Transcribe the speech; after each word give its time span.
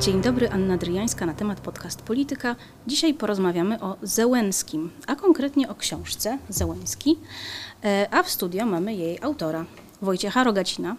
Dzień 0.00 0.22
dobry, 0.22 0.50
Anna 0.50 0.76
Dryjańska 0.76 1.26
na 1.26 1.34
temat 1.34 1.60
podcast 1.60 2.02
Polityka. 2.02 2.56
Dzisiaj 2.86 3.14
porozmawiamy 3.14 3.80
o 3.80 3.96
Zełenskim, 4.02 4.90
a 5.06 5.16
konkretnie 5.16 5.68
o 5.68 5.74
książce 5.74 6.38
Zełenski, 6.48 7.18
e, 7.84 8.08
a 8.10 8.22
w 8.22 8.30
studio 8.30 8.66
mamy 8.66 8.94
jej 8.94 9.18
autora. 9.22 9.64
Wojciecha 10.02 10.44
Rogacina, 10.44 10.96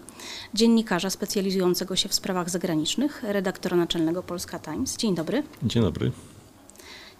dziennikarza 0.53 1.09
specjalizującego 1.09 1.95
się 1.95 2.09
w 2.09 2.13
sprawach 2.13 2.49
zagranicznych, 2.49 3.23
redaktora 3.23 3.77
naczelnego 3.77 4.23
Polska 4.23 4.59
Times. 4.59 4.97
Dzień 4.97 5.15
dobry. 5.15 5.43
Dzień 5.63 5.83
dobry. 5.83 6.11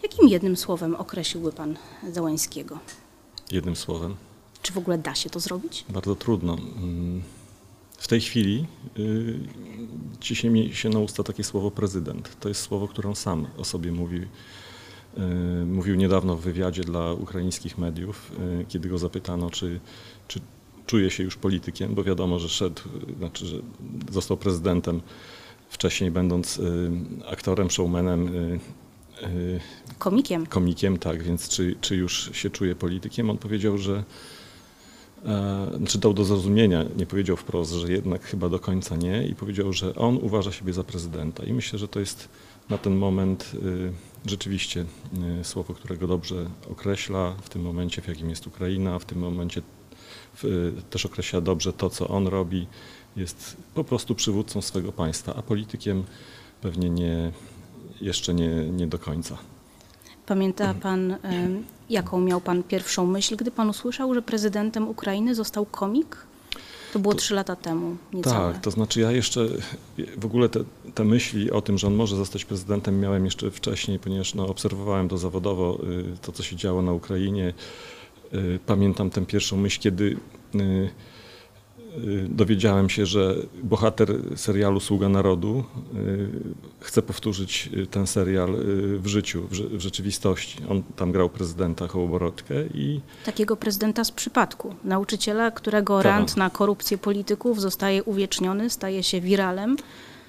Jakim 0.03 0.27
jednym 0.27 0.57
słowem 0.57 0.95
określiłby 0.95 1.51
pan 1.51 1.77
Zełańskiego? 2.11 2.79
Jednym 3.51 3.75
słowem. 3.75 4.15
Czy 4.61 4.73
w 4.73 4.77
ogóle 4.77 4.97
da 4.97 5.15
się 5.15 5.29
to 5.29 5.39
zrobić? 5.39 5.85
Bardzo 5.89 6.15
trudno. 6.15 6.57
W 8.01 8.07
tej 8.07 8.21
chwili 8.21 8.65
yy, 8.97 9.39
ciśnie 10.19 10.49
mi 10.49 10.73
się 10.73 10.89
na 10.89 10.99
usta 10.99 11.23
takie 11.23 11.43
słowo 11.43 11.71
prezydent. 11.71 12.39
To 12.39 12.49
jest 12.49 12.61
słowo, 12.61 12.87
które 12.87 13.09
on 13.09 13.15
sam 13.15 13.47
o 13.57 13.63
sobie 13.63 13.91
mówi. 13.91 14.19
Yy, 15.17 15.65
mówił 15.65 15.95
niedawno 15.95 16.35
w 16.35 16.41
wywiadzie 16.41 16.83
dla 16.83 17.13
ukraińskich 17.13 17.77
mediów, 17.77 18.31
yy, 18.39 18.65
kiedy 18.67 18.89
go 18.89 18.97
zapytano, 18.97 19.49
czy, 19.49 19.79
czy 20.27 20.39
czuje 20.85 21.09
się 21.09 21.23
już 21.23 21.35
politykiem, 21.35 21.95
bo 21.95 22.03
wiadomo, 22.03 22.39
że 22.39 22.49
szedł, 22.49 22.81
znaczy, 23.17 23.45
że 23.45 23.57
został 24.11 24.37
prezydentem 24.37 25.01
wcześniej, 25.69 26.11
będąc 26.11 26.57
yy, 26.57 26.91
aktorem, 27.31 27.71
showmanem. 27.71 28.33
Yy, 29.21 29.59
Komikiem. 29.99 30.45
Komikiem, 30.45 30.97
tak, 30.97 31.23
więc 31.23 31.49
czy, 31.49 31.75
czy 31.81 31.95
już 31.95 32.29
się 32.33 32.49
czuje 32.49 32.75
politykiem? 32.75 33.29
On 33.29 33.37
powiedział, 33.37 33.77
że 33.77 34.03
znaczy 35.77 35.97
dał 35.97 36.13
do 36.13 36.25
zrozumienia, 36.25 36.85
nie 36.97 37.05
powiedział 37.05 37.37
wprost, 37.37 37.73
że 37.73 37.91
jednak 37.91 38.23
chyba 38.23 38.49
do 38.49 38.59
końca 38.59 38.95
nie 38.95 39.27
i 39.27 39.35
powiedział, 39.35 39.73
że 39.73 39.95
on 39.95 40.17
uważa 40.21 40.51
siebie 40.51 40.73
za 40.73 40.83
prezydenta 40.83 41.43
i 41.43 41.53
myślę, 41.53 41.79
że 41.79 41.87
to 41.87 41.99
jest 41.99 42.29
na 42.69 42.77
ten 42.77 42.95
moment 42.95 43.51
y, 43.63 43.91
rzeczywiście 44.25 44.85
y, 45.41 45.43
słowo, 45.43 45.73
którego 45.73 46.07
dobrze 46.07 46.45
określa 46.71 47.35
w 47.41 47.49
tym 47.49 47.61
momencie, 47.61 48.01
w 48.01 48.07
jakim 48.07 48.29
jest 48.29 48.47
Ukraina, 48.47 48.99
w 48.99 49.05
tym 49.05 49.19
momencie 49.19 49.61
y, 50.43 50.73
też 50.89 51.05
określa 51.05 51.41
dobrze 51.41 51.73
to, 51.73 51.89
co 51.89 52.07
on 52.07 52.27
robi. 52.27 52.67
Jest 53.15 53.57
po 53.73 53.83
prostu 53.83 54.15
przywódcą 54.15 54.61
swego 54.61 54.91
państwa, 54.91 55.35
a 55.35 55.41
politykiem 55.41 56.03
pewnie 56.61 56.89
nie, 56.89 57.31
jeszcze 58.01 58.33
nie, 58.33 58.49
nie 58.49 58.87
do 58.87 58.99
końca. 58.99 59.37
Pamięta 60.25 60.73
pan, 60.73 61.15
jaką 61.91 62.21
miał 62.21 62.41
pan 62.41 62.63
pierwszą 62.63 63.05
myśl, 63.05 63.35
gdy 63.35 63.51
pan 63.51 63.69
usłyszał, 63.69 64.13
że 64.13 64.21
prezydentem 64.21 64.87
Ukrainy 64.87 65.35
został 65.35 65.65
komik? 65.65 66.17
To 66.93 66.99
było 66.99 67.13
trzy 67.13 67.35
lata 67.35 67.55
temu, 67.55 67.97
niecałe. 68.13 68.53
Tak, 68.53 68.61
to 68.61 68.71
znaczy 68.71 68.99
ja 69.01 69.11
jeszcze 69.11 69.47
w 70.17 70.25
ogóle 70.25 70.49
te, 70.49 70.59
te, 70.95 71.03
myśli 71.03 71.51
o 71.51 71.61
tym, 71.61 71.77
że 71.77 71.87
on 71.87 71.95
może 71.95 72.15
zostać 72.15 72.45
prezydentem 72.45 72.99
miałem 72.99 73.25
jeszcze 73.25 73.51
wcześniej, 73.51 73.99
ponieważ 73.99 74.33
no, 74.33 74.47
obserwowałem 74.47 75.09
to 75.09 75.17
zawodowo, 75.17 75.79
y, 75.83 76.17
to 76.21 76.31
co 76.31 76.43
się 76.43 76.55
działo 76.55 76.81
na 76.81 76.93
Ukrainie. 76.93 77.53
Y, 78.33 78.59
pamiętam 78.65 79.09
tę 79.09 79.25
pierwszą 79.25 79.57
myśl, 79.57 79.79
kiedy 79.79 80.17
y, 80.55 80.89
dowiedziałem 82.29 82.89
się, 82.89 83.05
że 83.05 83.35
bohater 83.63 84.09
serialu 84.35 84.79
Sługa 84.79 85.09
Narodu 85.09 85.63
y, 85.95 86.29
chce 86.79 87.01
powtórzyć 87.01 87.69
y, 87.73 87.87
ten 87.87 88.07
serial 88.07 88.55
w 88.97 89.07
życiu, 89.07 89.47
w 89.51 89.79
rzeczywistości. 89.79 90.57
On 90.69 90.83
tam 90.95 91.11
grał 91.11 91.29
prezydenta 91.29 91.87
Hołoborotkę 91.87 92.55
i... 92.73 93.01
Takiego 93.25 93.55
prezydenta 93.55 94.03
z 94.03 94.11
przypadku. 94.11 94.75
Nauczyciela, 94.83 95.51
którego 95.51 95.97
tak. 95.97 96.05
rant 96.05 96.37
na 96.37 96.49
korupcję 96.49 96.97
polityków 96.97 97.61
zostaje 97.61 98.03
uwieczniony, 98.03 98.69
staje 98.69 99.03
się 99.03 99.21
wiralem 99.21 99.77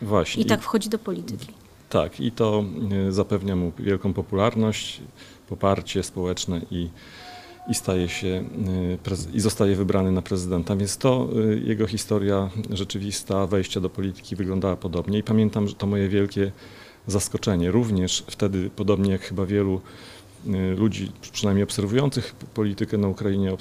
Właśnie. 0.03 0.43
i 0.43 0.47
tak 0.47 0.63
wchodzi 0.63 0.89
do 0.89 0.99
polityki. 0.99 1.47
Tak, 1.89 2.21
i 2.21 2.33
to 2.33 2.65
zapewnia 3.11 3.57
mu 3.57 3.73
wielką 3.79 4.13
popularność, 4.13 5.01
poparcie 5.49 6.03
społeczne 6.03 6.61
i 6.71 6.89
i 7.69 7.75
staje 7.75 8.09
się 8.09 8.45
y, 9.07 9.35
i 9.35 9.41
zostaje 9.41 9.77
wybrany 9.77 10.13
na 10.13 10.23
prezydenta. 10.23 10.77
Więc 10.77 10.97
to 10.97 11.29
y, 11.37 11.63
jego 11.65 11.87
historia 11.87 12.51
rzeczywista 12.71 13.47
wejścia 13.47 13.81
do 13.81 13.91
polityki 13.91 14.37
wyglądała 14.37 14.77
podobnie 14.77 15.19
i 15.19 15.23
pamiętam, 15.23 15.69
że 15.69 15.75
to 15.75 15.87
moje 15.87 16.09
wielkie 16.09 16.53
zaskoczenie. 17.07 17.71
Również 17.71 18.25
wtedy, 18.27 18.71
podobnie 18.77 19.13
jak 19.13 19.23
chyba 19.23 19.47
wielu 19.47 19.81
y, 20.47 20.51
ludzi, 20.77 21.13
przynajmniej 21.33 21.65
obserwujących 21.65 22.35
politykę 22.55 22.99
na 22.99 23.09
Ukrainie, 23.09 23.57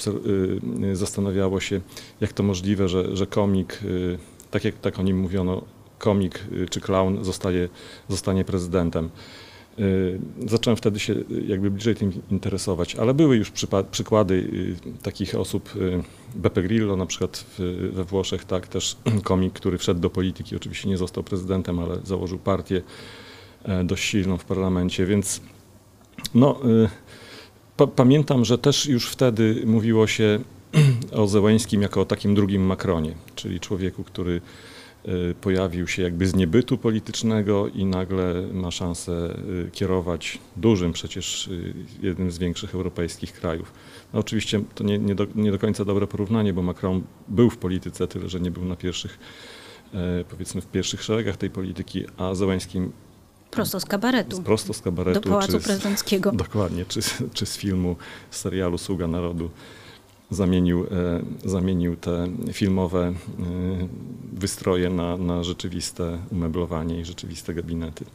zastanawiało 0.93 1.59
się, 1.59 1.81
jak 2.21 2.33
to 2.33 2.43
możliwe, 2.43 2.89
że, 2.89 3.15
że 3.15 3.27
komik, 3.27 3.79
tak 4.51 4.65
jak 4.65 4.75
tak 4.75 4.99
o 4.99 5.03
nim 5.03 5.19
mówiono, 5.19 5.61
komik 5.99 6.39
czy 6.69 6.81
clown 6.81 7.23
zostaje, 7.23 7.69
zostanie 8.09 8.43
prezydentem. 8.45 9.09
Y, 9.81 10.19
zacząłem 10.47 10.77
wtedy 10.77 10.99
się 10.99 11.15
jakby 11.47 11.71
bliżej 11.71 11.95
tym 11.95 12.11
interesować, 12.31 12.95
ale 12.95 13.13
były 13.13 13.37
już 13.37 13.51
przykłady 13.91 14.33
y, 14.33 15.03
takich 15.03 15.35
osób, 15.35 15.75
y, 15.75 16.03
Beppe 16.35 16.63
Grillo 16.63 16.95
na 16.95 17.05
przykład 17.05 17.45
we 17.91 18.03
Włoszech, 18.03 18.45
tak, 18.45 18.67
też 18.67 18.97
komik, 19.23 19.53
który 19.53 19.77
wszedł 19.77 19.99
do 19.99 20.09
polityki, 20.09 20.55
oczywiście 20.55 20.89
nie 20.89 20.97
został 20.97 21.23
prezydentem, 21.23 21.79
ale 21.79 21.97
założył 22.03 22.39
partię 22.39 22.81
e, 23.63 23.83
dość 23.83 24.03
silną 24.03 24.37
w 24.37 24.45
parlamencie, 24.45 25.05
więc 25.05 25.41
no, 26.35 26.59
pa 27.77 27.87
pamiętam, 27.87 28.45
że 28.45 28.57
też 28.57 28.85
już 28.85 29.09
wtedy 29.09 29.63
mówiło 29.65 30.07
się 30.07 30.39
o 31.11 31.27
Zełęskim 31.27 31.81
jako 31.81 32.01
o 32.01 32.05
takim 32.05 32.35
drugim 32.35 32.65
Macronie, 32.65 33.15
czyli 33.35 33.59
człowieku, 33.59 34.03
który 34.03 34.35
Y, 34.35 34.70
pojawił 35.41 35.87
się 35.87 36.01
jakby 36.01 36.27
z 36.27 36.35
niebytu 36.35 36.77
politycznego 36.77 37.67
i 37.67 37.85
nagle 37.85 38.47
ma 38.53 38.71
szansę 38.71 39.37
y, 39.67 39.71
kierować 39.71 40.39
dużym 40.55 40.93
przecież 40.93 41.47
y, 41.47 41.73
jednym 42.01 42.31
z 42.31 42.37
większych 42.37 42.75
europejskich 42.75 43.33
krajów. 43.33 43.73
No 44.13 44.19
oczywiście 44.19 44.63
to 44.75 44.83
nie, 44.83 44.99
nie, 44.99 45.15
do, 45.15 45.27
nie 45.35 45.51
do 45.51 45.59
końca 45.59 45.85
dobre 45.85 46.07
porównanie, 46.07 46.53
bo 46.53 46.61
Macron 46.61 47.01
był 47.27 47.49
w 47.49 47.57
polityce, 47.57 48.07
tyle 48.07 48.29
że 48.29 48.39
nie 48.39 48.51
był 48.51 48.65
na 48.65 48.75
pierwszych, 48.75 49.19
powiedzmy 50.29 50.61
w 50.61 50.67
pierwszych 50.67 51.03
szeregach 51.03 51.37
tej 51.37 51.49
polityki, 51.49 52.05
a 52.17 52.35
Zełańskim 52.35 52.91
Prosto 53.51 53.79
z 53.79 53.85
kabaretu. 53.85 54.41
Prosto 54.43 54.73
z 54.73 54.81
kabaretu. 54.81 55.19
Do 55.19 55.29
Pałacu 55.29 55.59
z, 55.59 55.63
Prezydenckiego. 55.63 56.31
Dokładnie, 56.45 56.85
czy, 56.85 56.99
czy 57.33 57.45
z 57.45 57.57
filmu, 57.57 57.95
z 58.31 58.37
serialu 58.37 58.77
Sługa 58.77 59.07
Narodu 59.07 59.49
zamienił, 60.31 60.83
e, 60.83 61.21
zamienił 61.49 61.95
te 61.95 62.27
filmowe 62.53 62.99
e, 63.07 63.13
wystroje 64.33 64.89
na, 64.89 65.17
na 65.17 65.43
rzeczywiste 65.43 66.19
umeblowanie 66.31 66.99
i 66.99 67.05
rzeczywiste 67.05 67.53
gabinety. 67.53 68.05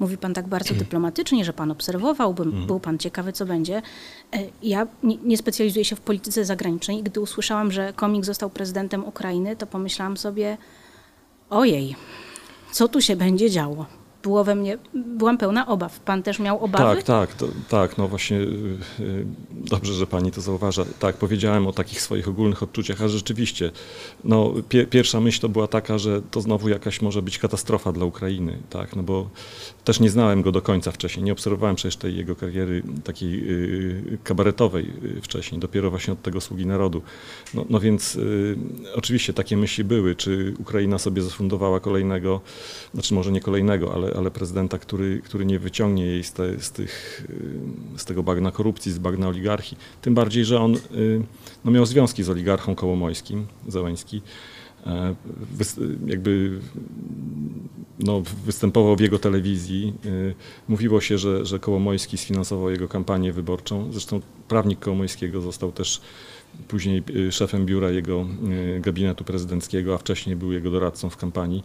Mówi 0.00 0.18
pan 0.18 0.34
tak 0.34 0.48
bardzo 0.48 0.74
dyplomatycznie, 0.74 1.44
że 1.44 1.52
pan 1.52 1.70
obserwował, 1.70 2.34
był, 2.34 2.44
mhm. 2.44 2.66
był 2.66 2.80
pan 2.80 2.98
ciekawy, 2.98 3.32
co 3.32 3.46
będzie. 3.46 3.82
E, 4.32 4.38
ja 4.62 4.86
nie, 5.02 5.16
nie, 5.16 5.36
specjalizuję 5.36 5.84
się 5.84 5.96
w 5.96 6.00
polityce 6.00 6.44
zagranicznej 6.44 6.98
i 6.98 7.02
gdy 7.02 7.20
usłyszałam, 7.20 7.72
że 7.72 7.92
komik 7.92 8.24
został 8.24 8.50
prezydentem 8.50 9.04
Ukrainy, 9.04 9.56
to 9.56 9.66
pomyślałam 9.66 10.16
sobie, 10.16 10.58
ojej, 11.50 11.96
co 12.72 12.88
tu 12.88 13.00
się 13.00 13.16
będzie 13.16 13.50
działo? 13.50 13.86
Było 14.24 14.44
we 14.44 14.54
mnie, 14.54 14.78
byłam 14.94 15.38
pełna 15.38 15.66
obaw. 15.66 16.00
Pan 16.00 16.22
też 16.22 16.38
miał 16.38 16.64
obawy? 16.64 16.84
Tak, 16.84 17.02
tak, 17.02 17.34
to, 17.34 17.46
tak, 17.68 17.98
no 17.98 18.08
właśnie 18.08 18.36
yy, 18.36 19.26
dobrze, 19.50 19.92
że 19.92 20.06
pani 20.06 20.30
to 20.30 20.40
zauważa. 20.40 20.84
Tak, 20.98 21.16
powiedziałem 21.16 21.66
o 21.66 21.72
takich 21.72 22.00
swoich 22.00 22.28
ogólnych 22.28 22.62
odczuciach, 22.62 23.02
a 23.02 23.08
rzeczywiście, 23.08 23.70
no 24.24 24.52
pie, 24.68 24.86
pierwsza 24.86 25.20
myśl 25.20 25.40
to 25.40 25.48
była 25.48 25.66
taka, 25.66 25.98
że 25.98 26.22
to 26.30 26.40
znowu 26.40 26.68
jakaś 26.68 27.02
może 27.02 27.22
być 27.22 27.38
katastrofa 27.38 27.92
dla 27.92 28.04
Ukrainy, 28.04 28.58
tak, 28.70 28.96
no 28.96 29.02
bo 29.02 29.28
też 29.84 30.00
nie 30.00 30.10
znałem 30.10 30.42
go 30.42 30.52
do 30.52 30.62
końca 30.62 30.90
wcześniej, 30.92 31.24
nie 31.24 31.32
obserwowałem 31.32 31.76
przecież 31.76 31.96
tej 31.96 32.16
jego 32.16 32.36
kariery 32.36 32.82
takiej 33.04 33.46
yy, 33.46 34.18
kabaretowej 34.24 34.92
wcześniej, 35.22 35.60
dopiero 35.60 35.90
właśnie 35.90 36.12
od 36.12 36.22
tego 36.22 36.40
Sługi 36.40 36.66
Narodu. 36.66 37.02
No, 37.54 37.64
no 37.70 37.80
więc 37.80 38.16
y, 38.16 38.56
oczywiście 38.94 39.32
takie 39.32 39.56
myśli 39.56 39.84
były, 39.84 40.14
czy 40.14 40.54
Ukraina 40.58 40.98
sobie 40.98 41.22
zafundowała 41.22 41.80
kolejnego, 41.80 42.40
znaczy 42.94 43.14
może 43.14 43.32
nie 43.32 43.40
kolejnego, 43.40 43.94
ale 43.94 44.13
ale 44.16 44.30
prezydenta, 44.30 44.78
który, 44.78 45.20
który 45.24 45.44
nie 45.46 45.58
wyciągnie 45.58 46.06
jej 46.06 46.24
z, 46.24 46.32
te, 46.32 46.60
z, 46.60 46.70
tych, 46.70 47.26
y, 47.96 47.98
z 47.98 48.04
tego 48.04 48.22
bagna 48.22 48.50
korupcji, 48.50 48.92
z 48.92 48.98
bagna 48.98 49.28
oligarchii. 49.28 49.78
Tym 50.02 50.14
bardziej, 50.14 50.44
że 50.44 50.60
on 50.60 50.76
y, 50.76 51.22
no, 51.64 51.70
miał 51.70 51.86
związki 51.86 52.22
z 52.22 52.30
oligarchą 52.30 52.74
kołomojskim, 52.74 53.46
Załęski. 53.68 54.22
E, 54.86 55.14
jakby 56.06 56.60
no, 57.98 58.22
występował 58.44 58.96
w 58.96 59.00
jego 59.00 59.18
telewizji. 59.18 59.94
Y, 60.04 60.34
mówiło 60.68 61.00
się, 61.00 61.18
że, 61.18 61.46
że 61.46 61.58
Kołomojski 61.58 62.18
sfinansował 62.18 62.70
jego 62.70 62.88
kampanię 62.88 63.32
wyborczą. 63.32 63.92
Zresztą 63.92 64.20
prawnik 64.48 64.78
Kołomojskiego 64.78 65.40
został 65.40 65.72
też 65.72 66.00
później 66.68 67.02
szefem 67.30 67.66
biura 67.66 67.90
jego 67.90 68.26
gabinetu 68.80 69.24
prezydenckiego, 69.24 69.94
a 69.94 69.98
wcześniej 69.98 70.36
był 70.36 70.52
jego 70.52 70.70
doradcą 70.70 71.10
w 71.10 71.16
kampanii. 71.16 71.64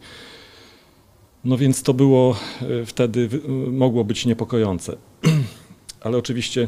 No 1.44 1.58
więc 1.58 1.84
to 1.84 1.94
było 1.94 2.36
e, 2.62 2.86
wtedy, 2.86 3.30
mogło 3.72 4.04
być 4.04 4.26
niepokojące. 4.26 4.98
Ale 6.02 6.18
oczywiście 6.18 6.68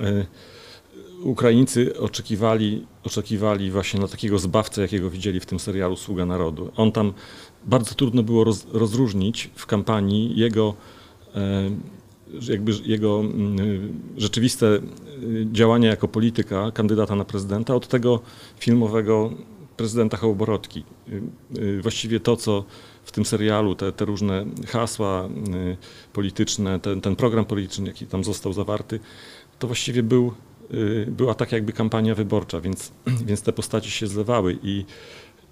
e, 0.00 0.26
Ukraińcy 1.22 1.98
oczekiwali, 1.98 2.86
oczekiwali 3.04 3.70
właśnie 3.70 4.00
na 4.00 4.08
takiego 4.08 4.38
zbawcę, 4.38 4.82
jakiego 4.82 5.10
widzieli 5.10 5.40
w 5.40 5.46
tym 5.46 5.60
serialu 5.60 5.96
Sługa 5.96 6.26
Narodu. 6.26 6.72
On 6.76 6.92
tam 6.92 7.12
bardzo 7.64 7.94
trudno 7.94 8.22
było 8.22 8.44
roz, 8.44 8.66
rozróżnić 8.72 9.50
w 9.54 9.66
kampanii 9.66 10.38
jego 10.38 10.74
e, 11.34 11.70
jakby 12.48 12.72
jego 12.84 13.20
mm, 13.20 13.58
rzeczywiste 14.16 14.80
działania 15.52 15.88
jako 15.88 16.08
polityka, 16.08 16.70
kandydata 16.70 17.16
na 17.16 17.24
prezydenta 17.24 17.74
od 17.74 17.88
tego 17.88 18.20
filmowego 18.58 19.30
prezydenta 19.76 20.16
Hołborotki. 20.16 20.84
Właściwie 21.82 22.20
to, 22.20 22.36
co 22.36 22.64
w 23.10 23.12
tym 23.12 23.24
serialu, 23.24 23.74
te, 23.74 23.92
te 23.92 24.04
różne 24.04 24.44
hasła 24.66 25.28
polityczne, 26.12 26.80
ten, 26.80 27.00
ten 27.00 27.16
program 27.16 27.44
polityczny, 27.44 27.86
jaki 27.86 28.06
tam 28.06 28.24
został 28.24 28.52
zawarty, 28.52 29.00
to 29.58 29.66
właściwie 29.66 30.02
był 30.02 30.32
Y, 30.74 31.06
była 31.10 31.34
tak 31.34 31.52
jakby 31.52 31.72
kampania 31.72 32.14
wyborcza, 32.14 32.60
więc, 32.60 32.92
więc 33.26 33.42
te 33.42 33.52
postaci 33.52 33.90
się 33.90 34.06
zlewały 34.06 34.58
i 34.62 34.84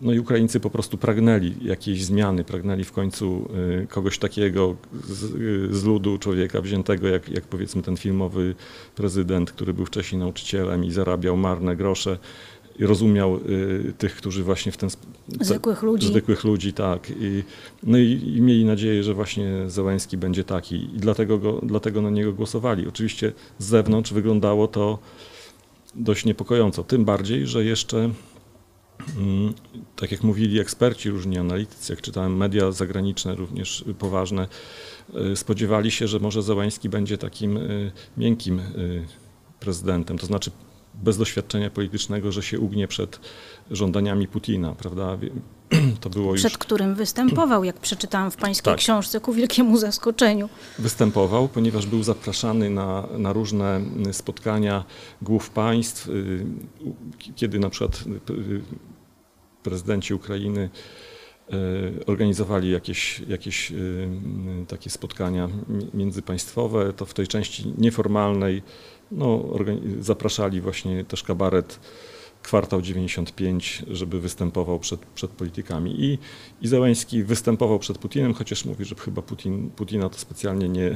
no 0.01 0.13
i 0.13 0.19
Ukraińcy 0.19 0.61
po 0.61 0.71
prostu 0.71 0.99
pragnęli 0.99 1.55
jakiejś 1.63 2.05
zmiany, 2.05 2.45
pragnęli 2.45 2.85
w 2.85 2.93
końcu 2.93 3.49
y, 3.83 3.87
kogoś 3.87 4.19
takiego 4.19 4.77
z, 5.05 5.25
y, 5.25 5.75
z, 5.75 5.85
ludu 5.85 6.19
człowieka 6.19 6.61
wziętego, 6.61 7.09
jak, 7.09 7.29
jak 7.29 7.45
powiedzmy 7.45 7.83
ten 7.83 7.97
filmowy 7.97 8.55
prezydent, 8.97 9.53
który 9.53 9.75
był 9.75 9.87
wcześniej 9.87 10.19
nauczycielem 10.19 10.85
i 10.85 10.91
zarabiał 10.91 11.37
marne 11.37 11.77
grosze 11.77 12.19
rozumiał 12.87 13.37
y, 13.37 13.93
tych, 13.99 14.17
którzy 14.17 14.45
właśnie 14.45 14.73
w 14.73 14.77
ten 14.77 14.91
sposób. 14.91 15.19
Zwykłych 15.41 15.83
ludzi. 15.83 16.07
Zwykłych 16.07 16.45
ludzi, 16.45 16.73
tak. 16.73 17.11
I, 17.21 17.43
no 17.83 17.99
i, 17.99 18.33
i, 18.37 18.41
mieli 18.41 18.65
nadzieję, 18.65 19.03
że 19.03 19.15
właśnie 19.15 19.71
Zełański 19.71 20.17
będzie 20.17 20.45
taki 20.45 20.77
i 20.77 20.99
dlatego, 20.99 21.39
go, 21.39 21.61
dlatego 21.63 22.03
na 22.03 22.11
niego 22.11 22.33
głosowali. 22.33 22.89
Oczywiście 22.89 23.33
z 23.59 23.67
zewnątrz 23.67 24.13
wyglądało 24.13 24.69
to 24.69 24.99
dość 25.95 26.25
niepokojąco, 26.25 26.85
tym 26.85 27.05
bardziej, 27.05 27.47
że 27.47 27.65
jeszcze 27.65 27.99
mm, 29.17 29.55
tak 29.97 30.13
jak 30.13 30.23
mówili 30.23 30.61
eksperci, 30.61 31.11
różni 31.11 31.39
analitycy, 31.39 31.93
jak 31.93 32.03
czytałem 32.03 32.37
media 32.37 32.73
zagraniczne 32.73 33.35
również 33.35 33.85
poważne, 33.99 34.49
y, 35.33 35.37
spodziewali 35.37 35.91
się, 35.91 36.09
że 36.09 36.19
może 36.19 36.43
Zełański 36.43 36.89
będzie 36.89 37.19
takim 37.19 37.57
y, 37.57 37.93
miękkim 38.17 38.61
prezydentem, 39.61 40.19
to 40.19 40.27
znaczy 40.27 40.51
bez 41.03 41.19
doświadczenia 41.19 41.71
politycznego, 41.71 42.33
że 42.33 42.43
się 42.43 42.61
ugnie 42.61 42.89
przed 42.89 43.21
żądaniami 43.71 44.29
Putina, 44.29 44.75
prawda? 44.75 45.19
To 46.01 46.11
było 46.11 46.35
przed 46.35 46.53
już... 46.53 46.59
którym 46.59 46.95
występował, 46.95 47.65
jak 47.65 47.77
przeczytałam 47.77 48.31
w 48.31 48.37
pańskiej 48.37 48.73
tak. 48.73 48.81
książce, 48.81 49.21
ku 49.21 49.33
wielkiemu 49.33 49.79
zaskoczeniu. 49.79 50.49
Występował, 50.79 51.49
ponieważ 51.49 51.87
był 51.87 52.03
zapraszany 52.03 52.71
na, 52.71 53.09
na 53.19 53.33
różne 53.33 53.81
spotkania 54.13 54.85
głów 55.23 55.51
państw, 55.51 56.09
y, 56.09 56.47
kiedy 57.37 57.59
na 57.59 57.71
przykład 57.71 58.05
y, 58.31 58.63
prezydenci 59.63 60.15
Ukrainy 60.15 60.71
y, 61.53 62.05
organizowali 62.07 62.71
jakieś, 62.71 63.21
jakieś 63.21 63.73
takie 64.69 64.91
spotkania 64.91 65.49
międzypaństwowe, 65.95 66.93
to 66.93 67.07
w 67.07 67.15
tej 67.15 67.27
części 67.27 67.75
nieformalnej 67.79 68.63
no, 69.11 69.45
zapraszali 70.01 70.61
właśnie 70.61 71.05
też 71.05 71.23
kabaret 71.23 71.81
kwartał 72.43 72.83
95, 72.83 73.83
żeby 73.91 74.21
występował 74.21 74.79
przed, 74.79 75.01
przed 75.01 75.31
politykami. 75.31 76.05
I, 76.05 76.19
I 77.13 77.23
występował 77.25 77.79
przed 77.79 77.99
Putinem, 77.99 78.35
chociaż 78.35 78.65
mówi, 78.65 78.85
że 78.85 78.95
chyba 78.95 79.23
Putin, 79.23 79.71
Putina 79.71 80.09
to 80.09 80.19
specjalnie 80.19 80.69
nie, 80.69 80.95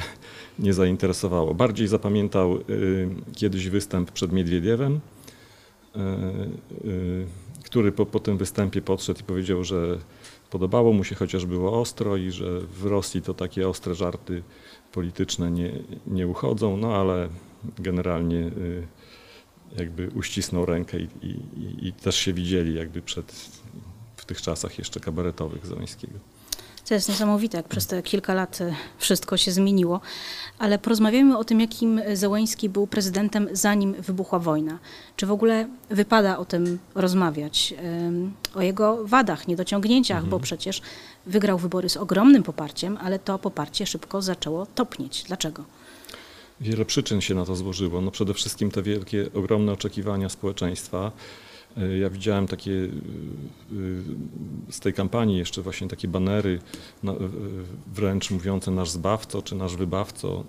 nie 0.59 0.75
zainteresowało. 0.75 1.55
Bardziej 1.55 1.89
zapamiętał 1.89 2.57
y, 2.57 3.09
kiedyś 3.37 3.69
występ 3.69 4.11
przed 4.11 4.33
Miedwiediewem, 4.33 5.01
y, 5.97 5.99
y, 6.89 7.27
który 7.65 7.93
po, 7.93 8.07
po 8.07 8.21
tym 8.21 8.39
występie 8.39 8.83
podszedł 8.83 9.21
i 9.21 9.25
powiedział, 9.25 9.65
że 9.65 9.99
podobało 10.51 10.93
mu 10.93 11.05
się, 11.05 11.15
chociaż 11.15 11.47
było 11.47 11.81
ostro 11.81 12.17
i 12.17 12.31
że 12.31 12.61
w 12.61 12.85
Rosji 12.85 13.23
to 13.23 13.35
takie 13.35 13.69
ostre 13.69 13.95
żarty 13.95 14.43
polityczne 14.93 15.51
nie, 15.51 15.73
nie 16.07 16.27
uchodzą, 16.27 16.77
no 16.77 16.97
ale 16.97 17.29
generalnie 17.79 18.37
y, 18.37 18.87
jakby 19.77 20.11
uścisnął 20.15 20.67
rękę 20.67 20.99
i, 20.99 21.09
i, 21.23 21.89
i 21.89 21.93
też 21.93 22.17
się 22.17 22.33
widzieli 22.33 22.75
jakby 22.75 23.03
przed, 23.03 23.33
w 24.17 24.25
tych 24.25 24.43
czasach 24.43 24.79
jeszcze 24.79 25.01
kabaretowych 25.01 25.67
Zeleńskiego. 25.67 26.19
To 26.89 26.95
jest 26.95 27.09
niesamowite, 27.09 27.57
jak 27.57 27.69
przez 27.69 27.87
te 27.87 28.03
kilka 28.03 28.35
lat 28.35 28.61
y, 28.61 28.75
wszystko 28.99 29.37
się 29.37 29.53
zmieniło. 29.53 30.01
Ale 30.59 30.79
porozmawiajmy 30.79 31.39
o 31.39 31.45
tym, 31.45 31.61
jakim 31.61 32.01
Zełęński 32.13 32.69
był 32.69 32.87
prezydentem, 32.87 33.49
zanim 33.53 33.93
wybuchła 33.93 34.39
wojna. 34.39 34.79
Czy 35.17 35.27
w 35.27 35.33
ogóle 35.33 35.69
wypada 35.91 36.39
o 36.39 36.45
tym 36.45 36.79
rozmawiać? 36.95 37.75
O 38.55 38.63
jego 38.63 39.07
wadach, 39.07 39.49
niedociągnięciach, 39.49 40.17
mhm. 40.17 40.31
bo 40.31 40.41
przecież 40.41 40.83
wygrał 41.27 41.59
wybory 41.59 41.89
z 41.89 41.97
ogromnym 41.97 42.43
poparciem, 42.43 42.99
ale 43.01 43.19
to 43.19 43.39
poparcie 43.39 43.87
szybko 43.87 44.23
zaczęło 44.23 44.67
topnieć. 44.67 45.25
Dlaczego? 45.25 45.65
Wiele 46.63 46.85
przyczyn 46.85 47.21
się 47.21 47.35
na 47.35 47.45
to 47.45 47.57
złożyło. 47.57 48.01
No 48.01 48.11
przede 48.11 48.35
wszystkim 48.35 48.71
te 48.71 48.83
wielkie, 48.83 49.27
ogromne 49.35 49.73
oczekiwania 49.73 50.29
społeczeństwa. 50.29 51.13
E, 51.77 51.99
ja 51.99 52.11
widziałem 52.11 52.47
takie 52.47 52.73
e, 52.73 54.73
z 54.73 54.81
tej 54.81 54.93
kampanii 54.93 55.39
jeszcze 55.39 55.63
właśnie 55.63 55.89
takie 55.89 56.09
banery 56.09 56.61
e, 57.05 57.15
wręcz 57.95 58.31
mówiące 58.31 58.71
nasz 58.71 58.91
zbawco, 58.91 59.43
czy 59.43 59.55
nasz 59.55 59.77
wybawco, 59.77 60.45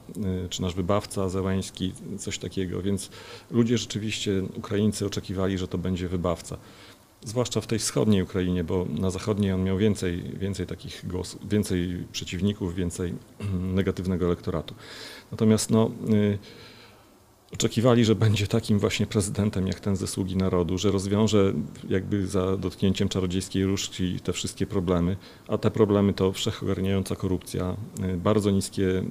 czy 0.50 0.62
nasz 0.62 0.75
wybawca 0.75 1.30
Zełański, 1.30 1.94
coś 2.18 2.38
takiego. 2.38 2.81
Więc 2.81 3.10
ludzie 3.51 3.77
rzeczywiście, 3.77 4.44
Ukraińcy 4.56 5.06
oczekiwali, 5.06 5.57
że 5.57 5.68
to 5.68 5.77
będzie 5.77 6.07
wybawca 6.07 6.57
zwłaszcza 7.25 7.62
w 7.62 7.68
tej 7.68 7.80
wschodniej 7.80 8.21
Ukrainie, 8.21 8.63
bo 8.63 8.86
na 8.89 9.10
zachodniej 9.10 9.51
on 9.51 9.63
miał 9.63 9.77
więcej, 9.77 10.24
więcej 10.33 10.68
takich 10.68 11.07
głosów, 11.07 11.50
więcej 11.50 12.06
przeciwników, 12.12 12.75
więcej 12.75 13.13
negatywnego 13.80 14.25
elektoratu. 14.25 14.75
Natomiast 15.33 15.69
no, 15.71 15.91
y, 16.13 16.38
oczekiwali, 17.53 18.06
że 18.06 18.15
będzie 18.15 18.47
takim 18.47 18.80
właśnie 18.80 19.06
prezydentem 19.06 19.68
jak 19.68 19.80
ten 19.80 19.95
ze 19.95 20.07
sługi 20.07 20.38
narodu, 20.38 20.77
że 20.77 20.91
rozwiąże 20.91 21.53
jakby 21.89 22.27
za 22.27 22.57
dotknięciem 22.57 23.09
czarodziejskiej 23.09 23.65
różdżki 23.65 24.19
te 24.19 24.33
wszystkie 24.33 24.65
problemy, 24.65 25.18
a 25.47 25.57
te 25.57 25.71
problemy 25.71 26.13
to 26.13 26.31
wszechogarniająca 26.31 27.15
korupcja, 27.15 27.77
y, 28.13 28.18
bardzo 28.18 28.51
niskie 28.51 29.03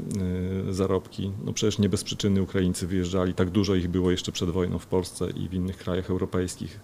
y, 0.69 0.74
zarobki. 0.74 1.32
No 1.44 1.52
przecież 1.52 1.78
nie 1.78 1.88
bez 1.88 2.04
przyczyny 2.04 2.42
Ukraińcy 2.42 2.86
wyjeżdżali, 2.86 3.34
tak 3.34 3.50
dużo 3.50 3.75
ich 3.75 3.88
było 3.88 4.10
jeszcze 4.10 4.32
przed 4.32 4.50
wojną 4.50 4.78
w 4.78 4.86
Polsce 4.86 5.30
i 5.30 5.48
w 5.48 5.54
innych 5.54 5.76
krajach 5.76 6.10
europejskich 6.10 6.80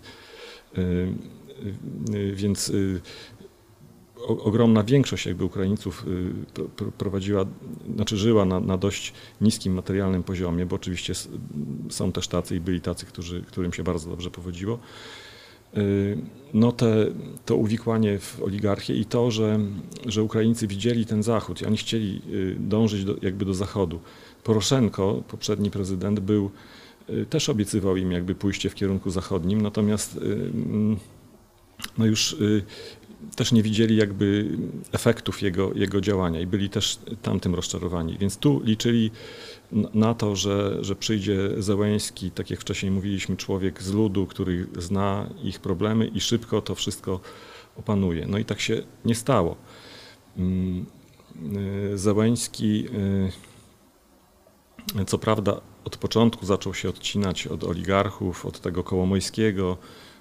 więc 2.32 2.72
ogromna 4.26 4.82
większość 4.82 5.26
jakby 5.26 5.44
Ukraińców 5.44 6.06
prowadziła, 6.98 7.44
znaczy 7.94 8.16
żyła 8.16 8.44
na, 8.44 8.60
na, 8.60 8.78
dość 8.78 9.12
niskim 9.40 9.74
materialnym 9.74 10.22
poziomie, 10.22 10.66
bo 10.66 10.76
oczywiście 10.76 11.12
są 11.90 12.12
też 12.12 12.28
tacy 12.28 12.56
i 12.56 12.60
byli 12.60 12.80
tacy, 12.80 13.06
którzy, 13.06 13.42
którym 13.42 13.72
się 13.72 13.82
bardzo 13.82 14.10
dobrze 14.10 14.30
powodziło. 14.30 14.78
No 16.54 16.72
te, 16.72 17.06
to 17.46 17.56
uwikłanie 17.56 18.18
w 18.18 18.42
oligarchię 18.42 18.94
i 18.94 19.04
to, 19.04 19.30
że, 19.30 19.58
że 20.06 20.22
Ukraińcy 20.22 20.66
widzieli 20.66 21.06
ten 21.06 21.22
Zachód 21.22 21.62
i 21.62 21.66
oni 21.66 21.76
chcieli 21.76 22.22
dążyć 22.58 23.04
do, 23.04 23.16
jakby 23.22 23.44
do 23.44 23.54
Zachodu. 23.54 24.00
Poroszenko, 24.44 25.22
poprzedni 25.28 25.70
prezydent, 25.70 26.20
był 26.20 26.50
Y, 27.10 27.26
też 27.26 27.48
obiecywał 27.48 27.96
im 27.96 28.12
jakby 28.12 28.34
pójście 28.34 28.70
w 28.70 28.74
kierunku 28.74 29.10
zachodnim, 29.10 29.60
natomiast 29.60 30.16
y, 30.16 30.20
mm, 30.20 30.96
no 31.98 32.06
już 32.06 32.32
y, 32.32 32.64
też 33.36 33.52
nie 33.52 33.62
widzieli 33.62 33.96
jakby 33.96 34.48
efektów 34.92 35.42
jego, 35.42 35.72
jego 35.74 36.00
działania 36.00 36.40
i 36.40 36.46
byli 36.46 36.70
też 36.70 36.98
tamtym 37.22 37.54
rozczarowani. 37.54 38.18
Więc 38.18 38.36
tu 38.36 38.60
liczyli 38.64 39.10
na 39.94 40.14
to, 40.14 40.36
że, 40.36 40.84
że 40.84 40.96
przyjdzie 40.96 41.36
Zełęński, 41.58 42.30
tak 42.30 42.50
jak 42.50 42.60
wcześniej 42.60 42.92
mówiliśmy, 42.92 43.36
człowiek 43.36 43.82
z 43.82 43.92
ludu, 43.92 44.26
który 44.26 44.66
zna 44.78 45.30
ich 45.42 45.60
problemy 45.60 46.06
i 46.06 46.20
szybko 46.20 46.62
to 46.62 46.74
wszystko 46.74 47.20
opanuje. 47.76 48.26
No 48.26 48.38
i 48.38 48.44
tak 48.44 48.60
się 48.60 48.82
nie 49.04 49.14
stało. 49.14 49.56
Mm, 50.36 50.86
Zełęński 51.94 52.88
co 55.06 55.18
prawda 55.18 55.60
od 55.84 55.96
początku 55.96 56.46
zaczął 56.46 56.74
się 56.74 56.88
odcinać 56.88 57.46
od 57.46 57.64
oligarchów, 57.64 58.46
od 58.46 58.60
tego 58.60 58.84
Kołomojskiego. 58.84 59.76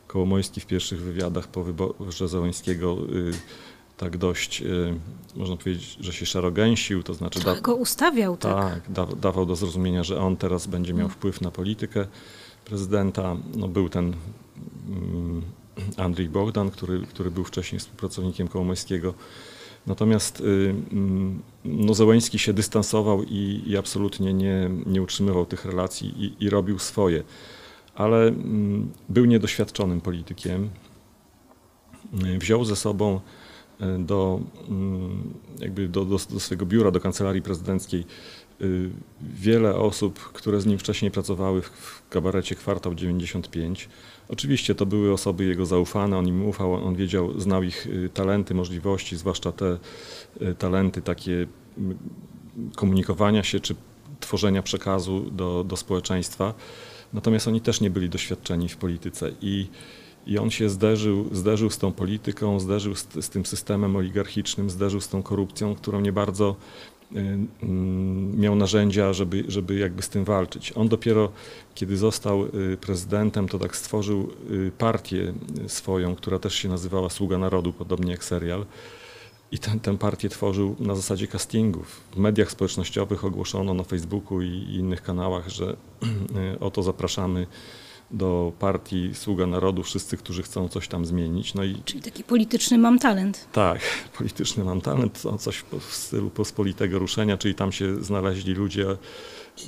Kołomojski 0.08 0.62
w 0.62 0.66
pierwszych 0.66 1.02
wywiadach 1.02 1.48
po 1.48 1.64
wyborze 1.64 2.28
Załęskiego 2.28 2.98
y, 3.16 3.32
tak 3.98 4.18
dość, 4.18 4.62
y, 4.62 4.94
można 5.36 5.58
powiedzieć, 5.58 5.98
że 6.00 6.14
się 6.14 6.26
szarogęsił, 6.26 7.04
to 7.04 7.14
znaczy... 7.14 7.40
Da, 7.40 7.62
go 7.62 7.76
ustawiał, 7.76 8.38
tak. 8.38 8.74
Tak, 8.74 8.92
da, 8.92 9.06
dawał 9.06 9.46
do 9.46 9.56
zrozumienia, 9.56 10.04
że 10.04 10.20
on 10.20 10.38
teraz 10.38 10.68
będzie 10.68 10.94
miał 10.94 11.06
mm. 11.06 11.12
wpływ 11.12 11.42
na 11.42 11.52
politykę 11.52 12.08
prezydenta. 12.66 13.38
No, 13.56 13.68
był 13.68 13.90
ten 13.90 14.14
um, 14.90 15.42
Andrzej 15.98 16.30
Bogdan, 16.30 16.72
który, 16.72 17.02
który 17.02 17.32
był 17.32 17.44
wcześniej 17.44 17.80
współpracownikiem 17.80 18.48
Kołomojskiego. 18.48 19.14
Natomiast 19.88 20.42
y, 20.42 20.76
mm, 20.92 21.42
no, 21.66 21.94
Zełęński 21.94 22.40
się 22.40 22.54
dystansował 22.54 23.24
i, 23.24 23.64
i 23.66 23.78
absolutnie 23.78 24.34
nie, 24.34 24.70
nie 24.86 25.02
utrzymywał 25.02 25.46
tych 25.46 25.66
relacji 25.66 26.14
i, 26.24 26.46
i 26.46 26.50
robił 26.50 26.80
swoje. 26.80 27.24
Ale 27.98 28.28
mm, 28.28 28.92
był 29.10 29.26
niedoświadczonym 29.26 30.02
politykiem. 30.02 30.70
Wziął 32.40 32.66
ze 32.66 32.76
sobą 32.76 33.20
do, 34.00 34.40
mm, 34.70 35.34
jakby 35.60 35.88
do, 35.88 36.06
do, 36.06 36.18
do 36.30 36.40
swojego 36.40 36.66
biura, 36.66 36.92
do 36.92 37.00
kancelarii 37.00 37.42
prezydenckiej 37.42 38.06
y, 38.62 38.90
wiele 39.22 39.76
osób, 39.76 40.20
które 40.20 40.62
z 40.62 40.66
nim 40.66 40.80
wcześniej 40.80 41.12
pracowały 41.12 41.62
w, 41.62 42.04
kabarecie 42.10 42.56
Kwartał 42.56 42.96
95. 42.96 43.90
Oczywiście 44.30 44.76
to 44.76 44.86
były 44.86 45.14
osoby 45.14 45.46
jego 45.46 45.66
zaufane, 45.66 46.18
on 46.18 46.28
im 46.28 46.46
ufał, 46.46 46.74
on 46.74 46.96
wiedział, 46.96 47.40
znał 47.40 47.64
ich 47.64 47.88
y, 47.88 48.10
talenty, 48.14 48.54
możliwości, 48.54 49.18
zwłaszcza 49.18 49.52
te 49.52 49.78
talenty 50.58 51.02
takie 51.02 51.48
komunikowania 52.76 53.44
się 53.44 53.60
czy 53.60 53.76
tworzenia 54.20 54.64
przekazu 54.64 55.32
do, 55.32 55.64
do 55.64 55.78
społeczeństwa. 55.78 56.54
Natomiast 57.14 57.48
oni 57.48 57.62
też 57.62 57.82
nie 57.82 57.90
byli 57.90 58.10
doświadczeni 58.10 58.70
w 58.70 58.78
polityce 58.78 59.32
i 59.42 59.68
i 60.28 60.38
on 60.38 60.52
się 60.52 60.70
zderzył, 60.70 61.30
zderzył 61.32 61.70
z 61.70 61.78
tą 61.78 61.92
polityką, 61.92 62.60
zderzył 62.60 62.96
z, 62.96 63.08
z 63.22 63.30
tym 63.30 63.46
systemem 63.46 63.96
oligarchicznym, 63.96 64.70
zderzył 64.70 65.02
z 65.02 65.08
tą 65.08 65.24
korupcją, 65.24 65.76
którą 65.76 66.02
nie 66.02 66.12
bardzo 66.12 66.56
y, 67.12 67.18
y, 67.18 67.66
miał 68.38 68.56
narzędzia, 68.56 69.14
żeby, 69.14 69.44
żeby 69.48 69.76
jakby 69.76 70.02
z 70.02 70.10
tym 70.10 70.24
walczyć. 70.24 70.74
On 70.76 70.88
dopiero, 70.88 71.32
kiedy 71.76 71.98
został 71.98 72.46
y, 72.46 72.78
prezydentem, 72.82 73.48
to 73.48 73.60
tak 73.60 73.76
stworzył 73.76 74.30
y, 74.52 74.72
partię 74.78 75.34
swoją, 75.68 76.16
która 76.16 76.40
też 76.40 76.56
się 76.56 76.70
nazywała 76.70 77.10
Sługa 77.10 77.38
Narodu, 77.38 77.74
podobnie 77.74 78.12
jak 78.12 78.24
serial. 78.24 78.66
I 79.52 79.60
tę, 79.60 79.80
tę 79.82 79.98
partię 79.98 80.30
tworzył 80.30 80.76
na 80.80 80.96
zasadzie 80.96 81.28
castingów. 81.28 82.02
W 82.12 82.18
mediach 82.18 82.52
społecznościowych 82.52 83.26
ogłoszono 83.26 83.74
na 83.74 83.84
Facebooku 83.84 84.42
i, 84.42 84.48
i 84.48 84.76
innych 84.76 85.04
kanałach, 85.04 85.50
że 85.50 85.78
oto 86.60 86.84
zapraszamy 86.84 87.48
do 88.12 88.52
partii 88.60 89.10
Sługa 89.14 89.48
Narodu, 89.48 89.84
wszyscy, 89.84 90.18
którzy 90.18 90.44
chcą 90.44 90.70
coś 90.70 90.88
tam 90.88 91.06
zmienić. 91.06 91.54
No 91.54 91.64
i 91.64 91.76
Czyli 91.86 92.02
taki 92.02 92.24
polityczny 92.24 92.78
mam 92.78 93.00
talent. 93.00 93.48
tak, 93.52 93.80
polityczny 94.18 94.64
mam 94.64 94.82
talent, 94.82 95.22
to 95.22 95.38
coś 95.38 95.64
w 95.80 95.94
stylu 95.96 96.30
pospolitego 96.30 97.00
ruszenia, 97.00 97.38
czyli 97.38 97.56
tam 97.56 97.72
się 97.72 98.04
znaleźli 98.04 98.54
ludzie 98.54 98.86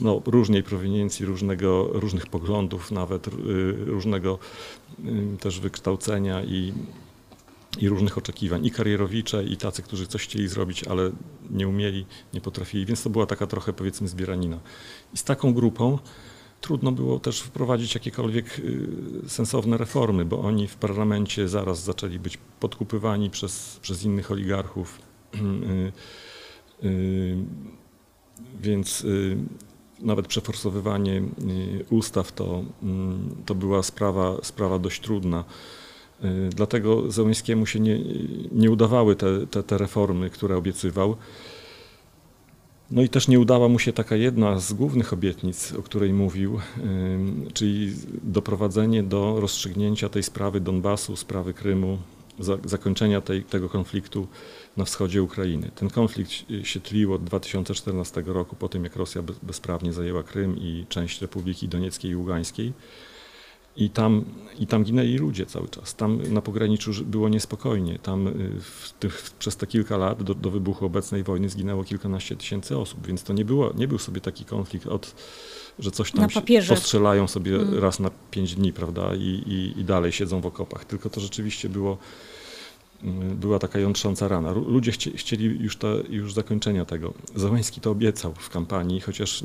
no, 0.01 0.21
różnej 0.25 0.63
prowiniencji, 0.63 1.25
różnego, 1.25 1.87
różnych 1.93 2.27
poglądów, 2.27 2.91
nawet 2.91 3.27
y, 3.27 3.31
różnego 3.85 4.39
y, 5.05 5.37
też 5.39 5.59
wykształcenia 5.59 6.43
i, 6.43 6.73
i 7.77 7.89
różnych 7.89 8.17
oczekiwań. 8.17 8.65
I 8.65 8.71
karierowicze, 8.71 9.43
i 9.43 9.57
tacy, 9.57 9.81
którzy 9.81 10.07
coś 10.07 10.23
chcieli 10.23 10.47
zrobić, 10.47 10.83
ale 10.83 11.11
nie 11.49 11.67
umieli, 11.67 12.05
nie 12.33 12.41
potrafili, 12.41 12.85
więc 12.85 13.03
to 13.03 13.09
była 13.09 13.25
taka 13.25 13.47
trochę 13.47 13.73
powiedzmy 13.73 14.07
zbieranina. 14.07 14.59
I 15.13 15.17
z 15.17 15.23
taką 15.23 15.53
grupą 15.53 15.99
trudno 16.61 16.91
było 16.91 17.19
też 17.19 17.41
wprowadzić 17.41 17.95
jakiekolwiek 17.95 18.59
y, 18.59 18.87
sensowne 19.27 19.77
reformy, 19.77 20.25
bo 20.25 20.41
oni 20.41 20.67
w 20.67 20.75
parlamencie 20.75 21.47
zaraz 21.47 21.83
zaczęli 21.83 22.19
być 22.19 22.37
podkupywani 22.59 23.29
przez, 23.29 23.79
przez 23.81 24.03
innych 24.03 24.31
oligarchów. 24.31 24.99
Y, 26.83 26.87
y, 26.87 27.37
więc 28.61 29.05
nawet 29.99 30.27
przeforsowywanie 30.27 31.21
ustaw 31.89 32.31
to, 32.31 32.63
mm, 32.83 33.35
to 33.45 33.55
była 33.55 33.83
sprawa, 33.83 34.37
sprawa 34.43 34.79
dość 34.79 35.01
trudna. 35.01 35.43
Dlatego 36.49 37.11
Zełęskiemu 37.11 37.65
się 37.65 37.79
nie, 37.79 37.99
nie 38.51 38.71
udawały 38.71 39.15
te, 39.15 39.47
te, 39.47 39.63
te 39.63 39.77
reformy, 39.77 40.29
które 40.29 40.57
obiecywał. 40.57 41.15
No 42.91 43.01
i 43.01 43.09
też 43.09 43.27
nie 43.27 43.39
udała 43.39 43.67
mu 43.67 43.79
się 43.79 43.93
taka 43.93 44.15
jedna 44.15 44.59
z 44.59 44.73
głównych 44.73 45.13
obietnic, 45.13 45.73
o 45.73 45.83
której 45.83 46.13
mówił, 46.13 46.59
czyli 47.53 47.93
doprowadzenie 48.23 49.03
do 49.03 49.39
rozstrzygnięcia 49.39 50.09
tej 50.09 50.23
sprawy 50.23 50.59
Donbasu, 50.59 51.15
sprawy 51.15 51.53
Krymu, 51.53 51.97
zakończenia 52.65 53.21
tej, 53.21 53.43
tego 53.43 53.69
konfliktu 53.69 54.27
na 54.77 54.85
wschodzie 54.85 55.23
Ukrainy. 55.23 55.71
Ten 55.75 55.89
konflikt 55.89 56.31
się 56.63 56.79
tlił 56.79 57.13
od 57.13 57.23
2014 57.23 58.23
roku, 58.25 58.55
po 58.55 58.69
tym 58.69 58.83
jak 58.83 58.95
Rosja 58.95 59.23
bezprawnie 59.43 59.93
zajęła 59.93 60.23
Krym 60.23 60.57
i 60.57 60.85
część 60.89 61.21
Republiki 61.21 61.67
Donieckiej 61.67 62.11
i 62.11 62.15
Ługańskiej. 62.15 62.73
I 63.79 63.89
tam, 63.89 64.25
I 64.59 64.67
tam 64.67 64.83
ginęli 64.83 65.17
ludzie 65.17 65.45
cały 65.45 65.67
czas. 65.67 65.95
Tam 65.95 66.33
na 66.33 66.41
pograniczu 66.41 66.91
było 67.05 67.29
niespokojnie. 67.29 67.99
Tam 67.99 68.27
y, 68.27 68.51
tych, 68.99 69.31
przez 69.39 69.55
te 69.55 69.67
kilka 69.67 69.97
lat 69.97 70.23
do, 70.23 70.35
do, 70.35 70.51
wybuchu 70.51 70.85
obecnej 70.85 71.23
wojny 71.23 71.49
zginęło 71.49 71.83
kilkanaście 71.83 72.35
tysięcy 72.35 72.77
osób, 72.77 73.07
więc 73.07 73.23
to 73.23 73.33
nie, 73.33 73.45
było, 73.45 73.73
nie 73.75 73.87
był 73.87 73.97
sobie 73.97 74.21
taki 74.21 74.45
konflikt 74.45 74.87
od, 74.87 75.15
że 75.79 75.91
coś 75.91 76.11
tam 76.11 76.29
postrzelają 76.69 77.27
sobie 77.27 77.55
mm. 77.55 77.79
raz 77.79 77.99
na 77.99 78.11
pięć 78.31 78.55
dni, 78.55 78.73
prawda, 78.73 79.15
I, 79.15 79.43
i, 79.47 79.79
i 79.79 79.85
dalej 79.85 80.11
siedzą 80.11 80.41
w 80.41 80.45
okopach. 80.45 80.85
Tylko 80.85 81.09
to 81.09 81.21
rzeczywiście 81.21 81.69
było 81.69 81.97
była 83.35 83.59
taka 83.59 83.79
jątrząca 83.79 84.27
rana. 84.27 84.51
Ludzie 84.51 84.91
chci, 84.91 85.17
chcieli 85.17 85.45
już, 85.45 85.77
te, 85.77 85.87
już 86.09 86.33
zakończenia 86.33 86.85
tego. 86.85 87.13
Załański 87.35 87.81
to 87.81 87.91
obiecał 87.91 88.33
w 88.33 88.49
kampanii, 88.49 89.01
chociaż 89.01 89.43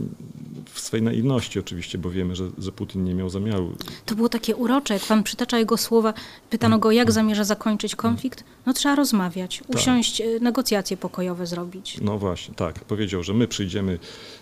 w 0.72 0.80
swej 0.80 1.02
naiwności 1.02 1.58
oczywiście, 1.58 1.98
bo 1.98 2.10
wiemy, 2.10 2.36
że, 2.36 2.50
że 2.58 2.72
Putin 2.72 3.04
nie 3.04 3.14
miał 3.14 3.30
zamiaru. 3.30 3.72
To 4.06 4.14
było 4.14 4.28
takie 4.28 4.56
urocze, 4.56 4.94
jak 4.94 5.02
pan 5.02 5.22
przytacza 5.22 5.58
jego 5.58 5.76
słowa, 5.76 6.14
pytano 6.50 6.78
go, 6.78 6.92
jak 6.92 7.12
zamierza 7.12 7.44
zakończyć 7.44 7.96
konflikt. 7.96 8.44
No 8.66 8.72
trzeba 8.72 8.94
rozmawiać, 8.94 9.58
tak. 9.58 9.76
usiąść, 9.76 10.18
tak. 10.18 10.42
negocjacje 10.42 10.96
pokojowe 10.96 11.46
zrobić. 11.46 11.98
No 12.00 12.18
właśnie, 12.18 12.54
tak. 12.54 12.84
Powiedział, 12.84 13.22
że 13.22 13.34
my 13.34 13.48
przyjdziemy 13.48 13.98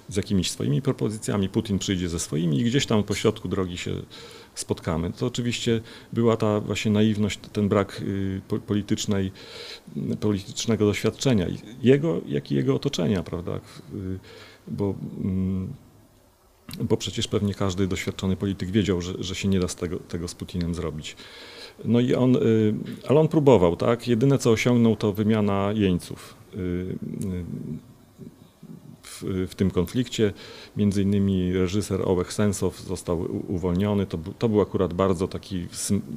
z 0.08 0.16
jakimiś 0.16 0.50
swoimi 0.50 0.82
propozycjami, 0.82 1.48
Putin 1.48 1.78
przyjdzie 1.78 2.08
ze 2.08 2.20
swoimi 2.20 2.60
i 2.60 2.64
gdzieś 2.64 2.86
tam 2.86 3.02
po 3.02 3.14
środku 3.14 3.48
drogi 3.48 3.78
się 3.78 3.94
spotkamy. 4.54 5.12
To 5.12 5.26
oczywiście 5.26 5.80
była 6.12 6.36
ta 6.36 6.60
właśnie 6.60 6.90
naiwność, 6.90 7.38
ten 7.52 7.68
brak 7.68 8.02
y, 8.02 8.40
politycznej, 8.66 9.32
politycznego 10.20 10.86
doświadczenia, 10.86 11.46
jego, 11.82 12.20
jak 12.26 12.52
i 12.52 12.54
jego 12.54 12.74
otoczenia, 12.74 13.22
prawda? 13.22 13.56
Y, 13.56 14.18
bo, 14.68 14.94
mm, 15.24 15.72
bo 16.80 16.96
przecież 16.96 17.28
pewnie 17.28 17.54
każdy 17.54 17.86
doświadczony 17.86 18.36
polityk 18.36 18.70
wiedział, 18.70 19.00
że, 19.00 19.12
że 19.18 19.34
się 19.34 19.48
nie 19.48 19.60
da 19.60 19.68
z 19.68 19.76
tego, 19.76 19.98
tego 19.98 20.28
z 20.28 20.34
Putinem 20.34 20.74
zrobić. 20.74 21.16
No 21.84 22.00
i 22.00 22.14
on, 22.14 22.36
y, 22.36 22.74
ale 23.08 23.20
on 23.20 23.28
próbował, 23.28 23.76
tak? 23.76 24.08
Jedyne 24.08 24.38
co 24.38 24.50
osiągnął 24.50 24.96
to 24.96 25.12
wymiana 25.12 25.72
jeńców 25.74 26.42
w, 29.48 29.54
tym 29.54 29.70
konflikcie. 29.70 30.32
Między 30.76 31.02
innymi 31.02 31.52
reżyser 31.52 32.08
Ołech 32.08 32.32
Sensow 32.32 32.80
został 32.80 33.26
uwolniony. 33.48 34.06
To, 34.06 34.18
to 34.38 34.48
był 34.48 34.60
akurat 34.60 34.94
bardzo 34.94 35.28
taki 35.28 35.66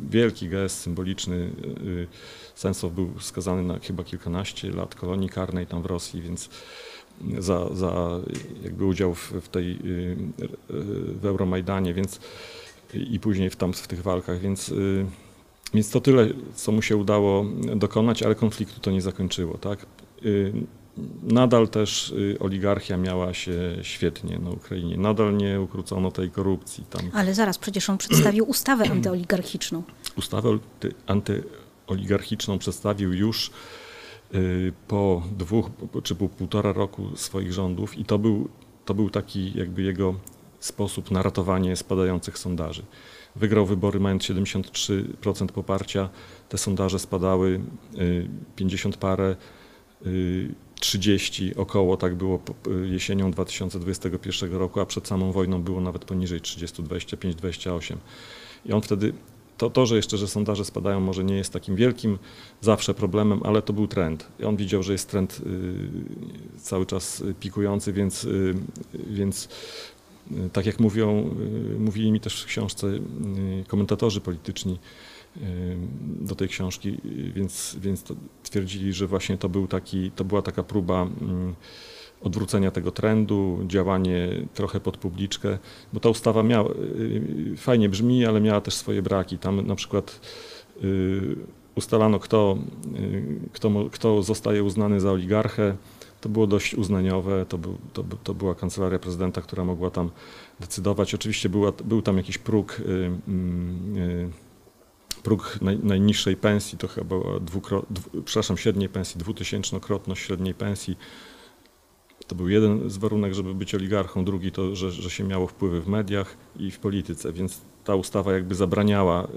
wielki 0.09 0.49
gest 0.49 0.79
symboliczny. 0.79 1.35
Y, 1.35 1.87
y, 1.87 2.07
Sensow 2.55 2.93
był 2.93 3.09
skazany 3.19 3.63
na 3.63 3.79
chyba 3.79 4.03
kilkanaście 4.03 4.71
lat 4.71 4.95
kolonii 4.95 5.29
karnej 5.29 5.67
tam 5.67 5.81
w 5.81 5.85
Rosji, 5.85 6.21
więc 6.21 6.49
za, 7.39 7.75
za 7.75 8.19
jakby 8.63 8.85
udział 8.85 9.15
w, 9.15 9.31
w 9.31 9.47
tej 9.47 9.71
y, 9.71 10.17
w 11.21 11.25
Euromajdanie, 11.25 11.93
więc 11.93 12.19
i 12.93 13.19
później 13.19 13.49
w, 13.49 13.55
tam, 13.55 13.73
w 13.73 13.87
tych 13.87 14.01
walkach, 14.01 14.39
więc 14.39 14.73
więc 15.73 15.89
to 15.89 16.01
tyle, 16.01 16.27
co 16.55 16.71
mu 16.71 16.81
się 16.81 16.97
udało 16.97 17.45
dokonać, 17.75 18.23
ale 18.23 18.35
konfliktu 18.35 18.79
to 18.79 18.91
nie 18.91 19.01
zakończyło. 19.01 19.57
Tak? 19.57 19.85
Nadal 21.23 21.69
też 21.69 22.09
y, 22.09 22.37
oligarchia 22.39 22.97
miała 22.97 23.33
się 23.33 23.51
świetnie 23.81 24.39
na 24.39 24.49
Ukrainie. 24.49 24.97
Nadal 24.97 25.37
nie 25.37 25.61
ukrócono 25.61 26.11
tej 26.11 26.31
korupcji. 26.31 26.85
Tam. 26.89 27.01
Ale 27.13 27.33
zaraz, 27.33 27.57
przecież 27.57 27.89
on 27.89 27.97
przedstawił 27.97 28.45
ustawę 28.53 28.91
antyoligarchiczną. 28.91 29.83
Ustawę 30.17 30.57
antyoligarchiczną 31.07 32.59
przedstawił 32.59 33.13
już 33.13 33.51
y, 34.35 34.73
po 34.87 35.23
dwóch 35.37 35.69
czy 36.03 36.15
po 36.15 36.29
półtora 36.29 36.73
roku 36.73 37.17
swoich 37.17 37.53
rządów 37.53 37.97
i 37.97 38.05
to 38.05 38.19
był, 38.19 38.49
to 38.85 38.93
był 38.93 39.09
taki 39.09 39.57
jakby 39.57 39.81
jego 39.81 40.15
sposób 40.59 41.11
na 41.11 41.21
ratowanie 41.21 41.75
spadających 41.75 42.37
sondaży. 42.37 42.83
Wygrał 43.35 43.65
wybory 43.65 43.99
mając 43.99 44.23
73% 44.23 45.47
poparcia, 45.47 46.09
te 46.49 46.57
sondaże 46.57 46.99
spadały 46.99 47.61
50 48.55 48.95
y, 48.95 48.97
parę 48.97 49.35
30 50.79 51.55
około, 51.55 51.97
tak 51.97 52.15
było 52.15 52.39
jesienią 52.85 53.31
2021 53.31 54.53
roku, 54.53 54.79
a 54.79 54.85
przed 54.85 55.07
samą 55.07 55.31
wojną 55.31 55.63
było 55.63 55.81
nawet 55.81 56.05
poniżej 56.05 56.41
30, 56.41 56.83
25, 56.83 57.35
28. 57.35 57.97
I 58.65 58.73
on 58.73 58.81
wtedy, 58.81 59.13
to, 59.57 59.69
to, 59.69 59.85
że 59.85 59.95
jeszcze, 59.95 60.17
że 60.17 60.27
sondaże 60.27 60.65
spadają, 60.65 60.99
może 60.99 61.23
nie 61.23 61.35
jest 61.35 61.53
takim 61.53 61.75
wielkim 61.75 62.17
zawsze 62.61 62.93
problemem, 62.93 63.41
ale 63.43 63.61
to 63.61 63.73
był 63.73 63.87
trend. 63.87 64.27
I 64.39 64.43
on 64.43 64.55
widział, 64.55 64.83
że 64.83 64.91
jest 64.91 65.09
trend 65.09 65.41
y, 65.45 66.59
cały 66.59 66.85
czas 66.85 67.23
pikujący, 67.39 67.93
więc, 67.93 68.23
y, 68.23 68.55
więc 69.09 69.49
y, 70.31 70.49
tak 70.53 70.65
jak 70.65 70.79
mówią, 70.79 71.35
y, 71.75 71.79
mówili 71.79 72.11
mi 72.11 72.19
też 72.19 72.43
w 72.43 72.45
książce 72.45 72.87
y, 72.87 73.01
komentatorzy 73.67 74.21
polityczni, 74.21 74.79
do 76.21 76.35
tej 76.35 76.47
książki, 76.47 76.97
więc, 77.33 77.77
więc 77.81 78.03
twierdzili, 78.43 78.93
że 78.93 79.07
właśnie 79.07 79.37
to, 79.37 79.49
był 79.49 79.67
taki, 79.67 80.11
to 80.11 80.25
była 80.25 80.41
taka 80.41 80.63
próba 80.63 81.07
odwrócenia 82.25 82.71
tego 82.71 82.91
trendu, 82.91 83.59
działanie 83.67 84.29
trochę 84.53 84.79
pod 84.79 84.97
publiczkę, 84.97 85.57
bo 85.93 85.99
ta 85.99 86.09
ustawa 86.09 86.43
miała, 86.43 86.69
y, 86.71 87.53
fajnie 87.57 87.89
brzmi, 87.89 88.25
ale 88.25 88.41
miała 88.41 88.61
też 88.61 88.73
swoje 88.73 89.01
braki. 89.01 89.37
Tam 89.37 89.67
na 89.67 89.75
przykład 89.75 90.19
y, 90.83 91.35
ustalano, 91.75 92.19
kto, 92.19 92.57
y, 92.99 93.39
kto, 93.53 93.71
kto 93.91 94.23
zostaje 94.23 94.63
uznany 94.63 94.99
za 94.99 95.11
oligarchę. 95.11 95.75
To 96.21 96.29
było 96.29 96.47
dość 96.47 96.75
uznaniowe, 96.75 97.45
to, 97.49 97.57
był, 97.57 97.77
to, 97.93 98.03
to 98.23 98.33
była 98.33 98.55
kancelaria 98.55 98.99
prezydenta, 98.99 99.41
która 99.41 99.65
mogła 99.65 99.89
tam 99.89 100.09
decydować. 100.59 101.15
Oczywiście 101.15 101.49
była, 101.49 101.71
był 101.71 102.01
tam 102.01 102.17
jakiś 102.17 102.37
próg, 102.37 102.79
y, 102.79 102.83
mm, 103.27 103.97
y, 103.97 104.29
próg 105.25 105.57
naj, 105.61 105.77
najniższej 105.83 106.35
pensji, 106.37 106.77
to 106.77 106.87
chyba 106.87 107.15
dwukro, 107.41 107.85
dwu, 107.89 108.21
przepraszam, 108.21 108.57
średniej 108.57 108.89
pensji, 108.89 109.19
dwutysięcznokrotność 109.19 110.21
średniej 110.21 110.53
pensji. 110.53 110.97
To 112.27 112.35
był 112.35 112.49
jeden 112.49 112.89
z 112.89 112.97
warunek, 112.97 113.33
żeby 113.33 113.53
być 113.53 113.75
oligarchą, 113.75 114.25
drugi 114.25 114.51
to, 114.51 114.75
że, 114.75 114.91
że 114.91 115.09
się 115.09 115.23
miało 115.23 115.47
wpływy 115.47 115.81
w 115.81 115.87
mediach 115.87 116.37
i 116.59 116.71
w 116.71 116.79
polityce, 116.79 117.33
więc 117.33 117.61
ta 117.83 117.95
ustawa 117.95 118.33
jakby 118.33 118.55
zabraniała 118.55 119.27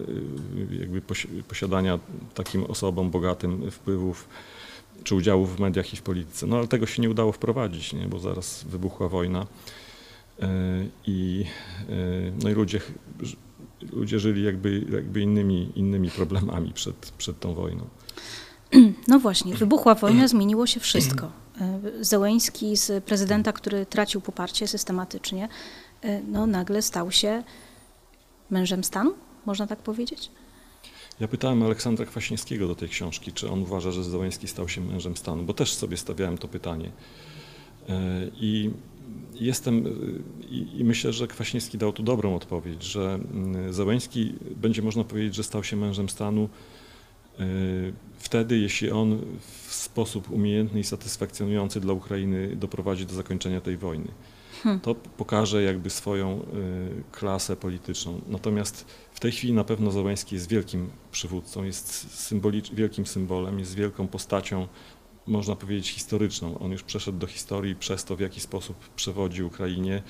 y, 0.73 0.76
jakby 0.80 1.00
posi- 1.00 1.42
posiadania 1.42 1.99
takim 2.35 2.64
osobom 2.64 3.11
bogatym 3.11 3.71
wpływów 3.71 4.28
czy 5.04 5.14
udziału 5.14 5.47
w 5.47 5.61
mediach 5.61 5.92
i 5.92 5.97
w 5.97 6.02
polityce. 6.02 6.47
No 6.47 6.57
ale 6.57 6.68
tego 6.68 6.87
się 6.87 7.02
nie 7.02 7.11
udało 7.11 7.33
wprowadzić, 7.33 7.92
nie? 7.92 8.07
bo 8.07 8.18
zaraz 8.18 8.64
wybuchła 8.64 9.09
wojna 9.09 9.42
y, 9.42 10.47
i, 11.07 11.45
y, 11.90 12.33
no 12.42 12.50
i 12.50 12.52
ludzie, 12.52 12.80
ludzie 13.92 14.18
żyli 14.18 14.44
jakby, 14.44 14.85
jakby 14.92 15.20
innymi, 15.20 15.73
innymi 15.76 16.11
problemami 16.11 16.73
przed, 16.73 16.97
przed 17.18 17.40
tą 17.40 17.54
wojną. 17.54 17.85
No 19.08 19.18
właśnie, 19.18 19.54
wybuchła 19.54 19.94
wojna, 19.94 20.28
zmieniło 20.28 20.66
się 20.66 20.80
wszystko. 20.80 21.30
E, 21.61 21.80
Zełeński 22.00 22.76
z 22.76 23.04
prezydenta, 23.04 23.52
który 23.52 23.87
tracił 23.87 24.20
poparcie 24.20 24.66
systematycznie, 24.66 25.49
e, 26.02 26.23
no 26.23 26.47
nagle 26.47 26.82
stał 26.82 27.12
się 27.12 27.42
mężem 28.50 28.85
stanu, 28.85 29.14
można 29.47 29.66
tak 29.66 29.78
powiedzieć? 29.78 30.30
Ja 31.20 31.28
pytałem 31.28 31.62
Aleksandra 31.62 32.06
Kwaśniewskiego 32.06 32.68
do 32.68 32.75
tej 32.75 32.88
książki, 32.88 33.32
czy 33.32 33.50
on 33.50 33.62
uważa, 33.62 33.90
że 33.90 34.04
Załęski 34.04 34.49
stał 34.49 34.68
się 34.68 34.80
mężem 34.80 35.16
stanu, 35.16 35.42
bo 35.42 35.54
też 35.54 35.75
sobie 35.75 35.97
stawiałem 35.97 36.38
to 36.38 36.49
pytanie. 36.49 36.90
E, 37.88 38.00
I 38.40 38.70
jestem, 39.35 39.87
e, 39.87 39.91
i, 40.47 40.81
i 40.81 40.85
myślę, 40.85 41.12
że 41.12 41.29
Kwaśniewski 41.29 41.79
dał 41.79 41.93
tu 41.93 42.03
dobrą 42.03 42.35
odpowiedź, 42.35 42.83
że 42.83 43.19
mm, 43.35 43.73
Załęski 43.73 44.35
będzie 44.57 44.83
można 44.83 45.05
powiedzieć, 45.05 45.35
że 45.35 45.43
stał 45.43 45.65
się 45.65 45.77
mężem 45.77 46.09
stanu 46.09 46.49
e, 47.38 47.45
wtedy, 48.19 48.59
jeśli 48.59 48.91
on 48.91 49.21
w 49.67 49.75
sposób 49.75 50.31
umiejętny 50.31 50.81
i 50.81 50.85
satysfakcjonujący 50.85 51.81
dla 51.81 51.93
Ukrainy 51.93 52.57
doprowadzi 52.57 53.07
do 53.07 53.15
zakończenia 53.15 53.61
tej 53.61 53.77
wojny. 53.77 54.09
To 54.83 54.95
pokaże 54.95 55.62
jakby 55.62 55.91
swoją 55.91 56.41
y, 56.41 56.43
klasę 57.12 57.57
polityczną. 57.57 58.21
Natomiast 58.29 58.87
w 59.12 59.21
tej 59.21 59.33
chwili 59.33 59.53
na 59.53 59.65
pewno 59.65 59.91
Załęski 59.91 60.35
jest 60.35 60.49
wielkim 60.49 60.91
przywódcą, 61.12 61.65
jest 61.65 62.15
symbolicz, 62.21 62.73
wielkim 62.73 63.07
symbolem, 63.07 63.59
jest 63.59 63.75
wielką 63.75 64.09
postacią, 64.09 64.69
można 65.28 65.56
powiedzieć, 65.56 65.90
historyczną. 65.90 66.58
On 66.58 66.73
już 66.73 66.82
przeszedł 66.82 67.18
do 67.18 67.26
historii 67.26 67.76
przez 67.76 68.04
to, 68.04 68.16
w 68.16 68.20
jaki 68.20 68.40
sposób 68.40 68.76
przewodzi 68.97 69.42
Ukrainie, 69.42 70.02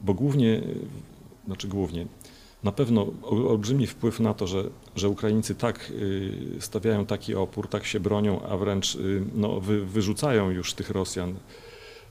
bo 0.00 0.14
głównie, 0.14 0.62
znaczy 1.46 1.68
głównie, 1.68 2.06
na 2.64 2.72
pewno 2.72 3.06
ol- 3.22 3.48
olbrzymi 3.48 3.86
wpływ 3.86 4.20
na 4.20 4.34
to, 4.34 4.46
że, 4.46 4.64
że 4.96 5.08
Ukraińcy 5.08 5.54
tak 5.54 5.90
y, 5.90 6.56
stawiają 6.60 7.06
taki 7.06 7.34
opór, 7.34 7.68
tak 7.68 7.84
się 7.84 8.00
bronią, 8.00 8.42
a 8.42 8.56
wręcz 8.56 8.94
y, 8.94 9.22
no, 9.34 9.60
wy, 9.60 9.86
wyrzucają 9.86 10.50
już 10.50 10.74
tych 10.74 10.90
Rosjan 10.90 11.34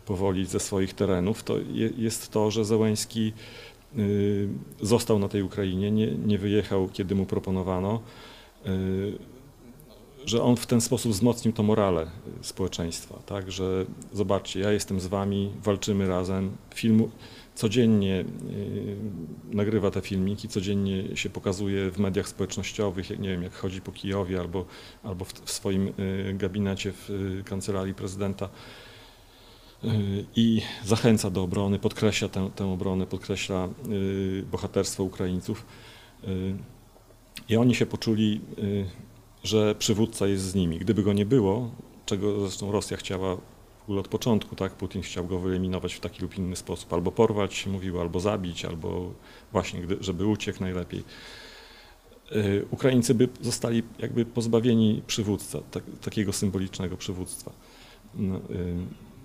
powoli 0.05 0.45
ze 0.45 0.59
swoich 0.59 0.93
terenów, 0.93 1.43
to 1.43 1.57
je, 1.57 1.89
jest 1.97 2.31
to, 2.31 2.51
że 2.51 2.65
Zełęński 2.65 3.33
y, 3.97 4.47
został 4.81 5.19
na 5.19 5.27
tej 5.27 5.43
Ukrainie, 5.43 5.91
nie, 5.91 6.11
nie 6.11 6.37
wyjechał, 6.37 6.89
kiedy 6.93 7.15
mu 7.15 7.25
proponowano, 7.25 8.01
że 10.25 10.43
on 10.43 10.55
w 10.55 10.65
ten 10.65 10.81
sposób 10.81 11.11
wzmocnił 11.11 11.53
to 11.53 11.63
morale 11.63 12.03
y, 12.03 12.07
społeczeństwa, 12.43 13.19
tak, 13.25 13.51
że 13.51 13.85
zobaczcie, 14.13 14.59
ja 14.59 14.71
jestem 14.71 14.99
z 14.99 15.07
wami, 15.07 15.51
walczymy 15.63 16.07
razem, 16.07 16.57
filmu, 16.75 17.09
codziennie 17.55 18.19
y, 18.21 18.25
nagrywa 19.51 19.91
te 19.91 20.01
filmiki, 20.01 20.47
codziennie 20.47 21.17
się 21.17 21.29
pokazuje 21.29 21.91
w 21.91 21.99
mediach 21.99 22.27
społecznościowych, 22.27 23.19
nie 23.19 23.29
wiem, 23.29 23.43
jak 23.43 23.53
chodzi 23.53 23.81
po 23.81 23.91
Kijowie 23.91 24.39
albo, 24.39 24.65
albo 25.03 25.25
w, 25.25 25.33
w 25.33 25.51
swoim 25.51 25.87
y, 25.87 26.33
gabinecie 26.37 26.91
w 26.91 27.41
kancelarii 27.45 27.93
prezydenta. 27.93 28.49
I 30.35 30.61
zachęca 30.85 31.29
do 31.29 31.43
obrony, 31.43 31.79
podkreśla 31.79 32.29
tę, 32.29 32.49
tę 32.55 32.65
obronę, 32.65 33.07
podkreśla 33.07 33.69
bohaterstwo 34.51 35.03
Ukraińców. 35.03 35.65
I 37.49 37.57
oni 37.57 37.75
się 37.75 37.85
poczuli, 37.85 38.41
że 39.43 39.75
przywódca 39.75 40.27
jest 40.27 40.43
z 40.43 40.55
nimi. 40.55 40.79
Gdyby 40.79 41.03
go 41.03 41.13
nie 41.13 41.25
było, 41.25 41.71
czego 42.05 42.39
zresztą 42.41 42.71
Rosja 42.71 42.97
chciała 42.97 43.35
w 43.35 43.83
ogóle 43.83 43.99
od 43.99 44.07
początku, 44.07 44.55
tak, 44.55 44.73
Putin 44.73 45.01
chciał 45.01 45.25
go 45.25 45.39
wyeliminować 45.39 45.93
w 45.93 45.99
taki 45.99 46.21
lub 46.21 46.37
inny 46.37 46.55
sposób, 46.55 46.93
albo 46.93 47.11
porwać, 47.11 47.67
mówił, 47.67 48.01
albo 48.01 48.19
zabić, 48.19 48.65
albo 48.65 49.11
właśnie, 49.51 49.81
gdy, 49.81 49.97
żeby 50.01 50.25
uciekł 50.25 50.59
najlepiej. 50.61 51.03
Y, 52.35 52.65
Ukraińcy 52.71 53.13
by 53.13 53.29
zostali 53.41 53.83
jakby 53.99 54.25
pozbawieni 54.25 55.01
przywódca, 55.07 55.59
tak, 55.71 55.83
takiego 56.01 56.33
symbolicznego 56.33 56.97
przywództwa. 56.97 57.51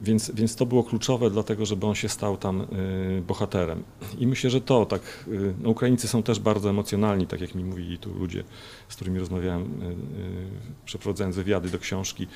Więc, 0.03 0.31
więc 0.35 0.57
to 0.57 0.67
było 0.67 0.85
kluczowe 0.85 1.31
dlatego, 1.31 1.67
żeby 1.67 1.87
on 1.87 1.95
się 1.95 2.09
stał 2.09 2.37
tam 2.37 2.61
y, 2.61 3.23
bohaterem. 3.27 3.83
I 4.19 4.27
myślę, 4.27 4.51
że 4.51 4.61
to 4.61 4.87
tak, 4.87 5.03
y, 5.29 5.55
no 5.61 5.71
Ukraińcy 5.71 6.09
są 6.09 6.23
też 6.23 6.41
bardzo 6.41 6.71
emocjonalni, 6.71 7.27
tak 7.27 7.41
jak 7.41 7.55
mi 7.55 7.65
mówili 7.65 7.99
tu 7.99 8.15
ludzie, 8.15 8.45
z 8.89 8.97
którymi 8.97 9.19
rozmawiałem, 9.19 9.63
y, 9.63 9.97
przeprowadzając 10.85 11.37
wywiady 11.37 11.71
do 11.71 11.79
książki, 11.79 12.27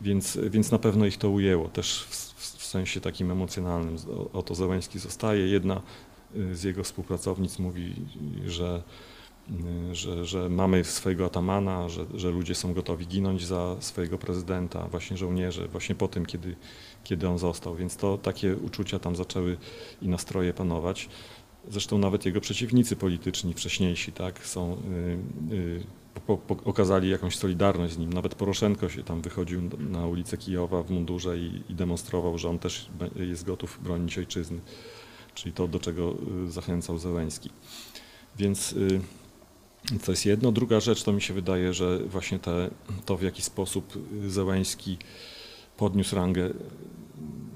więc, 0.00 0.38
więc 0.50 0.70
na 0.70 0.78
pewno 0.78 1.06
ich 1.06 1.16
to 1.16 1.30
ujęło, 1.30 1.68
też 1.68 2.02
w, 2.02 2.58
w 2.58 2.64
sensie 2.66 3.00
takim 3.00 3.30
emocjonalnym. 3.30 3.96
Oto 4.32 4.54
Zełęński 4.54 4.98
zostaje. 4.98 5.48
Jedna 5.48 5.82
z 6.52 6.62
jego 6.62 6.84
współpracownic 6.84 7.58
mówi, 7.58 7.94
że 8.46 8.82
że, 9.92 10.24
że 10.24 10.48
mamy 10.48 10.84
swojego 10.84 11.26
atamana, 11.26 11.88
że, 11.88 12.04
że 12.14 12.30
ludzie 12.30 12.54
są 12.54 12.74
gotowi 12.74 13.06
ginąć 13.06 13.46
za 13.46 13.76
swojego 13.80 14.18
prezydenta, 14.18 14.88
właśnie 14.88 15.16
żołnierze, 15.16 15.68
właśnie 15.68 15.94
po 15.94 16.08
tym, 16.08 16.26
kiedy, 16.26 16.56
kiedy 17.08 17.28
on 17.28 17.38
został. 17.38 17.76
Więc 17.76 17.96
to 17.96 18.18
takie 18.18 18.56
uczucia 18.56 18.98
tam 18.98 19.16
zaczęły 19.16 19.56
i 20.02 20.08
nastroje 20.08 20.54
panować. 20.54 21.08
Zresztą 21.68 21.98
nawet 21.98 22.26
jego 22.26 22.40
przeciwnicy 22.40 22.96
polityczni, 22.96 23.54
wcześniejsi, 23.54 24.12
tak, 24.12 24.46
są, 24.46 24.82
y, 25.50 25.54
y, 25.54 25.82
po, 26.26 26.38
po, 26.38 26.56
okazali 26.64 27.10
jakąś 27.10 27.36
solidarność 27.36 27.94
z 27.94 27.98
nim. 27.98 28.12
Nawet 28.12 28.34
Poroszenko 28.34 28.88
się 28.88 29.02
tam 29.02 29.20
wychodził 29.20 29.60
na 29.78 30.06
ulicę 30.06 30.36
Kijowa 30.36 30.82
w 30.82 30.90
mundurze 30.90 31.38
i, 31.38 31.62
i 31.68 31.74
demonstrował, 31.74 32.38
że 32.38 32.48
on 32.48 32.58
też 32.58 32.88
jest 33.16 33.44
gotów 33.44 33.78
bronić 33.82 34.18
ojczyzny. 34.18 34.60
Czyli 35.34 35.52
to, 35.52 35.68
do 35.68 35.80
czego 35.80 36.14
y, 36.46 36.50
zachęcał 36.50 36.98
Zełęński. 36.98 37.50
Więc 38.38 38.72
y, 38.72 39.00
to 40.04 40.12
jest 40.12 40.26
jedno. 40.26 40.52
Druga 40.52 40.80
rzecz 40.80 41.02
to 41.02 41.12
mi 41.12 41.22
się 41.22 41.34
wydaje, 41.34 41.74
że 41.74 41.98
właśnie 41.98 42.38
te, 42.38 42.70
to 43.06 43.16
w 43.16 43.22
jaki 43.22 43.42
sposób 43.42 43.98
Zełęński 44.26 44.98
podniósł 45.78 46.16
rangę, 46.16 46.50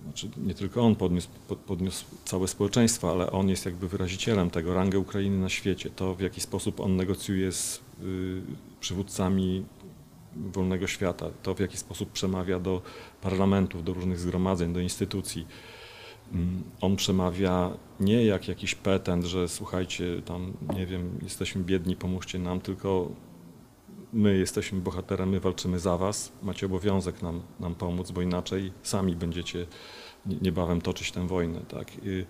znaczy 0.04 0.30
nie 0.46 0.54
tylko 0.54 0.82
on 0.82 0.96
podniósł, 0.96 1.28
pod- 1.48 1.58
podniósł 1.58 2.04
całe 2.24 2.48
społeczeństwo, 2.48 3.10
ale 3.10 3.32
on 3.32 3.48
jest 3.48 3.66
jakby 3.66 3.88
wyrazicielem 3.88 4.50
tego, 4.50 4.74
rangę 4.74 4.98
Ukrainy 4.98 5.38
na 5.38 5.48
świecie. 5.48 5.90
To 5.90 6.14
w 6.14 6.20
jaki 6.20 6.40
sposób 6.40 6.80
on 6.80 6.96
negocjuje 6.96 7.52
z 7.52 7.80
y, 8.02 8.42
przywódcami 8.80 9.64
wolnego 10.36 10.86
świata, 10.86 11.26
to 11.42 11.54
w 11.54 11.60
jaki 11.60 11.76
sposób 11.76 12.12
przemawia 12.12 12.60
do 12.60 12.82
parlamentów, 13.22 13.84
do 13.84 13.94
różnych 13.94 14.18
zgromadzeń, 14.18 14.72
do 14.72 14.80
instytucji. 14.80 15.46
Mm, 16.32 16.62
On 16.80 16.96
przemawia 16.96 17.70
nie 18.00 18.24
jak 18.24 18.48
jakiś 18.48 18.74
petent, 18.74 19.24
że 19.24 19.48
słuchajcie, 19.48 20.22
tam 20.24 20.52
nie 20.76 20.86
wiem, 20.86 21.18
jesteśmy 21.22 21.64
biedni, 21.64 21.96
pomóżcie 21.96 22.38
nam, 22.38 22.60
tylko 22.60 23.08
my 24.12 24.38
jesteśmy 24.38 24.80
bohaterem, 24.80 25.28
my 25.28 25.40
walczymy 25.40 25.78
za 25.78 25.96
was, 25.96 26.32
macie 26.42 26.66
obowiązek 26.66 27.22
nam, 27.22 27.42
nam 27.60 27.74
pomóc, 27.74 28.10
bo 28.10 28.22
inaczej 28.22 28.72
sami 28.82 29.16
będziecie 29.16 29.66
nie- 30.26 30.36
niebawem 30.36 30.80
toczyć 30.80 31.12
tę 31.12 31.26
wojnę. 31.26 31.60
Tak? 31.60 31.88
Y, 32.06 32.26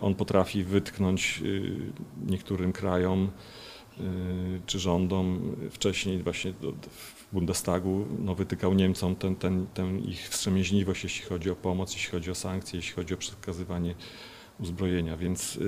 On 0.00 0.14
potrafi 0.14 0.64
wytknąć 0.64 1.40
y, 1.44 1.92
niektórym 2.26 2.72
krajom 2.72 3.30
y, 4.00 4.02
czy 4.66 4.78
rządom 4.78 5.56
wcześniej 5.70 6.22
właśnie 6.22 6.52
w 6.90 7.32
Bundestagu 7.32 8.06
no, 8.18 8.34
wytykał 8.34 8.74
Niemcom 8.74 9.16
ten, 9.16 9.36
ten, 9.36 9.66
tę 9.74 9.98
ich 9.98 10.28
wstrzemięźliwość, 10.28 11.04
jeśli 11.04 11.26
chodzi 11.26 11.50
o 11.50 11.56
pomoc, 11.56 11.92
jeśli 11.92 12.10
chodzi 12.10 12.30
o 12.30 12.34
sankcje, 12.34 12.76
jeśli 12.76 12.92
chodzi 12.94 13.14
o 13.14 13.16
przekazywanie 13.16 13.94
uzbrojenia. 14.60 15.16
Więc, 15.16 15.58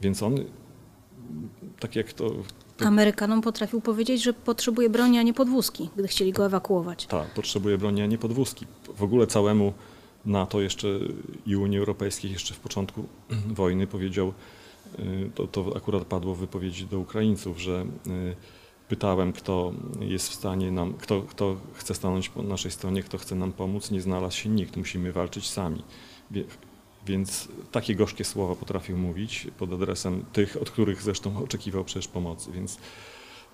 więc 0.00 0.22
on, 0.22 0.36
tak 1.80 1.96
jak 1.96 2.12
to 2.12 2.30
Amerykanom 2.86 3.42
potrafił 3.42 3.80
powiedzieć, 3.80 4.22
że 4.22 4.32
potrzebuje 4.32 4.90
broni, 4.90 5.18
a 5.18 5.22
nie 5.22 5.34
podwózki, 5.34 5.90
gdy 5.96 6.08
chcieli 6.08 6.32
go 6.32 6.46
ewakuować. 6.46 7.06
Tak, 7.06 7.34
potrzebuje 7.34 7.78
broni, 7.78 8.02
a 8.02 8.06
nie 8.06 8.18
podwózki. 8.18 8.66
W 8.96 9.02
ogóle 9.02 9.26
całemu 9.26 9.72
NATO 10.24 10.60
jeszcze 10.60 10.88
i 11.46 11.56
Unii 11.56 11.78
Europejskiej 11.78 12.32
jeszcze 12.32 12.54
w 12.54 12.60
początku 12.60 13.04
wojny 13.62 13.86
powiedział, 13.86 14.32
to, 15.34 15.46
to 15.46 15.72
akurat 15.76 16.04
padło 16.04 16.34
w 16.34 16.38
wypowiedzi 16.38 16.86
do 16.86 16.98
Ukraińców, 16.98 17.60
że 17.60 17.86
pytałem, 18.88 19.32
kto 19.32 19.72
jest 20.00 20.28
w 20.28 20.34
stanie 20.34 20.70
nam, 20.70 20.94
kto, 20.94 21.22
kto 21.22 21.56
chce 21.74 21.94
stanąć 21.94 22.28
po 22.28 22.42
naszej 22.42 22.70
stronie, 22.70 23.02
kto 23.02 23.18
chce 23.18 23.34
nam 23.34 23.52
pomóc, 23.52 23.90
nie 23.90 24.00
znalazł 24.00 24.36
się 24.36 24.48
nikt, 24.48 24.76
musimy 24.76 25.12
walczyć 25.12 25.50
sami. 25.50 25.82
Więc 27.06 27.48
takie 27.72 27.94
gorzkie 27.94 28.24
słowa 28.24 28.54
potrafił 28.54 28.98
mówić 28.98 29.46
pod 29.58 29.72
adresem 29.72 30.24
tych, 30.32 30.56
od 30.56 30.70
których 30.70 31.02
zresztą 31.02 31.44
oczekiwał 31.44 31.84
przecież 31.84 32.08
pomocy. 32.08 32.52
Więc, 32.52 32.78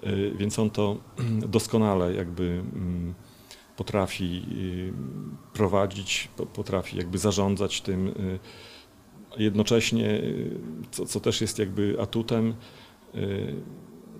y, 0.06 0.32
więc 0.38 0.58
on 0.58 0.70
to 0.70 0.96
doskonale 1.48 2.14
jakby 2.14 2.44
mm, 2.44 3.14
potrafi 3.76 4.42
y, 4.52 4.92
prowadzić, 5.52 6.28
potrafi 6.54 6.96
jakby 6.96 7.18
zarządzać 7.18 7.80
tym. 7.80 8.08
Y, 8.08 8.38
jednocześnie, 9.36 10.22
co, 10.90 11.06
co 11.06 11.20
też 11.20 11.40
jest 11.40 11.58
jakby 11.58 11.96
atutem, 12.00 12.54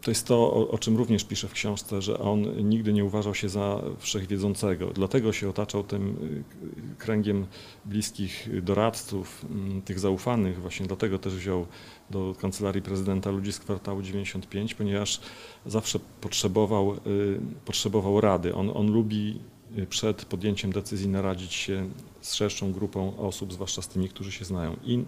to 0.03 0.11
jest 0.11 0.27
to, 0.27 0.53
o, 0.53 0.71
o, 0.71 0.79
czym 0.79 0.97
również 0.97 1.25
piszę 1.25 1.49
w 1.49 1.53
książce, 1.53 2.03
że 2.03 2.19
on 2.19 2.69
nigdy 2.69 2.93
nie 2.93 3.05
uważał 3.05 3.35
się 3.35 3.49
za 3.49 3.83
wszechwiedzącego. 3.99 4.87
Dlatego 4.87 5.33
się 5.33 5.49
otaczał 5.49 5.85
tym 5.85 6.09
y, 6.09 6.97
kręgiem 6.99 7.47
bliskich 7.85 8.49
doradców, 8.63 9.45
mm, 9.51 9.83
tych 9.83 9.99
zaufanych. 9.99 10.61
Właśnie 10.61 10.87
dlatego 10.87 11.19
też 11.19 11.35
wziął 11.35 11.67
do 12.11 12.35
kancelarii 12.41 12.83
prezydenta 12.83 13.31
ludzi 13.31 13.53
z 13.53 13.59
kwartału 13.59 14.03
95, 14.03 14.75
ponieważ 14.75 15.21
zawsze 15.67 15.99
potrzebował, 16.21 16.95
y, 16.95 17.41
potrzebował 17.65 18.21
rady. 18.21 18.55
On, 18.55 18.71
on 18.75 18.93
lubi 18.93 19.41
y, 19.79 19.87
przed 19.87 20.25
podjęciem 20.25 20.73
decyzji 20.73 21.09
naradzić 21.09 21.53
się 21.53 21.89
z 22.21 22.35
szerszą 22.35 22.73
grupą 22.73 23.17
osób, 23.17 23.53
zwłaszcza 23.53 23.83
z 23.83 23.89
tymi, 23.89 24.09
którzy 24.09 24.33
się 24.33 24.45
znają. 24.45 24.77
I 24.85 25.05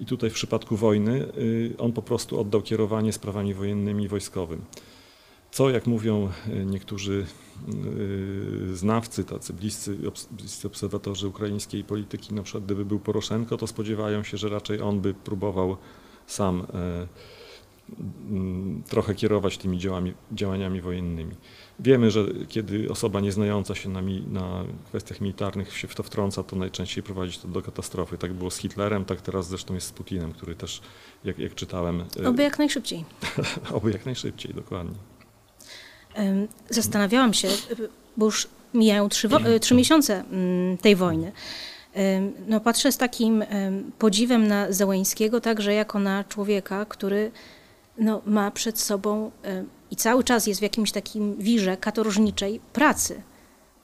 i 0.00 0.06
tutaj 0.06 0.30
w 0.30 0.34
przypadku 0.34 0.76
wojny 0.76 1.24
y, 1.38 1.74
on 1.78 1.92
po 1.92 2.02
prostu 2.02 2.40
oddał 2.40 2.62
kierowanie 2.62 3.12
sprawami 3.12 3.54
wojennymi 3.54 4.04
i 4.04 4.08
wojskowym. 4.08 4.64
Co, 5.50 5.70
jak 5.70 5.86
mówią 5.86 6.30
y, 6.48 6.64
niektórzy 6.66 7.26
y, 8.70 8.76
znawcy, 8.76 9.24
tacy 9.24 9.52
bliscy, 9.52 9.96
bliscy 10.30 10.66
obserwatorzy 10.66 11.28
ukraińskiej 11.28 11.84
polityki, 11.84 12.34
na 12.34 12.42
przykład 12.42 12.64
gdyby 12.64 12.84
był 12.84 13.00
Poroszenko, 13.00 13.56
to 13.56 13.66
spodziewają 13.66 14.22
się, 14.22 14.36
że 14.36 14.48
raczej 14.48 14.80
on 14.80 15.00
by 15.00 15.14
próbował 15.14 15.76
sam 16.26 16.66
e, 16.74 17.06
trochę 18.88 19.14
kierować 19.14 19.58
tymi 19.58 19.78
działami, 19.78 20.14
działaniami 20.32 20.80
wojennymi. 20.80 21.34
Wiemy, 21.82 22.10
że 22.10 22.26
kiedy 22.48 22.90
osoba 22.90 23.20
nieznająca 23.20 23.74
się 23.74 23.88
na, 23.88 24.02
mi, 24.02 24.22
na 24.30 24.64
kwestiach 24.88 25.20
militarnych 25.20 25.76
się 25.76 25.88
w 25.88 25.94
to 25.94 26.02
wtrąca, 26.02 26.42
to 26.42 26.56
najczęściej 26.56 27.02
prowadzi 27.02 27.38
to 27.38 27.48
do 27.48 27.62
katastrofy. 27.62 28.18
Tak 28.18 28.32
było 28.32 28.50
z 28.50 28.56
Hitlerem, 28.56 29.04
tak 29.04 29.20
teraz 29.20 29.48
zresztą 29.48 29.74
jest 29.74 29.86
z 29.86 29.92
Putinem, 29.92 30.32
który 30.32 30.54
też, 30.54 30.80
jak, 31.24 31.38
jak 31.38 31.54
czytałem... 31.54 32.04
E, 32.22 32.28
Oby 32.28 32.42
jak 32.42 32.58
najszybciej. 32.58 33.04
Oby 33.74 33.92
jak 33.92 34.06
najszybciej, 34.06 34.54
dokładnie. 34.54 34.94
Zastanawiałam 36.70 37.34
się, 37.34 37.48
bo 38.16 38.26
już 38.26 38.48
mijają 38.74 39.08
trzy, 39.08 39.28
e, 39.28 39.60
trzy 39.60 39.74
miesiące 39.74 40.24
mm, 40.32 40.78
tej 40.78 40.96
wojny. 40.96 41.32
No, 42.48 42.60
patrzę 42.60 42.92
z 42.92 42.96
takim 42.96 43.44
podziwem 43.98 44.48
na 44.48 44.72
Załęskiego, 44.72 45.40
także 45.40 45.74
jako 45.74 45.98
na 45.98 46.24
człowieka, 46.24 46.84
który 46.84 47.30
no, 47.98 48.22
ma 48.26 48.50
przed 48.50 48.78
sobą 48.78 49.30
i 49.90 49.96
cały 49.96 50.24
czas 50.24 50.46
jest 50.46 50.60
w 50.60 50.62
jakimś 50.62 50.92
takim 50.92 51.36
wirze 51.36 51.76
katorżniczej 51.76 52.60
pracy. 52.72 53.22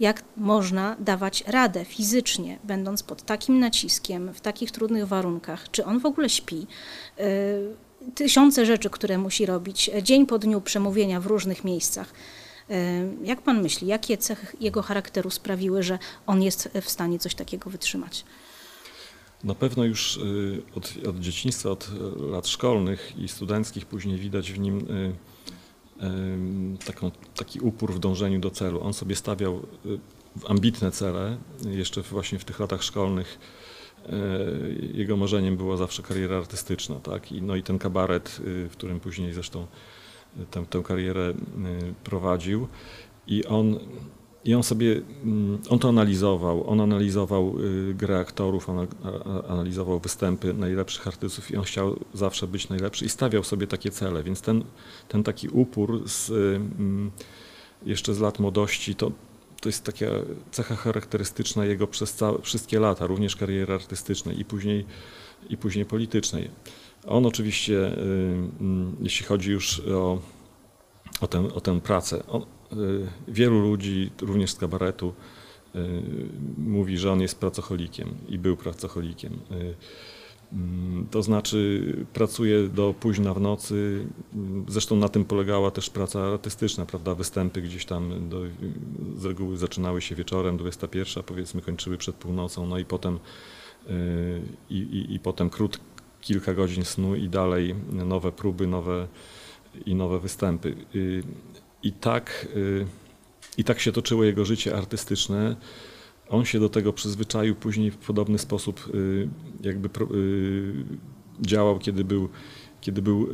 Jak 0.00 0.24
można 0.36 0.96
dawać 0.98 1.44
radę 1.46 1.84
fizycznie, 1.84 2.58
będąc 2.64 3.02
pod 3.02 3.22
takim 3.22 3.58
naciskiem, 3.58 4.34
w 4.34 4.40
takich 4.40 4.70
trudnych 4.70 5.06
warunkach? 5.08 5.70
Czy 5.70 5.84
on 5.84 6.00
w 6.00 6.06
ogóle 6.06 6.28
śpi? 6.28 6.66
Y, 7.20 8.12
tysiące 8.14 8.66
rzeczy, 8.66 8.90
które 8.90 9.18
musi 9.18 9.46
robić, 9.46 9.90
dzień 10.02 10.26
po 10.26 10.38
dniu 10.38 10.60
przemówienia 10.60 11.20
w 11.20 11.26
różnych 11.26 11.64
miejscach. 11.64 12.12
Y, 12.70 12.74
jak 13.24 13.42
pan 13.42 13.62
myśli, 13.62 13.86
jakie 13.86 14.18
cechy 14.18 14.56
jego 14.60 14.82
charakteru 14.82 15.30
sprawiły, 15.30 15.82
że 15.82 15.98
on 16.26 16.42
jest 16.42 16.68
w 16.82 16.90
stanie 16.90 17.18
coś 17.18 17.34
takiego 17.34 17.70
wytrzymać? 17.70 18.24
Na 19.44 19.54
pewno 19.54 19.84
już 19.84 20.16
y, 20.16 20.62
od, 20.74 20.94
od, 21.08 21.20
dzieciństwa, 21.20 21.70
od 21.70 21.90
lat 22.30 22.48
szkolnych 22.48 23.12
i 23.18 23.28
studenckich 23.28 23.86
później 23.86 24.18
widać 24.18 24.52
w 24.52 24.58
nim 24.58 24.86
taką, 26.86 27.10
taki 27.36 27.60
upór 27.60 27.92
w 27.94 27.98
dążeniu 27.98 28.40
do 28.40 28.50
celu. 28.50 28.82
On 28.82 28.92
sobie 28.92 29.16
stawiał 29.16 29.62
ambitne 30.48 30.90
cele, 30.90 31.38
jeszcze 31.70 32.02
właśnie 32.02 32.38
w 32.38 32.44
tych 32.44 32.60
latach 32.60 32.82
szkolnych 32.82 33.38
jego 34.94 35.16
marzeniem 35.16 35.56
była 35.56 35.76
zawsze 35.76 36.02
kariera 36.02 36.36
artystyczna, 36.36 36.96
tak? 36.96 37.32
I, 37.32 37.42
no 37.42 37.56
i 37.56 37.62
ten 37.62 37.78
kabaret, 37.78 38.40
w 38.44 38.72
którym 38.72 39.00
później 39.00 39.32
zresztą 39.32 39.66
tę, 40.50 40.66
tę 40.66 40.82
karierę 40.82 41.34
prowadził. 42.04 42.68
I 43.26 43.44
on 43.44 43.78
i 44.46 44.54
on 44.54 44.62
sobie, 44.62 45.02
mm, 45.24 45.58
on 45.68 45.78
to 45.78 45.88
analizował, 45.88 46.70
on 46.70 46.80
analizował 46.80 47.54
y, 47.60 47.94
grę 47.94 48.18
aktorów, 48.18 48.68
on 48.68 48.86
analizował 49.48 50.00
występy 50.00 50.54
najlepszych 50.54 51.06
artystów 51.06 51.50
i 51.50 51.56
on 51.56 51.64
chciał 51.64 51.96
zawsze 52.14 52.46
być 52.46 52.68
najlepszy 52.68 53.04
i 53.04 53.08
stawiał 53.08 53.44
sobie 53.44 53.66
takie 53.66 53.90
cele, 53.90 54.22
więc 54.22 54.40
ten, 54.40 54.64
ten 55.08 55.22
taki 55.22 55.48
upór 55.48 56.08
z, 56.08 56.30
mm, 56.30 57.10
jeszcze 57.86 58.14
z 58.14 58.20
lat 58.20 58.38
młodości, 58.38 58.94
to, 58.94 59.12
to 59.60 59.68
jest 59.68 59.84
taka 59.84 60.06
cecha 60.50 60.76
charakterystyczna 60.76 61.64
jego 61.64 61.86
przez 61.86 62.14
całe, 62.14 62.42
wszystkie 62.42 62.80
lata, 62.80 63.06
również 63.06 63.36
kariery 63.36 63.74
artystycznej 63.74 64.40
i 64.40 64.44
później, 64.44 64.86
i 65.48 65.56
później 65.56 65.84
politycznej. 65.84 66.50
On 67.06 67.26
oczywiście, 67.26 67.74
y, 67.74 68.00
mm, 68.60 68.96
jeśli 69.00 69.26
chodzi 69.26 69.50
już 69.50 69.80
o, 69.80 70.18
o, 71.20 71.26
tę, 71.26 71.54
o 71.54 71.60
tę 71.60 71.80
pracę, 71.80 72.26
on, 72.26 72.42
Y, 72.42 72.55
wielu 73.28 73.60
ludzi, 73.60 74.10
również 74.22 74.50
z 74.50 74.56
kabaretu, 74.56 75.14
y, 75.74 75.78
mówi, 76.58 76.98
że 76.98 77.12
on 77.12 77.20
jest 77.20 77.38
pracocholikiem 77.40 78.14
i 78.28 78.38
był 78.38 78.56
pracocholikiem. 78.56 79.32
Y, 79.32 79.74
mm, 80.52 81.06
to 81.10 81.22
znaczy 81.22 81.92
pracuje 82.12 82.68
do 82.68 82.94
późna 83.00 83.34
w 83.34 83.40
nocy, 83.40 84.06
zresztą 84.68 84.96
na 84.96 85.08
tym 85.08 85.24
polegała 85.24 85.70
też 85.70 85.90
praca 85.90 86.20
artystyczna, 86.20 86.86
prawda, 86.86 87.14
występy 87.14 87.62
gdzieś 87.62 87.84
tam 87.84 88.28
do, 88.28 88.40
z 89.16 89.24
reguły 89.24 89.56
zaczynały 89.56 90.00
się 90.00 90.14
wieczorem, 90.14 90.56
21, 90.56 91.22
powiedzmy 91.22 91.62
kończyły 91.62 91.98
przed 91.98 92.16
północą, 92.16 92.66
no 92.66 92.78
i 92.78 92.84
potem 92.84 93.18
i, 94.70 94.76
i, 94.76 95.14
i 95.14 95.18
potem 95.18 95.50
krót, 95.50 95.80
kilka 96.20 96.54
godzin 96.54 96.84
snu 96.84 97.16
i 97.16 97.28
dalej 97.28 97.74
nowe 97.92 98.32
próby, 98.32 98.66
nowe 98.66 99.08
i 99.86 99.94
nowe 99.94 100.18
występy. 100.18 100.76
I 101.82 101.92
tak, 101.92 102.48
y, 102.56 102.86
I 103.58 103.64
tak 103.64 103.80
się 103.80 103.92
toczyło 103.92 104.24
jego 104.24 104.44
życie 104.44 104.76
artystyczne. 104.76 105.56
On 106.28 106.44
się 106.44 106.60
do 106.60 106.68
tego 106.68 106.92
przyzwyczaił 106.92 107.54
później 107.54 107.90
w 107.90 107.96
podobny 107.96 108.38
sposób, 108.38 108.90
y, 108.94 109.28
jakby 109.62 109.88
y, 110.14 110.72
działał, 111.40 111.78
kiedy 111.78 112.04
był, 112.04 112.28
kiedy 112.80 113.02
był 113.02 113.28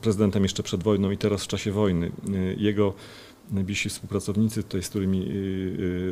prezydentem 0.00 0.42
jeszcze 0.42 0.62
przed 0.62 0.82
wojną 0.82 1.10
i 1.10 1.18
teraz 1.18 1.44
w 1.44 1.46
czasie 1.46 1.72
wojny. 1.72 2.12
Jego 2.56 2.94
najbliżsi 3.50 3.88
współpracownicy, 3.88 4.62
tutaj, 4.62 4.82
z 4.82 4.88
którymi 4.88 5.28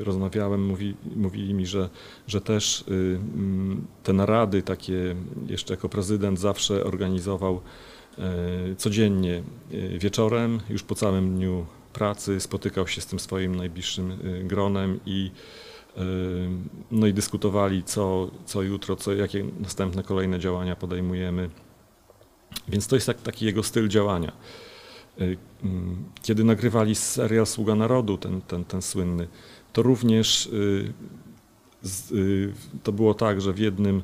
rozmawiałem, 0.03 0.67
mówi, 0.67 0.95
mówili 1.17 1.55
mi, 1.55 1.67
że, 1.67 1.89
że 2.27 2.41
też 2.41 2.85
mm, 2.89 3.87
te 4.03 4.13
narady 4.13 4.63
takie 4.63 5.17
jeszcze 5.47 5.75
jako 5.75 5.89
prezydent 5.89 6.39
zawsze 6.39 6.85
organizował 6.85 7.61
codziennie 8.77 9.43
e, 9.73 9.99
wieczorem, 9.99 10.61
już 10.69 10.83
po 10.83 10.95
całym 10.95 11.35
dniu 11.37 11.67
pracy, 11.93 12.41
spotykał 12.41 12.89
się 12.89 13.01
z 13.01 13.07
tym 13.07 13.19
swoim 13.19 13.57
najbliższym 13.57 14.11
e, 14.11 14.45
gronem 14.45 15.01
i, 15.07 15.31
no 16.91 17.07
i 17.07 17.13
dyskutowali, 17.13 17.83
co, 17.85 18.31
co 18.47 18.63
jutro, 18.63 18.97
co, 18.97 19.15
jakie 19.15 19.45
następne 19.61 20.03
kolejne 20.03 20.39
działania 20.39 20.77
podejmujemy. 20.77 21.51
Więc 22.69 22.87
to 22.87 22.97
jest 22.97 23.07
tak, 23.07 23.23
taki 23.23 23.47
jego 23.47 23.63
styl 23.63 23.89
działania. 23.89 24.33
Kiedy 26.23 26.45
nagrywali 26.45 26.95
serial 26.95 27.47
Sługa 27.47 27.75
Narodu, 27.75 28.19
ten, 28.19 28.41
ten, 28.41 28.65
ten 28.65 28.83
słynny, 28.83 29.29
to 29.73 29.83
również 29.83 30.51
to 32.83 32.93
było 32.93 33.15
tak, 33.15 33.41
że 33.41 33.53
w 33.53 33.59
jednym, 33.59 34.03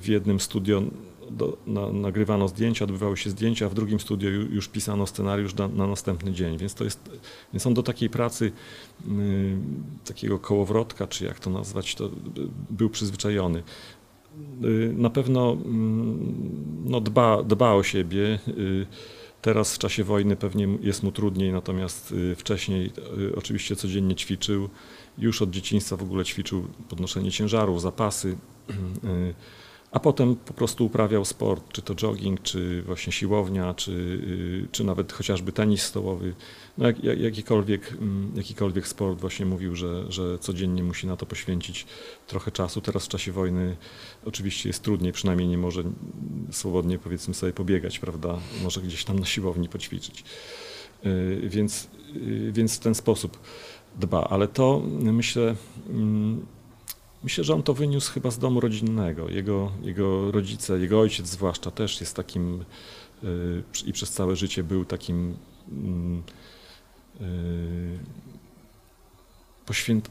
w 0.00 0.04
jednym 0.08 0.40
studio 0.40 0.82
do, 1.30 1.56
na, 1.66 1.92
nagrywano 1.92 2.48
zdjęcia, 2.48 2.84
odbywały 2.84 3.16
się 3.16 3.30
zdjęcia, 3.30 3.66
a 3.66 3.68
w 3.68 3.74
drugim 3.74 4.00
studiu 4.00 4.30
już 4.30 4.68
pisano 4.68 5.06
scenariusz 5.06 5.54
na, 5.54 5.68
na 5.68 5.86
następny 5.86 6.32
dzień. 6.32 6.58
Więc 6.58 6.74
to 6.74 6.84
jest, 6.84 7.10
więc 7.52 7.66
on 7.66 7.74
do 7.74 7.82
takiej 7.82 8.10
pracy, 8.10 8.52
y, 9.08 9.56
takiego 10.04 10.38
kołowrotka, 10.38 11.06
czy 11.06 11.24
jak 11.24 11.40
to 11.40 11.50
nazwać, 11.50 11.94
to 11.94 12.06
y, 12.06 12.10
był 12.70 12.90
przyzwyczajony. 12.90 13.62
Y, 14.64 14.92
na 14.96 15.10
pewno 15.10 15.52
mm, 15.52 16.34
no, 16.84 17.00
dba, 17.00 17.42
dba 17.42 17.72
o 17.74 17.82
siebie. 17.82 18.38
Teraz 19.42 19.74
w 19.74 19.78
czasie 19.78 20.04
wojny 20.04 20.36
pewnie 20.36 20.68
jest 20.80 21.02
mu 21.02 21.12
trudniej, 21.12 21.52
natomiast 21.52 22.14
wcześniej 22.36 22.92
oczywiście 23.36 23.76
codziennie 23.76 24.14
ćwiczył. 24.14 24.68
Już 25.18 25.42
od 25.42 25.50
dzieciństwa 25.50 25.96
w 25.96 26.02
ogóle 26.02 26.24
ćwiczył 26.24 26.66
podnoszenie 26.88 27.30
ciężarów, 27.30 27.82
zapasy 27.82 28.36
a 29.92 30.00
potem 30.00 30.36
po 30.36 30.54
prostu 30.54 30.86
uprawiał 30.86 31.24
sport, 31.24 31.72
czy 31.72 31.82
to 31.82 31.94
jogging, 31.94 32.42
czy 32.42 32.82
właśnie 32.82 33.12
siłownia, 33.12 33.74
czy, 33.74 33.92
y, 33.92 34.68
czy 34.72 34.84
nawet 34.84 35.12
chociażby 35.12 35.52
tenis 35.52 35.82
stołowy, 35.82 36.34
no 36.78 36.86
jak, 36.86 37.04
jakikolwiek, 37.04 37.92
mm, 37.92 38.32
jakikolwiek 38.36 38.88
sport 38.88 39.20
właśnie 39.20 39.46
mówił, 39.46 39.76
że, 39.76 40.12
że 40.12 40.38
codziennie 40.38 40.82
musi 40.82 41.06
na 41.06 41.16
to 41.16 41.26
poświęcić 41.26 41.86
trochę 42.26 42.50
czasu. 42.50 42.80
Teraz 42.80 43.04
w 43.04 43.08
czasie 43.08 43.32
wojny 43.32 43.76
oczywiście 44.24 44.68
jest 44.68 44.82
trudniej, 44.82 45.12
przynajmniej 45.12 45.48
nie 45.48 45.58
może 45.58 45.82
swobodnie 46.50 46.98
powiedzmy 46.98 47.34
sobie 47.34 47.52
pobiegać, 47.52 47.98
prawda, 47.98 48.38
może 48.62 48.80
gdzieś 48.80 49.04
tam 49.04 49.18
na 49.18 49.26
siłowni 49.26 49.68
poćwiczyć. 49.68 50.24
Y, 51.06 51.40
więc, 51.44 51.88
y, 52.16 52.52
więc 52.52 52.76
w 52.76 52.78
ten 52.78 52.94
sposób 52.94 53.38
dba, 54.00 54.24
ale 54.30 54.48
to 54.48 54.82
myślę 55.00 55.54
mm, 55.88 56.46
Myślę, 57.24 57.44
że 57.44 57.54
on 57.54 57.62
to 57.62 57.74
wyniósł 57.74 58.12
chyba 58.12 58.30
z 58.30 58.38
domu 58.38 58.60
rodzinnego. 58.60 59.28
Jego, 59.28 59.72
jego 59.82 60.30
rodzice, 60.30 60.78
jego 60.78 61.00
ojciec 61.00 61.26
zwłaszcza 61.26 61.70
też 61.70 62.00
jest 62.00 62.16
takim 62.16 62.64
y, 63.24 63.62
i 63.86 63.92
przez 63.92 64.10
całe 64.10 64.36
życie 64.36 64.64
był 64.64 64.84
takim 64.84 65.36
y, 67.20 67.98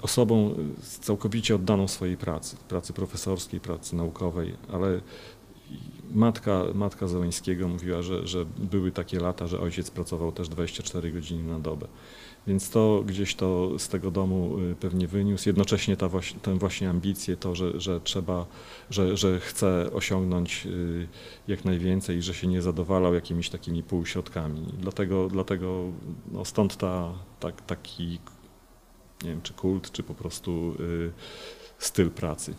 osobą 0.02 0.56
całkowicie 1.02 1.56
oddaną 1.56 1.88
swojej 1.88 2.18
pracy, 2.18 2.58
pracy 2.70 2.94
profesorskiej, 2.94 3.60
pracy 3.60 3.96
naukowej, 3.96 4.56
ale 4.72 5.02
matka, 6.12 6.64
matka 6.74 7.08
Zeleńskiego 7.08 7.68
mówiła, 7.68 8.02
że, 8.02 8.28
że 8.28 8.46
były 8.46 8.92
takie 8.92 9.20
lata, 9.20 9.48
że 9.48 9.60
ojciec 9.60 9.92
pracował 9.92 10.32
też 10.32 10.50
24 10.50 11.12
godziny 11.12 11.44
na 11.44 11.60
dobę. 11.60 11.88
Więc 12.48 12.70
to 12.70 13.04
gdzieś 13.06 13.36
to 13.36 13.80
z 13.80 13.90
tego 13.90 14.12
domu 14.12 14.60
y, 14.60 14.76
pewnie 14.76 15.08
wyniósł. 15.08 15.50
Jednocześnie 15.50 15.98
ta 15.98 16.10
właśnie, 16.10 16.40
tę 16.40 16.58
właśnie 16.60 16.90
ambicję, 16.90 17.38
to, 17.38 17.56
że, 17.56 17.80
że 17.82 18.02
trzeba, 18.02 18.46
że, 18.90 19.18
że 19.18 19.40
chce 19.40 19.94
osiągnąć 19.94 20.66
y, 20.66 21.08
jak 21.48 21.66
najwięcej 21.66 22.18
i 22.18 22.22
że 22.22 22.34
się 22.34 22.48
nie 22.48 22.62
zadowalał 22.62 23.14
jakimiś 23.14 23.50
takimi 23.50 23.84
półśrodkami. 23.84 24.74
Dlatego, 24.80 25.28
dlatego 25.28 25.84
no 26.32 26.46
stąd 26.46 26.78
ta, 26.78 27.14
tak, 27.40 27.62
taki, 27.62 28.20
nie 29.24 29.30
wiem, 29.30 29.42
czy 29.42 29.54
kult, 29.54 29.92
czy 29.92 30.04
po 30.04 30.14
prostu 30.14 30.76
y, 30.80 31.12
styl 31.80 32.12
pracy. 32.12 32.54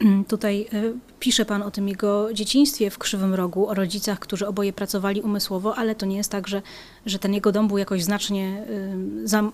Mm, 0.00 0.24
tutaj 0.24 0.66
y, 0.74 0.94
pisze 1.18 1.44
Pan 1.44 1.62
o 1.62 1.70
tym 1.70 1.88
jego 1.88 2.34
dzieciństwie 2.34 2.90
w 2.90 2.98
Krzywym 2.98 3.34
Rogu, 3.34 3.68
o 3.68 3.74
rodzicach, 3.74 4.18
którzy 4.18 4.46
oboje 4.46 4.72
pracowali 4.72 5.20
umysłowo, 5.20 5.76
ale 5.76 5.94
to 5.94 6.06
nie 6.06 6.16
jest 6.16 6.30
tak, 6.30 6.48
że, 6.48 6.62
że 7.06 7.18
ten 7.18 7.34
jego 7.34 7.52
dom 7.52 7.68
był 7.68 7.78
jakoś 7.78 8.04
znacznie 8.04 8.64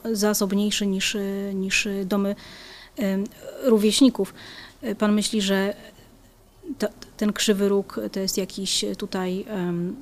y, 0.04 0.16
zasobniejszy 0.16 0.86
niż, 0.86 1.14
y, 1.14 1.52
niż 1.54 1.88
domy 2.04 2.34
rówieśników. 3.64 4.34
Pan 4.98 5.12
myśli, 5.12 5.42
że 5.42 5.74
to, 6.78 6.86
ten 7.16 7.32
krzywy 7.32 7.68
róg 7.68 8.00
to 8.12 8.20
jest 8.20 8.38
jakiś 8.38 8.84
tutaj 8.98 9.44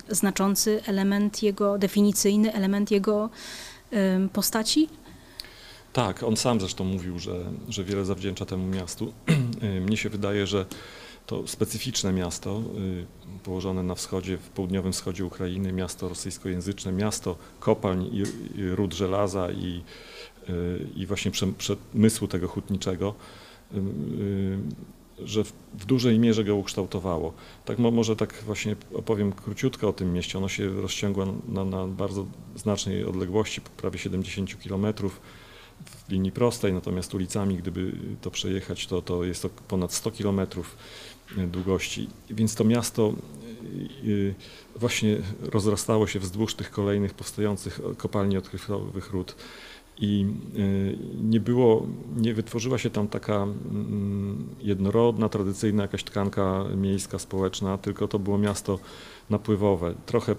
znaczący 0.08 0.80
element 0.86 1.42
jego, 1.42 1.78
definicyjny 1.78 2.52
element 2.52 2.90
jego 2.90 3.30
postaci? 4.32 4.88
Tak, 5.94 6.22
on 6.22 6.36
sam 6.36 6.60
zresztą 6.60 6.84
mówił, 6.84 7.18
że, 7.18 7.44
że 7.68 7.84
wiele 7.84 8.04
zawdzięcza 8.04 8.44
temu 8.44 8.66
miastu. 8.66 9.12
Mnie 9.86 9.96
się 9.96 10.08
wydaje, 10.08 10.46
że 10.46 10.66
to 11.26 11.46
specyficzne 11.46 12.12
miasto, 12.12 12.62
y, 12.78 13.06
położone 13.44 13.82
na 13.82 13.94
wschodzie, 13.94 14.38
w 14.38 14.48
południowym 14.48 14.92
wschodzie 14.92 15.24
Ukrainy, 15.24 15.72
miasto 15.72 16.08
rosyjskojęzyczne, 16.08 16.92
miasto 16.92 17.36
kopalń 17.60 18.04
i, 18.12 18.22
i 18.58 18.68
ród 18.68 18.94
żelaza 18.94 19.50
i, 19.50 19.82
y, 20.48 20.86
i 20.96 21.06
właśnie 21.06 21.30
przemysłu 21.58 22.28
tego 22.28 22.48
hutniczego, 22.48 23.14
y, 23.74 23.78
że 25.18 25.44
w, 25.44 25.52
w 25.74 25.84
dużej 25.84 26.18
mierze 26.18 26.44
go 26.44 26.56
ukształtowało. 26.56 27.32
Tak 27.64 27.78
może 27.78 28.16
tak 28.16 28.42
właśnie 28.46 28.76
opowiem 28.94 29.32
króciutko 29.32 29.88
o 29.88 29.92
tym 29.92 30.12
mieście. 30.12 30.38
Ono 30.38 30.48
się 30.48 30.68
rozciągło 30.68 31.26
na, 31.48 31.64
na 31.64 31.86
bardzo 31.86 32.26
znacznej 32.56 33.04
odległości, 33.04 33.60
prawie 33.60 33.98
70 33.98 34.60
kilometrów 34.60 35.20
w 35.84 36.10
linii 36.10 36.32
prostej, 36.32 36.72
natomiast 36.72 37.14
ulicami, 37.14 37.56
gdyby 37.56 37.92
to 38.20 38.30
przejechać, 38.30 38.86
to, 38.86 39.02
to 39.02 39.24
jest 39.24 39.42
to 39.42 39.48
ponad 39.68 39.92
100 39.92 40.10
kilometrów 40.10 40.76
e, 41.38 41.46
długości. 41.46 42.08
Więc 42.30 42.54
to 42.54 42.64
miasto 42.64 43.12
e, 43.12 44.30
e, 44.30 44.34
właśnie 44.76 45.16
rozrastało 45.42 46.06
się 46.06 46.20
wzdłuż 46.20 46.54
tych 46.54 46.70
kolejnych 46.70 47.14
powstających 47.14 47.80
kopalni 47.96 48.36
odkrywkowych 48.36 49.10
ród 49.10 49.36
i 49.98 50.26
nie 51.22 51.40
było, 51.40 51.86
nie 52.16 52.34
wytworzyła 52.34 52.78
się 52.78 52.90
tam 52.90 53.08
taka 53.08 53.42
mm, 53.42 54.48
jednorodna, 54.60 55.28
tradycyjna 55.28 55.82
jakaś 55.82 56.04
tkanka 56.04 56.64
miejska, 56.76 57.18
społeczna, 57.18 57.78
tylko 57.78 58.08
to 58.08 58.18
było 58.18 58.38
miasto 58.38 58.78
napływowe. 59.30 59.94
Trochę, 60.06 60.34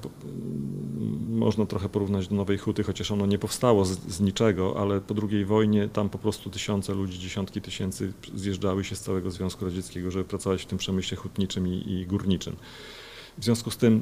można 1.30 1.65
trochę 1.65 1.89
porównać 1.89 2.28
do 2.28 2.36
Nowej 2.36 2.58
Huty, 2.58 2.84
chociaż 2.84 3.12
ono 3.12 3.26
nie 3.26 3.39
powstało 3.39 3.86
z, 3.86 4.00
z, 4.00 4.19
niczego, 4.19 4.76
ale 4.78 5.02
po 5.02 5.15
II 5.32 5.45
wojnie 5.45 5.89
tam 5.89 6.10
po 6.10 6.17
prostu 6.17 6.50
tysiące 6.50 6.93
ludzi, 6.93 7.19
dziesiątki 7.19 7.62
tysięcy 7.62 8.13
zjeżdżały 8.36 8.84
się 8.84 8.95
z 8.95 9.02
całego 9.02 9.32
Związku 9.32 9.65
Radzieckiego, 9.65 10.12
żeby 10.12 10.26
pracować 10.26 10.63
w 10.63 10.65
tym 10.65 10.78
przemyśle 10.78 11.17
hutniczym 11.17 11.67
i, 11.67 11.91
i 11.91 12.06
górniczym. 12.06 12.56
W 13.38 13.43
związku 13.43 13.71
z 13.71 13.78
tym 13.78 14.02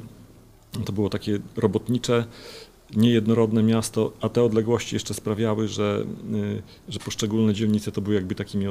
to 0.84 0.92
było 0.92 1.10
takie 1.10 1.38
robotnicze, 1.56 2.24
niejednorodne 2.96 3.62
miasto, 3.62 4.12
a 4.20 4.28
te 4.28 4.42
odległości 4.42 4.96
jeszcze 4.96 5.14
sprawiały, 5.14 5.68
że, 5.68 6.04
y, 6.34 6.62
że 6.88 6.98
poszczególne 6.98 7.54
dzielnice 7.54 7.92
to 7.92 8.00
były 8.00 8.14
jakby 8.14 8.34
takimi, 8.34 8.66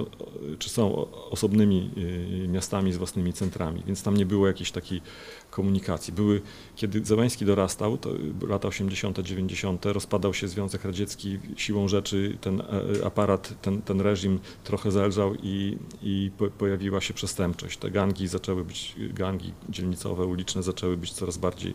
czy 0.60 0.70
są 0.70 1.08
osobnymi 1.30 1.90
y, 2.44 2.48
miastami 2.48 2.94
z 2.94 2.98
własnymi 2.98 3.34
centrami, 3.34 3.84
więc 3.88 4.04
tam 4.04 4.18
nie 4.18 4.26
było 4.26 4.48
jakiejś 4.48 4.72
takiej 4.72 5.02
komunikacji. 5.52 6.14
Były, 6.14 6.42
kiedy 6.76 7.06
Zełański 7.06 7.46
dorastał, 7.46 7.98
to 7.98 8.10
lata 8.48 8.68
80., 8.68 9.20
90., 9.20 9.86
rozpadał 9.86 10.34
się 10.34 10.48
Związek 10.48 10.86
Radziecki, 10.86 11.40
siłą 11.58 11.88
rzeczy 11.88 12.38
ten 12.42 12.62
e, 12.62 13.06
aparat, 13.06 13.62
ten, 13.62 13.82
ten 13.82 14.02
reżim 14.02 14.40
trochę 14.64 14.92
zelżał 14.92 15.36
i, 15.44 15.78
i 16.04 16.32
pojawiła 16.58 17.02
się 17.02 17.14
przestępczość. 17.14 17.78
Te 17.78 17.92
gangi 17.92 18.28
zaczęły 18.28 18.66
być, 18.66 18.96
gangi 18.98 19.54
dzielnicowe, 19.70 20.26
uliczne 20.26 20.64
zaczęły 20.64 20.98
być 20.98 21.14
coraz 21.14 21.38
bardziej 21.38 21.74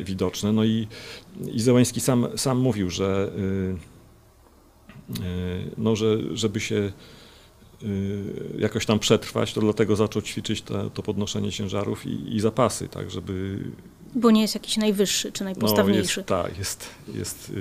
widoczne. 0.00 0.52
No 0.52 0.64
i, 0.64 0.88
i 1.52 1.60
Zełański 1.60 2.00
sam, 2.00 2.26
sam 2.36 2.58
mówił, 2.58 2.90
że, 2.90 3.32
y, 3.38 5.22
y, 5.24 5.70
no, 5.78 5.96
że 5.96 6.36
żeby 6.36 6.60
się 6.60 6.92
jakoś 8.58 8.86
tam 8.86 8.98
przetrwać, 8.98 9.52
to 9.52 9.60
dlatego 9.60 9.96
zaczął 9.96 10.22
ćwiczyć 10.22 10.62
to, 10.62 10.90
to 10.90 11.02
podnoszenie 11.02 11.52
ciężarów 11.52 12.06
i, 12.06 12.36
i, 12.36 12.40
zapasy, 12.40 12.88
tak, 12.88 13.10
żeby... 13.10 13.64
Bo 14.14 14.30
nie 14.30 14.42
jest 14.42 14.54
jakiś 14.54 14.76
najwyższy 14.76 15.32
czy 15.32 15.44
najpostawniejszy. 15.44 16.24
No 16.28 16.36
jest, 16.38 16.48
tak, 16.48 16.58
jest, 16.58 16.88
jest 17.14 17.52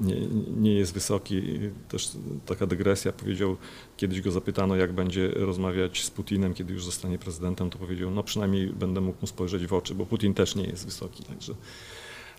nie, 0.00 0.16
nie 0.56 0.74
jest 0.74 0.94
wysoki. 0.94 1.42
Też 1.88 2.10
taka 2.46 2.66
dygresja, 2.66 3.12
powiedział, 3.12 3.56
kiedyś 3.96 4.20
go 4.20 4.30
zapytano, 4.30 4.76
jak 4.76 4.92
będzie 4.92 5.28
rozmawiać 5.28 6.04
z 6.04 6.10
Putinem, 6.10 6.54
kiedy 6.54 6.72
już 6.72 6.84
zostanie 6.84 7.18
prezydentem, 7.18 7.70
to 7.70 7.78
powiedział, 7.78 8.10
no 8.10 8.22
przynajmniej 8.22 8.66
będę 8.66 9.00
mógł 9.00 9.18
mu 9.20 9.26
spojrzeć 9.26 9.66
w 9.66 9.72
oczy, 9.72 9.94
bo 9.94 10.06
Putin 10.06 10.34
też 10.34 10.54
nie 10.54 10.64
jest 10.64 10.84
wysoki, 10.84 11.24
także... 11.24 11.54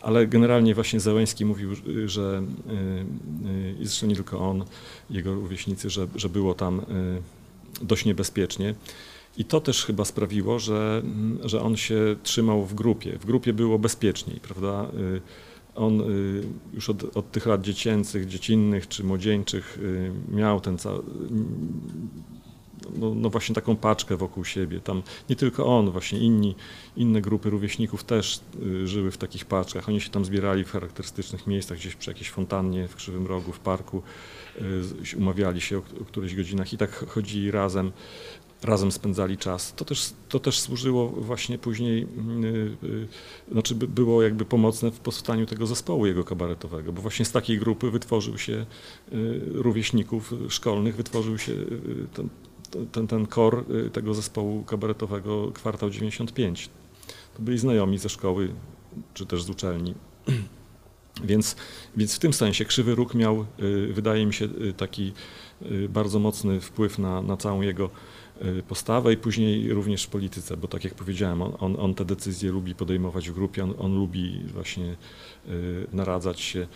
Ale 0.02 0.28
generalnie 0.28 0.76
właśnie 0.76 1.00
Zełęński 1.00 1.46
mówił, 1.46 1.70
że 2.06 2.44
y, 2.68 3.50
y, 3.50 3.76
i 3.80 3.86
zresztą 3.86 4.08
nie 4.08 4.16
tylko 4.16 4.40
on, 4.40 4.66
jego 5.10 5.36
rówieśnicy, 5.36 5.90
że, 5.90 6.08
że 6.16 6.30
było 6.30 6.54
tam 6.54 6.80
y, 6.80 6.84
dość 7.82 8.06
niebezpiecznie. 8.06 8.76
I 9.38 9.46
to 9.46 9.62
też 9.62 9.86
chyba 9.86 10.06
sprawiło, 10.06 10.60
że, 10.60 11.04
że 11.44 11.62
on 11.62 11.78
się 11.78 12.16
trzymał 12.24 12.66
w 12.66 12.74
grupie. 12.74 13.18
W 13.18 13.26
grupie 13.26 13.54
było 13.54 13.80
bezpieczniej, 13.80 14.40
prawda? 14.40 14.92
On 15.80 16.02
y, 16.02 16.44
już 16.74 16.90
od, 16.90 17.18
od, 17.18 17.32
tych 17.32 17.46
lat 17.46 17.62
dziecięcych, 17.62 18.26
dziecinnych 18.26 18.88
czy 18.88 19.04
młodzieńczych 19.04 19.80
y, 19.82 20.12
miał 20.32 20.62
ten 20.62 20.78
cały, 20.78 21.04
no, 22.98 23.16
no, 23.16 23.30
właśnie 23.30 23.56
taką 23.56 23.76
paczkę 23.76 24.18
wokół 24.18 24.46
siebie. 24.46 24.80
Tam 24.80 25.04
nie 25.30 25.36
tylko 25.36 25.78
on, 25.78 25.92
właśnie 25.92 26.20
inni, 26.20 26.56
inne 26.98 27.22
grupy 27.22 27.50
rówieśników 27.50 28.04
też 28.04 28.42
y, 28.62 28.88
żyły 28.88 29.12
w 29.12 29.18
takich 29.18 29.46
paczkach. 29.46 29.90
Oni 29.90 30.02
się 30.02 30.10
tam 30.10 30.26
zbierali 30.26 30.64
w 30.64 30.72
charakterystycznych 30.72 31.48
miejscach, 31.48 31.78
gdzieś 31.78 31.96
przy 31.96 32.10
jakiejś 32.10 32.30
fontannie 32.30 32.88
w 32.88 32.96
Krzywym 32.96 33.28
Rogu, 33.28 33.52
w 33.52 33.60
parku, 33.60 34.02
umawiali 35.18 35.62
się 35.62 35.78
o, 35.78 35.82
o 36.02 36.06
którychś 36.06 36.36
godzinach 36.36 36.74
i 36.74 36.78
tak 36.78 37.06
chodzili 37.10 37.52
razem 37.52 37.92
razem 38.64 38.92
spędzali 38.92 39.38
czas. 39.38 39.74
To 39.76 39.86
też, 39.86 40.14
to 40.30 40.40
też 40.40 40.60
służyło 40.60 41.08
właśnie 41.08 41.58
później, 41.58 42.08
yy, 42.82 43.08
znaczy 43.52 43.76
było 43.76 44.24
jakby 44.24 44.46
pomocne 44.46 44.92
w 44.92 45.00
powstaniu 45.00 45.46
tego 45.46 45.68
zespołu 45.68 46.06
jego 46.06 46.24
kabaretowego, 46.24 46.94
bo 46.94 47.02
właśnie 47.02 47.26
z 47.26 47.32
takiej 47.32 47.60
grupy 47.60 47.92
wytworzył 47.92 48.38
się 48.38 48.66
yy, 49.12 49.42
rówieśników 49.54 50.34
szkolnych, 50.50 50.96
wytworzył 50.96 51.38
się 51.38 51.54
ten, 52.14 52.30
ten, 52.92 53.08
ten 53.08 53.26
kor 53.26 53.66
tego 53.94 54.14
zespołu 54.14 54.64
kabaretowego 54.64 55.52
Kwartał 55.52 55.90
95. 55.90 56.70
to 57.38 57.44
byli 57.44 57.58
znajomi 57.58 57.98
ze 57.98 58.10
szkoły 58.10 58.50
czy 59.14 59.26
też 59.26 59.44
z 59.44 59.50
uczelni. 59.50 59.94
Więc, 61.24 61.56
więc 61.98 62.16
w 62.16 62.20
tym 62.20 62.34
sensie 62.34 62.66
Krzywy 62.66 62.96
Róg 62.96 63.14
miał, 63.16 63.46
y, 63.60 63.94
wydaje 63.94 64.26
mi 64.26 64.34
się, 64.34 64.46
y, 64.46 64.74
taki 64.74 65.14
y, 65.62 65.90
bardzo 65.90 66.20
mocny 66.20 66.62
wpływ 66.62 67.00
na, 67.00 67.22
na 67.22 67.38
całą 67.38 67.62
jego 67.62 67.90
postawę 68.68 69.14
i 69.14 69.18
później 69.18 69.74
również 69.74 70.04
w 70.04 70.10
polityce, 70.10 70.58
bo 70.58 70.68
tak 70.68 70.84
jak 70.84 70.96
powiedziałem, 70.96 71.42
on, 71.42 71.54
on, 71.60 71.76
on 71.80 71.96
te 71.96 72.06
decyzje 72.06 72.52
lubi 72.52 72.76
podejmować 72.76 73.30
w 73.30 73.34
grupie, 73.34 73.64
on, 73.64 73.74
on 73.80 73.96
lubi 73.96 74.42
właśnie 74.54 74.96
naradzać 75.94 76.40
się. 76.42 76.68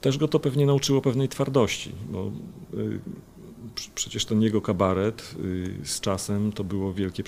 Też 0.00 0.18
go 0.18 0.28
to 0.28 0.40
pewnie 0.40 0.66
nauczyło 0.66 1.00
pewnej 1.00 1.28
twardości, 1.28 1.92
bo 2.10 2.32
przecież 3.94 4.24
ten 4.24 4.42
jego 4.42 4.60
kabaret 4.60 5.34
y, 5.44 5.74
z 5.84 6.00
czasem 6.00 6.52
to 6.52 6.64
było 6.64 6.92
wielkie, 6.92 7.22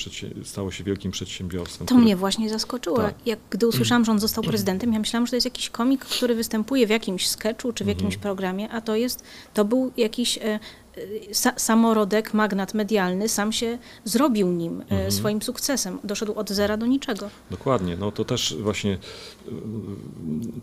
stało 0.44 0.70
się 0.70 0.84
wielkim 0.84 1.10
przedsiębiorstwem. 1.10 1.86
To 1.86 1.94
które... 1.94 2.04
mnie 2.04 2.16
właśnie 2.16 2.50
zaskoczyło. 2.50 2.96
Tak. 2.96 3.14
Jak 3.26 3.38
gdy 3.50 3.66
usłyszałam, 3.66 4.04
że 4.04 4.12
on 4.12 4.18
został 4.18 4.44
prezydentem, 4.44 4.92
ja 4.92 4.98
myślałam, 4.98 5.26
że 5.26 5.30
to 5.30 5.36
jest 5.36 5.44
jakiś 5.44 5.70
komik, 5.70 6.04
który 6.04 6.34
występuje 6.34 6.86
w 6.86 6.90
jakimś 6.90 7.28
sketchu 7.28 7.72
czy 7.72 7.84
w 7.84 7.86
jakimś 7.86 8.14
mhm. 8.14 8.20
programie, 8.20 8.70
a 8.70 8.80
to 8.80 8.96
jest, 8.96 9.22
to 9.54 9.64
był 9.64 9.92
jakiś 9.96 10.38
e, 10.38 10.42
e, 10.42 11.52
samorodek, 11.56 12.34
magnat 12.34 12.74
medialny, 12.74 13.28
sam 13.28 13.52
się 13.52 13.78
zrobił 14.04 14.52
nim, 14.52 14.80
e, 14.80 14.82
mhm. 14.82 15.12
swoim 15.12 15.42
sukcesem. 15.42 15.98
Doszedł 16.04 16.34
od 16.34 16.50
zera 16.50 16.76
do 16.76 16.86
niczego. 16.86 17.30
Dokładnie. 17.50 17.96
No 17.96 18.12
to 18.12 18.24
też 18.24 18.56
właśnie, 18.60 18.98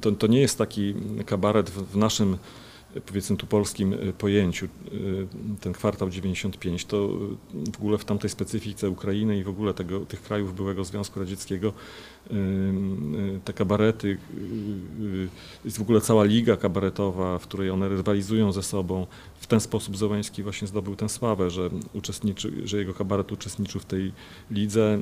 to, 0.02 0.12
to 0.12 0.28
nie 0.28 0.42
jest 0.42 0.58
taki 0.58 0.96
kabaret 1.26 1.70
w, 1.70 1.92
w 1.92 1.98
naszym 1.98 2.38
powiedzmy 3.06 3.38
tu 3.38 3.48
polskim 3.48 3.94
y, 3.94 4.14
pojęciu, 4.14 4.66
y, 4.66 4.70
ten 5.62 5.74
kwartał 5.74 6.10
95, 6.10 6.86
to 6.86 7.10
w 7.74 7.78
ogóle 7.78 7.98
w 7.98 8.06
tamtej 8.06 8.30
specyfice 8.30 8.90
Ukrainy 8.90 9.38
i 9.38 9.44
w 9.44 9.50
ogóle 9.50 9.74
tego, 9.74 10.00
tych 10.00 10.22
krajów 10.22 10.56
byłego 10.56 10.84
Związku 10.84 11.20
Radzieckiego 11.20 11.74
y, 12.32 12.34
te 13.46 13.54
kabarety, 13.54 14.18
jest 15.66 15.78
w 15.78 15.82
ogóle 15.82 16.02
cała 16.02 16.24
liga 16.24 16.58
kabaretowa, 16.58 17.38
w 17.38 17.44
której 17.44 17.70
one 17.70 17.90
rywalizują 17.90 18.52
ze 18.52 18.64
sobą. 18.64 19.08
W 19.40 19.48
ten 19.48 19.60
sposób 19.60 19.98
Zełański 19.98 20.44
właśnie 20.44 20.68
zdobył 20.68 20.96
tę 20.96 21.10
sławę, 21.10 21.50
że, 21.50 21.70
uczestniczy, 21.94 22.68
że 22.68 22.78
jego 22.78 22.94
kabaret 22.94 23.32
uczestniczył 23.32 23.82
w 23.82 23.86
tej 23.86 24.12
lidze, 24.52 25.00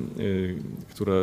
która 0.90 1.14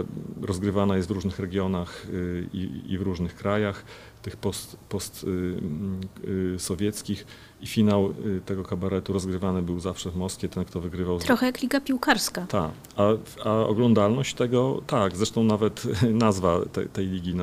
rozgrywana 0.43 0.97
jest 0.97 1.09
w 1.09 1.11
różnych 1.11 1.39
regionach 1.39 2.07
i, 2.53 2.83
i 2.89 2.99
w 2.99 3.03
różnych 3.03 3.35
krajach 3.35 3.85
tych 4.27 4.37
post, 4.37 4.77
postsowieckich 4.89 7.21
y, 7.21 7.23
y, 7.23 7.27
i 7.61 7.67
finał 7.67 8.15
y, 8.27 8.41
tego 8.47 8.65
kabaretu 8.65 9.13
rozgrywany 9.13 9.63
był 9.63 9.81
zawsze 9.81 10.11
w 10.11 10.17
Moskwie, 10.17 10.49
ten 10.49 10.65
kto 10.65 10.81
wygrywał. 10.81 11.19
Trochę 11.19 11.47
jak 11.47 11.63
liga 11.63 11.81
piłkarska. 11.81 12.47
Tak, 12.47 12.71
a, 12.97 13.09
a 13.45 13.67
oglądalność 13.67 14.35
tego, 14.35 14.83
tak, 14.87 15.17
zresztą 15.17 15.45
nawet 15.45 15.83
nazwa 16.27 16.61
te, 16.73 16.87
tej 16.87 17.07
ligi 17.07 17.35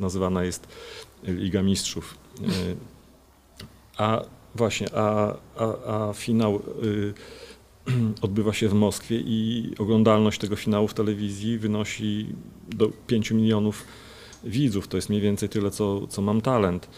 nazywana 0.00 0.44
jest 0.44 0.68
Liga 1.24 1.62
Mistrzów. 1.62 2.18
A 3.96 4.22
właśnie, 4.54 4.94
a, 4.94 5.34
a, 5.56 6.08
a 6.08 6.12
finał 6.12 6.62
odbywa 8.22 8.52
się 8.52 8.68
w 8.68 8.74
Moskwie 8.74 9.20
i 9.20 9.70
oglądalność 9.78 10.40
tego 10.40 10.56
finału 10.56 10.88
w 10.88 10.94
telewizji 10.94 11.58
wynosi 11.58 12.26
do 12.68 12.90
5 13.06 13.30
milionów 13.30 13.84
widzów. 14.44 14.88
To 14.88 14.96
jest 14.96 15.08
mniej 15.08 15.20
więcej 15.20 15.48
tyle, 15.48 15.70
co, 15.70 16.06
co 16.06 16.22
mam 16.22 16.40
talent. 16.40 16.88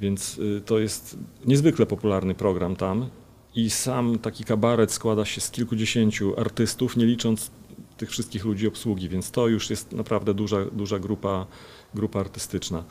Więc 0.00 0.38
y, 0.38 0.62
to 0.66 0.78
jest 0.78 1.18
niezwykle 1.46 1.86
popularny 1.86 2.34
program 2.34 2.76
tam. 2.76 3.08
I 3.54 3.70
sam 3.70 4.18
taki 4.18 4.44
kabaret 4.44 4.92
składa 4.92 5.24
się 5.24 5.40
z 5.40 5.50
kilkudziesięciu 5.50 6.40
artystów, 6.40 6.96
nie 6.96 7.06
licząc 7.06 7.50
tych 7.96 8.10
wszystkich 8.10 8.44
ludzi 8.44 8.68
obsługi, 8.68 9.08
więc 9.08 9.30
to 9.30 9.48
już 9.48 9.70
jest 9.70 9.92
naprawdę 9.92 10.34
duża, 10.34 10.64
duża 10.64 10.98
grupa, 10.98 11.46
grupa 11.94 12.20
artystyczna. 12.20 12.84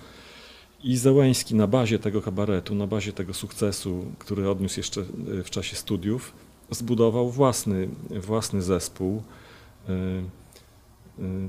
I 0.83 0.97
Zełęński 0.97 1.55
na 1.55 1.67
bazie 1.67 1.99
tego 1.99 2.21
kabaretu, 2.21 2.75
na 2.75 2.87
bazie 2.87 3.13
tego 3.13 3.33
sukcesu, 3.33 4.05
który 4.19 4.49
odniósł 4.49 4.79
jeszcze 4.79 5.01
y, 5.01 5.43
w 5.43 5.49
czasie 5.49 5.75
studiów, 5.75 6.33
zbudował 6.71 7.29
własny, 7.29 7.89
własny 8.09 8.61
zespół. 8.61 9.23
Y, 9.89 10.23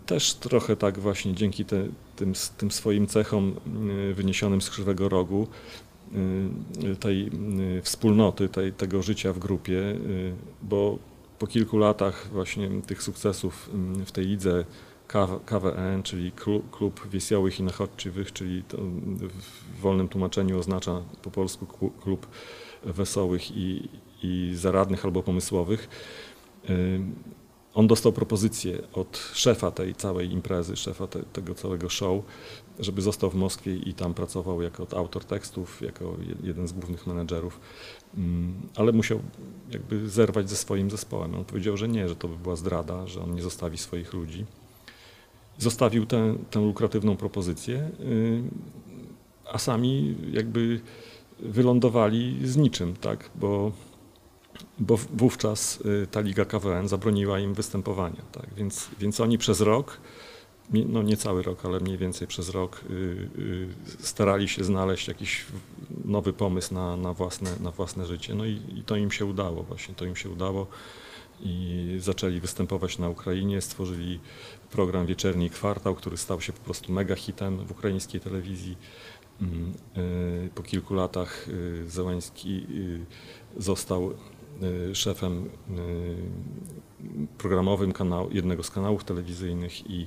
też 0.07 0.35
trochę 0.35 0.77
tak 0.77 0.99
właśnie 0.99 1.35
dzięki 1.35 1.65
te, 1.65 1.89
tym, 2.17 2.33
tym 2.57 2.71
swoim 2.71 3.07
cechom 3.07 3.55
y, 4.11 4.15
wyniesionym 4.15 4.63
z 4.63 4.71
Krzywego 4.71 5.09
Rogu, 5.09 5.47
y, 6.85 6.97
tej 6.97 7.31
wspólnoty, 7.83 8.49
tej, 8.49 8.73
tego 8.73 9.03
życia 9.03 9.33
w 9.33 9.39
grupie, 9.39 9.81
bo 10.63 10.99
po 11.39 11.47
kilku 11.47 11.79
latach 11.79 12.29
właśnie 12.33 12.71
tych 12.87 13.03
sukcesów 13.03 13.71
w 14.07 14.13
tej 14.13 14.27
lidze 14.27 14.65
KWN, 15.47 16.03
czyli 16.03 16.33
Klub 16.71 17.07
Wesołych 17.07 17.61
i 17.61 17.63
Nachodczywych, 17.63 18.33
czyli 18.33 18.63
w 19.21 19.81
wolnym 19.81 20.09
tłumaczeniu 20.09 20.59
oznacza 20.59 21.03
po 21.23 21.31
polsku 21.31 21.91
klub 22.03 22.27
wesołych 22.85 23.57
i, 23.57 23.89
i 24.23 24.53
zaradnych 24.55 25.05
albo 25.05 25.23
pomysłowych 25.23 25.89
on 27.77 27.87
dostał 27.87 28.13
propozycję 28.13 28.79
od 28.93 29.31
szefa 29.35 29.71
tej 29.71 29.95
całej 29.95 30.33
imprezy, 30.33 30.77
szefa 30.77 31.07
te, 31.07 31.23
tego 31.23 31.55
całego 31.55 31.89
show, 31.89 32.25
żeby 32.79 33.03
został 33.03 33.31
w 33.31 33.35
Moskwie 33.35 33.77
i 33.77 33.95
tam 33.95 34.15
pracował 34.15 34.63
jako 34.63 34.87
autor 34.97 35.25
tekstów, 35.25 35.83
jako 35.83 36.17
jeden 36.43 36.69
z 36.69 36.73
głównych 36.73 37.07
menedżerów, 37.07 37.61
mm, 38.17 38.55
ale 38.77 38.93
musiał 38.93 39.21
jakby 39.71 40.09
zerwać 40.09 40.51
ze 40.51 40.57
swoim 40.57 40.91
zespołem. 40.91 41.35
On 41.35 41.45
powiedział, 41.45 41.77
że 41.77 41.89
nie, 41.89 42.09
że 42.09 42.17
to 42.17 42.29
by 42.29 42.37
była 42.37 42.57
zdrada, 42.57 43.07
że 43.07 43.23
on 43.23 43.35
nie 43.35 43.43
zostawi 43.43 43.79
swoich 43.79 44.13
ludzi. 44.13 44.45
Zostawił 45.59 46.07
tę, 46.07 46.37
tę 46.51 46.61
lukratywną 46.61 47.17
propozycję, 47.17 47.91
y, 48.01 48.43
a 49.53 49.59
sami 49.59 50.17
jakby 50.33 50.81
wylądowali 51.41 52.49
z 52.49 52.57
niczym, 52.57 52.95
tak, 52.95 53.31
bo 53.35 53.73
bo 54.79 54.97
wówczas 54.97 55.81
y, 55.81 56.07
ta 56.11 56.21
Liga 56.21 56.45
KWN 56.45 56.89
zabroniła 56.89 57.39
im 57.39 57.55
występowania. 57.55 58.23
Tak? 58.33 58.55
Więc, 58.57 58.89
więc 58.99 59.21
oni 59.21 59.39
przez 59.39 59.61
rok, 59.61 60.01
no 60.71 61.03
nie 61.03 61.17
cały 61.17 61.43
rok, 61.43 61.65
ale 61.65 61.81
mniej 61.81 61.99
więcej 61.99 62.29
przez 62.29 62.49
rok 62.49 62.85
y, 62.91 62.95
y, 63.39 63.69
starali 63.99 64.49
się 64.49 64.65
znaleźć 64.65 65.09
jakiś 65.09 65.45
nowy 66.05 66.33
pomysł 66.33 66.75
na, 66.75 66.97
na, 66.97 67.13
własne, 67.13 67.51
na 67.61 67.71
własne 67.71 68.07
życie. 68.07 68.35
No 68.35 68.45
i, 68.45 68.61
i 68.77 68.83
to 68.83 68.97
im 68.97 69.11
się 69.11 69.25
udało 69.25 69.63
właśnie, 69.63 69.95
to 69.95 70.05
im 70.05 70.17
się 70.17 70.31
udało 70.31 70.67
i 71.41 71.97
zaczęli 72.01 72.41
występować 72.41 72.99
na 72.99 73.09
Ukrainie, 73.09 73.61
stworzyli 73.61 74.21
program 74.71 75.07
Wieczerni 75.07 75.51
Kwartał, 75.51 75.95
który 75.95 76.17
stał 76.17 76.41
się 76.41 76.53
po 76.53 76.61
prostu 76.61 76.93
mega 76.93 77.15
hitem 77.15 77.67
w 77.67 77.71
ukraińskiej 77.71 78.21
telewizji. 78.21 78.77
Mm, 79.41 79.73
po 80.55 80.63
kilku 80.63 80.95
latach 80.95 81.47
Zełański 81.87 82.67
został 83.57 84.15
szefem 84.95 85.45
y, 85.45 85.49
programowym 87.39 87.93
kanału, 87.93 88.31
jednego 88.33 88.63
z 88.63 88.71
kanałów 88.71 89.05
telewizyjnych 89.05 89.91
i, 89.91 90.07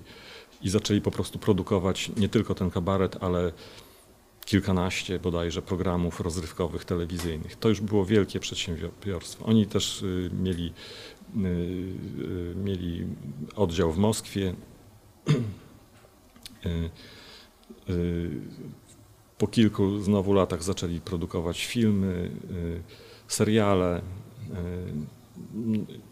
i 0.62 0.70
zaczęli 0.70 1.02
po 1.02 1.12
prostu 1.12 1.40
produkować 1.40 2.12
nie 2.18 2.30
tylko 2.30 2.56
ten 2.56 2.72
kabaret, 2.72 3.18
ale 3.24 3.52
kilkanaście 4.46 5.20
bodajże 5.20 5.62
programów 5.62 6.20
rozrywkowych 6.20 6.86
telewizyjnych. 6.86 7.56
To 7.56 7.70
już 7.70 7.82
było 7.82 8.06
wielkie 8.06 8.40
przedsiębiorstwo. 8.40 9.46
Oni 9.46 9.66
też 9.66 10.02
y, 10.02 10.30
mieli, 10.42 10.74
mieli 12.56 13.08
oddział 13.56 13.92
w 13.92 13.98
Moskwie. 13.98 14.54
Po 19.38 19.48
kilku 19.48 20.00
znowu 20.00 20.34
latach 20.34 20.64
zaczęli 20.64 21.02
produkować 21.02 21.66
filmy, 21.66 22.32
seriale, 23.28 24.02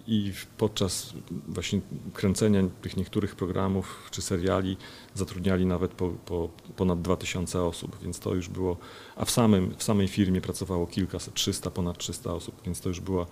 i 0.08 0.34
podczas 0.58 1.14
właśnie 1.48 1.82
kręcenia 2.14 2.62
tych 2.82 2.98
niektórych 2.98 3.36
programów 3.36 4.10
czy 4.12 4.22
seriali 4.22 4.78
zatrudniali 5.14 5.66
nawet 5.66 5.92
po, 5.92 6.10
po 6.10 6.50
ponad 6.76 7.02
2000 7.02 7.62
osób, 7.62 7.98
więc 8.04 8.20
to 8.20 8.36
już 8.36 8.50
było, 8.50 8.78
a 9.16 9.26
w, 9.26 9.32
samym, 9.32 9.76
w 9.78 9.84
samej 9.84 10.08
firmie 10.08 10.42
pracowało 10.42 10.88
kilkaset, 10.88 11.34
300, 11.34 11.72
ponad 11.72 11.98
300 11.98 12.34
osób, 12.34 12.62
więc 12.66 12.82
to 12.82 12.90
już 12.90 13.00
było 13.00 13.28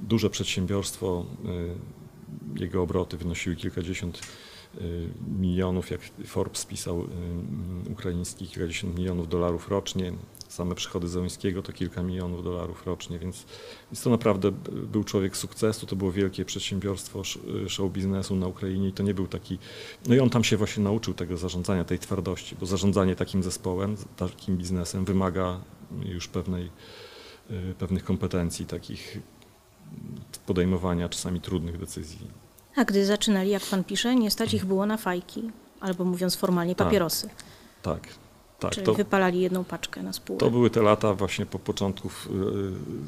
duże 0.00 0.30
przedsiębiorstwo. 0.30 1.26
Y, 1.44 2.00
jego 2.60 2.82
obroty 2.82 3.16
wynosiły 3.16 3.56
kilkadziesiąt 3.56 4.20
y, 4.80 5.08
milionów, 5.38 5.90
jak 5.90 6.00
Forbes 6.26 6.66
pisał, 6.66 7.00
y, 7.00 7.06
ukraińskich, 7.92 8.50
kilkadziesiąt 8.50 8.98
milionów 8.98 9.28
dolarów 9.28 9.68
rocznie 9.68 10.12
same 10.52 10.74
przychody 10.74 11.08
Zełńskiego 11.08 11.62
to 11.62 11.72
kilka 11.72 12.02
milionów 12.02 12.44
dolarów 12.44 12.86
rocznie, 12.86 13.18
więc, 13.18 13.44
więc 13.92 14.02
to 14.02 14.10
naprawdę 14.10 14.50
był 14.72 15.04
człowiek 15.04 15.36
sukcesu, 15.36 15.86
to 15.86 15.96
było 15.96 16.12
wielkie 16.12 16.44
przedsiębiorstwo 16.44 17.22
show 17.68 17.92
biznesu 17.92 18.36
na 18.36 18.46
Ukrainie 18.46 18.88
i 18.88 18.92
to 18.92 19.02
nie 19.02 19.14
był 19.14 19.26
taki, 19.26 19.58
no 20.06 20.14
i 20.14 20.20
on 20.20 20.30
tam 20.30 20.44
się 20.44 20.56
właśnie 20.56 20.84
nauczył 20.84 21.14
tego 21.14 21.36
zarządzania, 21.36 21.84
tej 21.84 21.98
twardości, 21.98 22.56
bo 22.60 22.66
zarządzanie 22.66 23.16
takim 23.16 23.42
zespołem, 23.42 23.96
takim 24.16 24.56
biznesem 24.56 25.04
wymaga 25.04 25.60
już 26.04 26.28
pewnej, 26.28 26.70
y, 27.50 27.74
pewnych 27.78 28.04
kompetencji, 28.04 28.66
takich 28.66 29.18
podejmowania 30.46 31.08
czasami 31.08 31.40
trudnych 31.40 31.78
decyzji. 31.78 32.26
A 32.76 32.84
gdy 32.84 33.06
zaczynali, 33.06 33.50
jak 33.50 33.62
pan 33.62 33.84
pisze, 33.84 34.14
nie 34.14 34.30
stać 34.30 34.54
ich 34.54 34.64
było 34.64 34.86
na 34.86 34.96
fajki, 34.96 35.50
albo 35.80 36.04
mówiąc 36.04 36.36
formalnie, 36.36 36.74
Tak. 36.74 36.86
papierosy. 36.86 37.28
Tak, 37.82 38.00
tak. 38.00 38.29
Czyli 38.68 38.86
To, 38.86 38.94
wypalali 38.94 39.40
jedną 39.40 39.64
paczkę 39.64 40.02
na 40.02 40.12
spółkę. 40.12 40.40
to 40.44 40.50
były 40.50 40.70
te 40.70 40.82
lata 40.82 41.14
właśnie 41.14 41.46
po 41.46 41.58
początków 41.58 42.28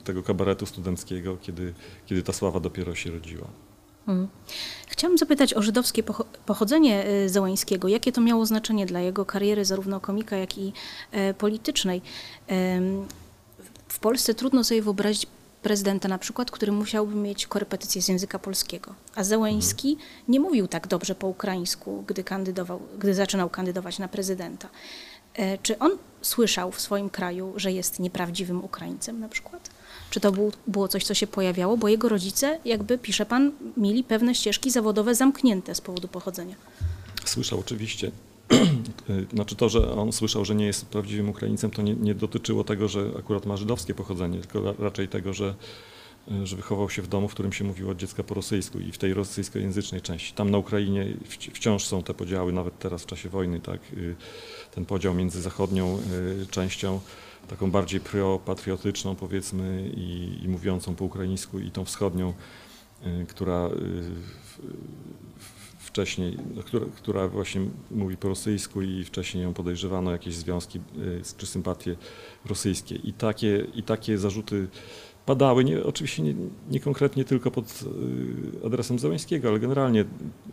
y, 0.01 0.05
tego 0.05 0.23
kabaretu 0.23 0.67
studenckiego, 0.67 1.37
kiedy, 1.43 1.75
kiedy 2.07 2.23
ta 2.23 2.33
sława 2.33 2.61
dopiero 2.61 2.95
się 2.95 3.11
rodziła. 3.11 3.47
Mhm. 4.09 4.29
Chciałam 4.89 5.19
zapytać 5.19 5.55
o 5.55 5.63
żydowskie 5.63 6.03
pocho- 6.03 6.25
pochodzenie 6.47 7.07
y, 7.25 7.29
Zełańskiego. 7.29 7.89
Jakie 7.89 8.13
to 8.13 8.21
miało 8.21 8.47
znaczenie 8.47 8.87
dla 8.87 9.01
jego 9.01 9.25
kariery, 9.25 9.65
zarówno 9.65 10.01
komika, 10.01 10.37
jak 10.37 10.59
i 10.59 10.73
e, 11.13 11.35
politycznej? 11.35 12.03
W 13.89 13.99
Polsce 13.99 14.35
trudno 14.35 14.65
sobie 14.65 14.83
wyobrazić 14.83 15.27
prezydenta 15.63 16.09
na 16.09 16.19
przykład, 16.19 16.51
który 16.51 16.73
musiałby 16.73 17.15
mieć 17.15 17.47
korepetycję 17.47 18.03
z 18.03 18.09
języka 18.09 18.39
polskiego. 18.39 18.95
A 19.15 19.25
Zełański 19.25 19.97
nie 20.29 20.41
mówił 20.41 20.69
tak 20.69 20.87
dobrze 20.87 21.15
po 21.15 21.27
ukraińsku, 21.27 22.05
gdy, 22.07 22.25
kandydował, 22.25 22.81
gdy 22.99 23.15
zaczynał 23.15 23.51
kandydować 23.51 23.99
na 23.99 24.09
prezydenta. 24.09 24.69
E, 25.35 25.59
Czy 25.59 25.79
on 25.79 25.91
słyszał 26.23 26.73
w 26.73 26.81
swoim 26.81 27.11
kraju, 27.11 27.53
że 27.57 27.73
jest 27.73 28.01
nieprawdziwym 28.01 28.65
Ukraińcem 28.65 29.21
na 29.21 29.29
przykład? 29.29 29.71
Czy 30.11 30.21
to 30.21 30.33
był, 30.33 30.53
było 30.67 30.89
coś, 30.89 31.05
co 31.05 31.15
się 31.15 31.27
pojawiało? 31.27 31.77
Bo 31.77 31.89
jego 31.89 32.09
rodzice, 32.09 32.59
jakby 32.65 32.99
pisze 32.99 33.27
pan, 33.27 33.53
mieli 33.77 34.05
pewne 34.05 34.35
ścieżki 34.35 34.71
zawodowe 34.71 35.15
zamknięte 35.15 35.75
z 35.75 35.81
powodu 35.81 36.09
pochodzenia. 36.09 36.57
Słyszał 37.25 37.61
oczywiście. 37.61 38.11
Y, 39.11 39.27
Znaczy 39.35 39.57
to, 39.57 39.69
że 39.69 39.93
on 39.93 40.13
słyszał, 40.13 40.45
że 40.45 40.55
nie 40.55 40.67
jest 40.67 40.87
prawdziwym 40.87 41.29
Ukraińcem, 41.29 41.71
to 41.71 41.83
nie, 41.83 41.95
nie 41.95 42.15
dotyczyło 42.15 42.65
tego, 42.65 42.89
że 42.89 43.11
akurat 43.19 43.47
ma 43.47 43.57
żydowskie 43.57 43.95
pochodzenie, 43.95 44.39
tylko 44.39 44.63
ra, 44.63 44.75
raczej 44.79 45.09
tego, 45.09 45.33
że, 45.35 45.55
że 46.45 46.57
wychował 46.57 46.91
się 46.91 47.03
w 47.03 47.09
domu, 47.09 47.29
w 47.29 47.35
którym 47.35 47.53
się 47.53 47.65
mówiło 47.65 47.91
od 47.91 47.97
dziecka 47.97 48.23
po 48.23 48.35
rosyjsku 48.35 48.79
i 48.79 48.93
w 48.93 48.99
tej 48.99 49.15
rosyjskojęzycznej 49.15 50.01
części. 50.01 50.33
Tam 50.33 50.51
na 50.51 50.59
Ukrainie 50.59 51.07
wci- 51.29 51.51
wciąż 51.51 51.85
są 51.85 52.03
te 52.03 52.15
podziały, 52.15 52.53
nawet 52.53 52.79
teraz 52.79 53.03
w 53.03 53.07
czasie 53.07 53.29
wojny, 53.29 53.61
tak, 53.61 53.81
y, 53.93 54.17
ten 54.75 54.85
podział 54.85 55.15
między 55.15 55.43
zachodnią 55.43 55.99
y, 56.43 56.47
częścią, 56.47 57.01
taką 57.49 57.71
bardziej 57.71 58.01
pro-patriotyczną 58.01 59.15
powiedzmy 59.15 59.91
i, 59.97 60.39
i 60.43 60.49
mówiącą 60.49 60.95
po 60.95 61.05
ukraińsku 61.05 61.59
i 61.59 61.71
tą 61.71 61.85
wschodnią, 61.85 62.35
y, 63.07 63.27
która 63.27 63.67
y, 63.67 64.73
wcześniej, 65.79 66.39
no, 66.55 66.63
która, 66.63 66.87
która 66.97 67.29
właśnie 67.29 67.61
mówi 67.91 68.17
po 68.17 68.29
rosyjsku 68.29 68.83
i 68.83 69.05
wcześniej 69.05 69.45
ją 69.45 69.55
podejrzewano 69.55 70.11
jakieś 70.11 70.35
związki 70.35 70.79
y, 70.79 71.23
czy 71.37 71.47
sympatie 71.47 71.97
rosyjskie. 72.45 72.95
I 72.95 73.13
takie, 73.13 73.67
i 73.75 73.83
takie 73.83 74.19
zarzuty 74.19 74.69
padały, 75.27 75.65
nie, 75.65 75.85
oczywiście 75.85 76.23
nie, 76.23 76.35
nie 76.71 76.81
konkretnie 76.81 77.25
tylko 77.25 77.51
pod 77.51 77.85
y, 78.63 78.67
adresem 78.67 78.99
Zełańskiego, 78.99 79.49
ale 79.49 79.61
generalnie 79.61 80.05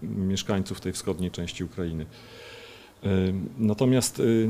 mieszkańców 0.01 0.81
tej 0.81 0.93
wschodniej 0.93 1.31
części 1.31 1.63
Ukrainy. 1.63 2.05
Y, 3.03 3.33
Natomiast, 3.57 4.19
y, 4.19 4.49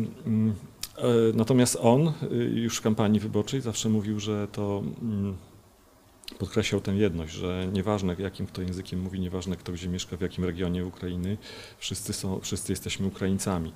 natomiast 1.34 1.78
on 1.82 2.13
już 2.53 2.78
w 2.78 2.82
kampanii 2.82 3.20
wyborczej 3.20 3.61
zawsze 3.61 3.89
mówił, 3.89 4.20
że 4.20 4.47
to 4.51 4.84
mm, 5.01 5.38
podkreślał 6.38 6.82
tę 6.82 6.95
jedność, 6.95 7.34
że 7.34 7.67
nieważne 7.74 8.15
jakim 8.20 8.47
kto 8.47 8.61
językiem 8.61 9.01
mówi, 9.01 9.20
nieważne 9.20 9.55
kto 9.55 9.72
gdzie 9.72 9.89
mieszka, 9.89 10.17
w 10.17 10.22
jakim 10.22 10.45
regionie 10.45 10.86
Ukrainy, 10.86 11.38
wszyscy, 11.78 12.13
są, 12.13 12.39
wszyscy 12.39 12.72
jesteśmy 12.72 13.07
Ukraińcami. 13.07 13.74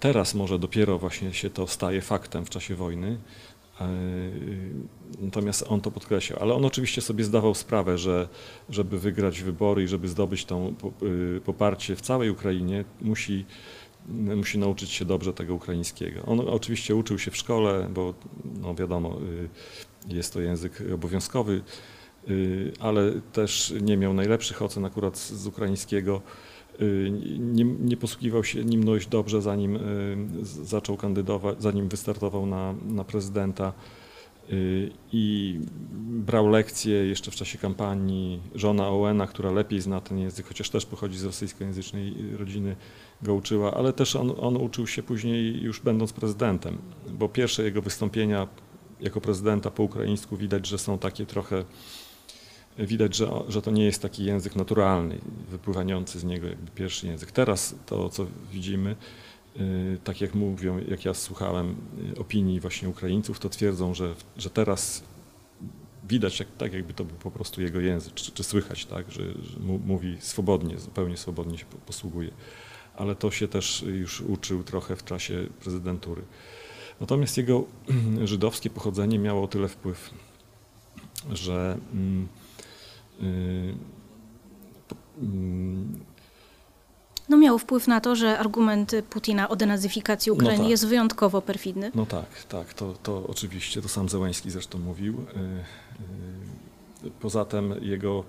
Teraz 0.00 0.34
może 0.34 0.58
dopiero 0.58 0.98
właśnie 0.98 1.34
się 1.34 1.50
to 1.50 1.66
staje 1.66 2.00
faktem 2.00 2.44
w 2.46 2.50
czasie 2.50 2.74
wojny, 2.74 3.18
natomiast 5.20 5.64
on 5.68 5.80
to 5.80 5.90
podkreślał. 5.90 6.38
Ale 6.42 6.54
on 6.54 6.64
oczywiście 6.64 7.00
sobie 7.00 7.24
zdawał 7.24 7.54
sprawę, 7.54 7.98
że 7.98 8.28
żeby 8.70 8.98
wygrać 8.98 9.42
wybory 9.42 9.82
i 9.82 9.88
żeby 9.88 10.08
zdobyć 10.08 10.44
to 10.44 10.72
poparcie 11.44 11.96
w 11.96 12.00
całej 12.00 12.30
Ukrainie, 12.30 12.84
musi, 13.00 13.44
musi 14.36 14.58
nauczyć 14.58 14.90
się 14.90 15.04
dobrze 15.04 15.32
tego 15.32 15.54
ukraińskiego. 15.54 16.22
On 16.26 16.40
oczywiście 16.40 16.96
uczył 16.96 17.18
się 17.18 17.30
w 17.30 17.36
szkole, 17.36 17.88
bo 17.94 18.14
no 18.44 18.74
wiadomo, 18.74 19.18
y, 20.08 20.14
jest 20.14 20.32
to 20.32 20.40
język 20.40 20.82
obowiązkowy, 20.94 21.62
y, 22.28 22.72
ale 22.80 23.12
też 23.32 23.74
nie 23.80 23.96
miał 23.96 24.14
najlepszych 24.14 24.62
ocen 24.62 24.84
akurat 24.84 25.18
z 25.18 25.46
ukraińskiego. 25.46 26.22
Y, 26.82 27.10
Nie, 27.38 27.64
nie 27.64 27.96
posługiwał 27.96 28.44
się 28.44 28.64
nim 28.64 28.84
dość 28.84 29.06
dobrze, 29.06 29.42
zanim 29.42 29.76
y, 29.76 30.44
zaczął 30.44 30.96
kandydować, 30.96 31.62
zanim 31.62 31.88
wystartował 31.88 32.46
na, 32.46 32.74
na 32.88 33.04
prezydenta. 33.04 33.72
Y, 34.52 34.90
I 35.12 35.58
brał 36.26 36.48
lekcje 36.48 37.06
jeszcze 37.06 37.30
w 37.30 37.34
czasie 37.34 37.58
kampanii. 37.58 38.40
Żona 38.54 38.88
Owena, 38.88 39.26
która 39.26 39.50
lepiej 39.50 39.80
zna 39.80 40.00
ten 40.00 40.18
język, 40.18 40.46
chociaż 40.46 40.70
też 40.70 40.86
pochodzi 40.86 41.18
z 41.18 41.24
rosyjskojęzycznej 41.24 42.14
rodziny, 42.38 42.76
go 43.22 43.34
uczyła, 43.34 43.74
ale 43.74 43.92
też 43.92 44.16
on, 44.16 44.32
on 44.40 44.56
uczył 44.56 44.86
się 44.86 45.02
później 45.02 45.62
już 45.62 45.80
będąc 45.80 46.12
prezydentem, 46.12 46.78
bo 47.12 47.28
pierwsze 47.28 47.62
jego 47.64 47.82
wystąpienia 47.82 48.48
jako 49.00 49.20
prezydenta 49.20 49.70
po 49.70 49.82
ukraińsku 49.82 50.36
widać, 50.36 50.66
że 50.66 50.78
są 50.78 50.98
takie 50.98 51.26
trochę, 51.26 51.64
widać, 52.78 53.16
że, 53.16 53.30
że 53.48 53.62
to 53.62 53.70
nie 53.70 53.84
jest 53.84 54.02
taki 54.02 54.24
język 54.24 54.56
naturalny, 54.56 55.18
wypływający 55.50 56.20
z 56.20 56.24
niego 56.24 56.46
jakby 56.46 56.70
pierwszy 56.70 57.06
język. 57.06 57.32
Teraz 57.32 57.74
to, 57.86 58.08
co 58.08 58.26
widzimy, 58.52 58.96
y, 59.56 59.98
tak 60.04 60.20
jak 60.20 60.34
mówią, 60.34 60.80
jak 60.88 61.04
ja 61.04 61.14
słuchałem 61.14 61.76
y, 62.16 62.20
opinii 62.20 62.60
właśnie 62.60 62.88
Ukraińców, 62.88 63.38
to 63.38 63.48
twierdzą, 63.48 63.94
że, 63.94 64.14
że 64.36 64.50
teraz 64.50 65.04
widać, 66.08 66.38
jak, 66.38 66.48
tak 66.58 66.72
jakby 66.72 66.94
to 66.94 67.04
był 67.04 67.16
po 67.16 67.30
prostu 67.30 67.62
jego 67.62 67.80
język, 67.80 68.14
czy, 68.14 68.32
czy 68.32 68.44
słychać, 68.44 68.86
tak, 68.86 69.12
że, 69.12 69.22
że 69.22 69.60
mówi 69.86 70.16
swobodnie, 70.20 70.78
zupełnie 70.78 71.16
swobodnie 71.16 71.58
się 71.58 71.64
po- 71.64 71.78
posługuje. 71.78 72.30
Ale 72.96 73.14
to 73.14 73.30
się 73.30 73.48
też 73.48 73.82
już 73.82 74.20
uczył 74.20 74.62
trochę 74.62 74.96
w 74.96 75.04
czasie 75.04 75.46
prezydentury. 75.60 76.22
Natomiast 77.00 77.36
jego 77.36 77.64
żydowskie 78.24 78.70
pochodzenie 78.70 79.18
miało 79.18 79.42
o 79.42 79.48
tyle 79.48 79.68
wpływ, 79.68 80.10
że 81.32 81.78
mm, 81.92 82.28
No 87.28 87.36
miał 87.36 87.58
wpływ 87.58 87.88
na 87.88 88.00
to, 88.00 88.16
że 88.16 88.38
argument 88.38 88.92
Putina 89.10 89.48
o 89.48 89.56
denazyfikacji 89.56 90.30
No 90.30 90.36
Ukrainy 90.36 90.62
tak. 90.62 90.70
jest 90.70 90.86
wyjątkowo 90.86 91.42
perfidny. 91.42 91.90
No 91.94 92.06
tak, 92.06 92.44
tak, 92.48 92.74
to, 92.74 92.94
to 93.02 93.26
oczywiście, 93.26 93.82
to 93.82 93.88
sam 93.88 94.08
Zełański 94.08 94.50
zresztą 94.50 94.78
mówił. 94.78 95.14
Y, 95.14 97.06
y, 97.06 97.10
Poza 97.20 97.44
tym 97.44 97.74
jego 97.82 98.24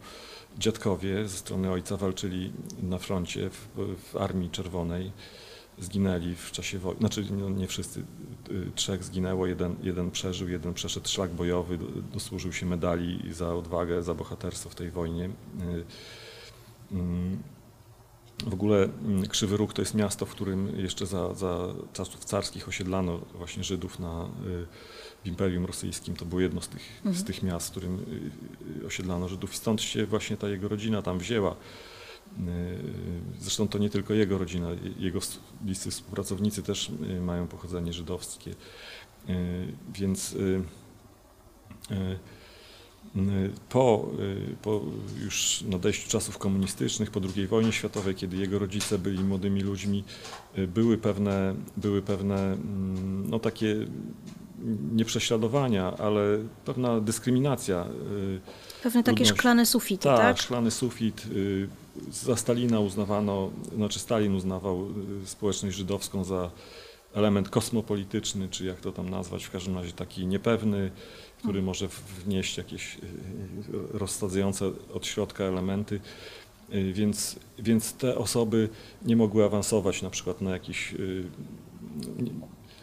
dziadkowie 0.57 1.27
ze 1.27 1.37
strony 1.37 1.71
ojca 1.71 1.97
walczyli 1.97 2.53
na 2.81 2.97
froncie 2.97 3.49
w, 3.49 3.67
w 4.11 4.17
Armii 4.17 4.49
Czerwonej, 4.49 5.11
zginęli 5.79 6.35
w 6.35 6.51
czasie 6.51 6.79
wojny, 6.79 6.99
znaczy 6.99 7.25
no, 7.31 7.49
nie 7.49 7.67
wszyscy, 7.67 8.03
y, 8.51 8.71
trzech 8.75 9.03
zginęło, 9.03 9.47
jeden, 9.47 9.75
jeden 9.83 10.11
przeżył, 10.11 10.49
jeden 10.49 10.73
przeszedł 10.73 11.07
szlak 11.09 11.31
bojowy, 11.31 11.77
do- 11.77 11.85
dosłużył 12.13 12.53
się 12.53 12.65
medali 12.65 13.33
za 13.33 13.55
odwagę, 13.55 14.03
za 14.03 14.13
bohaterstwo 14.13 14.69
w 14.69 14.75
tej 14.75 14.91
wojnie. 14.91 15.25
Y, 15.25 15.31
mm, 16.91 17.43
w 18.47 18.53
ogóle 18.53 18.83
mm, 18.83 19.27
Krzywy 19.27 19.57
Róg 19.57 19.73
to 19.73 19.81
jest 19.81 19.93
miasto, 19.93 20.25
w 20.25 20.29
którym 20.31 20.79
jeszcze 20.79 21.05
za, 21.05 21.33
za 21.33 21.67
czasów 21.93 22.25
carskich 22.25 22.67
osiedlano 22.67 23.17
właśnie 23.33 23.63
Żydów 23.63 23.99
na, 23.99 24.23
y, 24.47 24.65
w 25.23 25.27
Imperium 25.27 25.65
Rosyjskim. 25.65 26.15
To 26.15 26.25
było 26.25 26.41
jedno 26.41 26.61
z 26.61 26.67
tych, 26.67 26.81
z 27.03 27.05
Mhm. 27.05 27.25
tych 27.25 27.43
miast, 27.43 27.67
w 27.67 27.71
którym 27.71 28.05
osiedlano 28.87 29.27
Żydów. 29.27 29.55
Stąd 29.55 29.81
się 29.81 30.05
właśnie 30.05 30.37
ta 30.37 30.49
jego 30.49 30.67
rodzina 30.67 31.01
tam 31.01 31.19
wzięła. 31.19 31.55
Y, 32.39 33.39
Zresztą 33.39 33.67
to 33.67 33.77
nie 33.77 33.89
tylko 33.89 34.13
jego 34.13 34.37
rodzina, 34.37 34.67
jego 34.99 35.17
s- 35.19 35.39
bliscy 35.61 35.91
współpracownicy 35.91 36.63
też 36.63 36.91
y, 37.09 37.21
mają 37.21 37.47
pochodzenie 37.47 37.93
żydowskie. 37.93 38.51
Y, 39.29 39.73
Więc 39.93 40.33
y, 40.33 40.61
y, 41.91 41.95
y, 43.19 43.51
po, 43.69 44.09
y, 44.19 44.55
po 44.61 44.81
już 45.23 45.61
nadejściu 45.67 46.09
czasów 46.09 46.37
komunistycznych, 46.37 47.11
po 47.11 47.21
II 47.35 47.47
wojnie 47.47 47.71
światowej, 47.71 48.15
kiedy 48.15 48.37
jego 48.37 48.59
rodzice 48.59 48.99
byli 48.99 49.23
młodymi 49.23 49.61
ludźmi, 49.61 50.03
y, 50.57 50.67
były 50.67 50.97
pewne, 50.97 51.55
były 51.77 52.01
pewne 52.01 52.35
mm, 52.53 53.29
no 53.29 53.39
takie 53.39 53.75
nie 54.93 55.05
prześladowania, 55.05 55.97
ale 55.97 56.39
pewna 56.65 57.01
dyskryminacja. 57.01 57.85
Pewne 58.85 59.03
takie 59.03 59.15
Trudność. 59.15 59.39
szklane 59.39 59.65
sufity, 59.65 60.03
tak, 60.03 60.17
tak? 60.19 60.37
szklany 60.41 60.71
sufit. 60.71 61.25
y, 61.35 61.67
Za 62.11 62.35
Stalina 62.35 62.79
uznawano, 62.79 63.49
znaczy 63.75 63.99
Stalin 63.99 64.35
uznawał 64.35 64.87
y, 65.23 65.27
społeczność 65.27 65.75
żydowską 65.77 66.23
za 66.23 66.51
element 67.13 67.49
kosmopolityczny, 67.49 68.49
czy 68.49 68.65
jak 68.65 68.81
to 68.81 68.91
tam 68.91 69.09
nazwać, 69.09 69.43
w 69.45 69.51
każdym 69.51 69.75
razie 69.77 69.91
taki 69.91 70.27
niepewny, 70.27 70.91
który 71.37 71.61
może 71.61 71.87
w- 71.89 72.01
wnieść 72.25 72.57
jakieś 72.57 72.95
y, 72.95 72.99
y, 72.99 73.97
rozsadzające 73.97 74.71
od 74.93 75.05
środka 75.05 75.43
elementy. 75.43 75.99
Więc, 76.93 77.35
więc 77.59 77.93
te 77.93 78.17
osoby 78.17 78.69
nie 79.05 79.15
mogły 79.15 79.45
awansować 79.45 80.01
na 80.01 80.09
przykład 80.09 80.41
na 80.41 80.51
jakiś. 80.51 80.95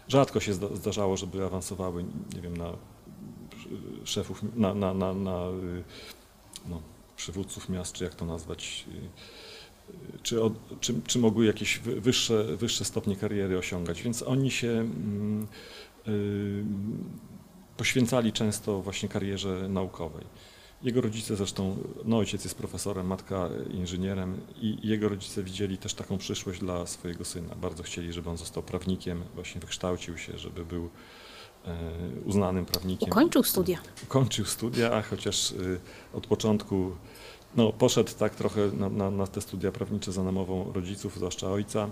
Rzadko 0.09 0.41
się 0.41 0.53
zda, 0.55 0.67
zdarzało, 0.77 1.17
żeby 1.17 1.45
awansowały, 1.45 2.05
nie 2.35 2.41
wiem, 2.41 2.57
na 2.57 2.73
szefów, 4.05 4.43
na, 4.57 4.75
na, 4.75 4.95
na, 4.95 5.15
na 5.15 5.49
y, 5.49 5.85
no, 6.69 6.83
przywódców 7.17 7.69
miast, 7.69 7.93
czy 7.93 8.05
jak 8.05 8.15
to 8.15 8.25
nazwać, 8.25 8.85
czy, 10.23 10.43
od, 10.43 10.53
czy, 10.81 10.95
czy 11.07 11.19
mogły 11.19 11.47
jakieś 11.47 11.79
wyższe, 11.79 12.57
wyższe 12.57 12.85
stopnie 12.85 13.17
kariery 13.17 13.59
osiągać. 13.59 14.03
Więc 14.03 14.23
oni 14.23 14.51
się 14.51 14.69
mm, 14.69 15.47
poświęcali 17.77 18.33
często 18.33 18.83
właśnie 18.83 19.09
karierze 19.09 19.69
naukowej. 19.69 20.25
Jego 20.83 21.01
rodzice 21.01 21.37
zresztą, 21.37 21.77
no 22.05 22.19
ojciec 22.19 22.45
jest 22.45 22.57
profesorem, 22.57 23.07
matka 23.07 23.49
inżynierem 23.71 24.41
i 24.61 24.89
jego 24.89 25.09
rodzice 25.09 25.43
widzieli 25.43 25.79
też 25.79 25.95
taką 25.95 26.19
przyszłość 26.19 26.61
dla 26.61 26.87
swojego 26.87 27.25
syna. 27.25 27.55
Bardzo 27.55 27.83
chcieli, 27.83 28.13
żeby 28.13 28.31
on 28.31 28.37
został 28.37 28.63
prawnikiem, 28.63 29.23
właśnie 29.35 29.61
wykształcił 29.61 30.19
się, 30.19 30.39
żeby 30.39 30.65
był 30.65 30.91
uznanym 32.25 32.67
prawnikiem. 32.67 33.09
Ukończył 33.09 33.43
studia. 33.43 33.79
Ukończył 34.03 34.45
studia, 34.45 35.03
chociaż 35.03 35.53
e, 35.53 35.57
od 36.17 36.27
początku 36.27 36.91
no, 37.57 37.73
poszedł 37.73 38.11
tak 38.19 38.35
trochę 38.35 38.71
na, 38.73 38.89
na, 38.89 39.11
na 39.11 39.27
te 39.27 39.41
studia 39.41 39.73
prawnicze 39.73 40.13
za 40.13 40.23
namową 40.23 40.73
rodziców, 40.73 41.17
zwłaszcza 41.17 41.51
ojca, 41.51 41.89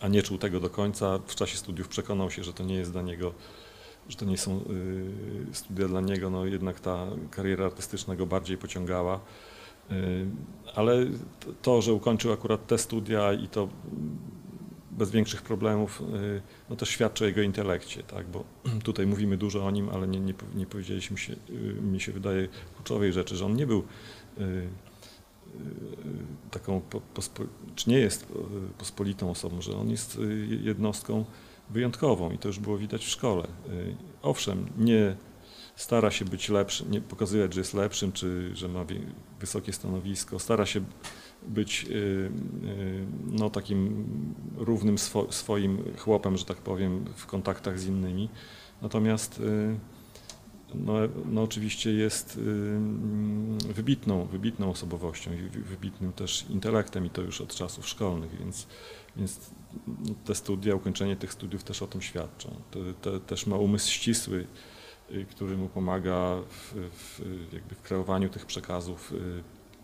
a 0.00 0.08
nie 0.08 0.22
czuł 0.22 0.38
tego 0.38 0.60
do 0.60 0.70
końca. 0.70 1.18
W 1.26 1.34
czasie 1.34 1.56
studiów 1.56 1.88
przekonał 1.88 2.30
się, 2.30 2.44
że 2.44 2.52
to 2.52 2.64
nie 2.64 2.74
jest 2.74 2.92
dla 2.92 3.02
niego 3.02 3.32
że 4.08 4.16
to 4.16 4.24
nie 4.24 4.38
są 4.38 4.60
y, 5.50 5.54
studia 5.54 5.88
dla 5.88 6.00
niego, 6.00 6.30
no 6.30 6.46
jednak 6.46 6.80
ta 6.80 7.06
kariera 7.30 7.64
artystyczna 7.64 8.16
go 8.16 8.26
bardziej 8.26 8.58
pociągała. 8.58 9.20
Y, 9.90 10.26
ale 10.74 11.06
to, 11.62 11.82
że 11.82 11.92
ukończył 11.92 12.32
akurat 12.32 12.66
te 12.66 12.78
studia 12.78 13.32
i 13.32 13.48
to 13.48 13.68
bez 14.98 15.10
większych 15.10 15.42
problemów, 15.42 16.00
y, 16.00 16.42
no 16.70 16.76
to 16.76 16.86
świadczy 16.86 17.24
o 17.24 17.26
jego 17.26 17.42
intelekcie, 17.42 18.02
tak? 18.02 18.26
bo 18.26 18.44
tutaj 18.84 19.06
mówimy 19.06 19.36
dużo 19.36 19.66
o 19.66 19.70
nim, 19.70 19.88
ale 19.88 20.08
nie, 20.08 20.20
nie, 20.20 20.34
nie 20.54 20.66
powiedzieliśmy 20.66 21.18
się, 21.18 21.36
mi 21.82 22.00
się 22.00 22.12
wydaje, 22.12 22.48
kluczowej 22.74 23.12
rzeczy, 23.12 23.36
że 23.36 23.46
on 23.46 23.56
nie 23.56 23.66
był 23.66 23.84
taką, 26.50 26.82
czy 27.74 27.90
nie 27.90 27.98
jest 27.98 28.26
pospolitą 28.78 29.30
osobą, 29.30 29.62
że 29.62 29.76
on 29.76 29.90
jest 29.90 30.18
jednostką 30.62 31.24
wyjątkową 31.70 32.30
i 32.30 32.38
to 32.38 32.48
już 32.48 32.58
było 32.58 32.78
widać 32.78 33.04
w 33.04 33.08
szkole. 33.08 33.44
Y, 33.68 33.96
owszem, 34.22 34.66
nie 34.78 35.16
stara 35.76 36.10
się 36.10 36.24
być 36.24 36.48
lepszym, 36.48 36.90
nie 36.90 37.00
pokazywać, 37.00 37.54
że 37.54 37.60
jest 37.60 37.74
lepszym, 37.74 38.12
czy 38.12 38.50
że 38.56 38.68
ma 38.68 38.84
wysokie 39.40 39.72
stanowisko, 39.72 40.38
stara 40.38 40.66
się 40.66 40.80
być 41.48 41.86
y, 41.90 41.94
y, 41.94 42.30
no, 43.26 43.50
takim 43.50 44.06
równym 44.56 44.98
swo, 44.98 45.32
swoim 45.32 45.84
chłopem, 45.98 46.36
że 46.36 46.44
tak 46.44 46.56
powiem, 46.56 47.04
w 47.16 47.26
kontaktach 47.26 47.78
z 47.78 47.86
innymi. 47.86 48.28
Natomiast 48.82 49.42
no, 50.74 50.92
no 51.24 51.42
oczywiście 51.42 51.92
jest 51.92 52.40
wybitną, 53.68 54.24
wybitną 54.24 54.70
osobowością 54.70 55.32
i 55.32 55.36
wybitnym 55.48 56.12
też 56.12 56.46
intelektem 56.50 57.06
i 57.06 57.10
to 57.10 57.22
już 57.22 57.40
od 57.40 57.54
czasów 57.54 57.88
szkolnych, 57.88 58.38
więc, 58.38 58.66
więc 59.16 59.40
te 60.24 60.34
studia, 60.34 60.74
ukończenie 60.74 61.16
tych 61.16 61.32
studiów 61.32 61.64
też 61.64 61.82
o 61.82 61.86
tym 61.86 62.02
świadczą. 62.02 62.50
też 63.26 63.46
ma 63.46 63.56
umysł 63.56 63.90
ścisły, 63.90 64.46
y, 65.10 65.26
który 65.30 65.56
mu 65.56 65.68
pomaga 65.68 66.36
w, 66.48 66.74
w, 66.92 67.20
jakby 67.52 67.74
w 67.74 67.82
kreowaniu 67.82 68.28
tych 68.28 68.46
przekazów. 68.46 69.12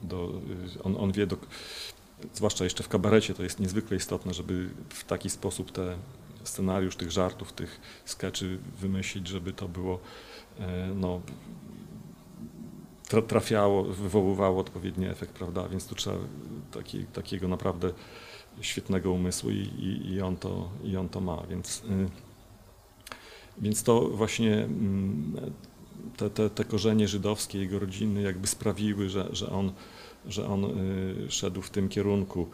Do, 0.03 0.41
y, 0.77 0.83
on, 0.83 0.97
on 0.97 1.13
wie, 1.13 1.27
do, 1.27 1.37
zwłaszcza 2.35 2.65
jeszcze 2.65 2.83
w 2.83 2.89
kabarecie, 2.89 3.35
to 3.35 3.43
jest 3.43 3.61
niezwykle 3.61 3.97
istotne, 3.97 4.35
żeby 4.35 4.71
w 4.89 5.05
taki 5.05 5.31
sposób 5.31 5.73
te 5.73 5.97
scenariusz 6.45 6.97
tych 6.97 7.11
żartów, 7.11 7.53
tych 7.53 7.81
skeczy 8.05 8.59
wymyślić, 8.81 9.29
żeby 9.29 9.53
to 9.53 9.69
było 9.69 9.99
e, 10.59 10.95
no, 10.95 11.21
trafiało, 13.29 13.85
wywoływało 13.85 14.61
odpowiedni 14.61 15.07
efekt, 15.07 15.33
prawda? 15.33 15.69
Więc 15.69 15.87
tu 15.87 15.95
trzeba 15.95 16.19
taki, 16.73 17.05
takiego 17.05 17.49
naprawdę 17.49 17.93
świetnego 18.61 19.13
umysłu 19.13 19.51
i, 19.51 19.57
i, 19.57 20.13
i, 20.13 20.23
on, 20.23 20.37
to, 20.37 20.69
i 20.85 20.97
on 20.97 21.09
to 21.09 21.21
ma. 21.21 21.43
Więc, 21.51 21.83
y, 21.85 22.09
więc 23.59 23.83
to 23.83 24.01
właśnie 24.01 24.55
mm, 24.55 25.53
te, 26.17 26.31
te, 26.31 26.51
te 26.51 26.65
korzenie 26.65 27.09
żydowskie 27.09 27.59
jego 27.59 27.79
rodziny 27.79 28.23
jakby 28.23 28.47
sprawiły, 28.47 29.09
że, 29.09 29.29
że 29.33 29.51
on, 29.51 29.73
że 30.27 30.47
on 30.47 30.65
y, 30.65 31.31
szedł 31.31 31.63
w 31.63 31.71
tym 31.71 31.89
kierunku. 31.89 32.47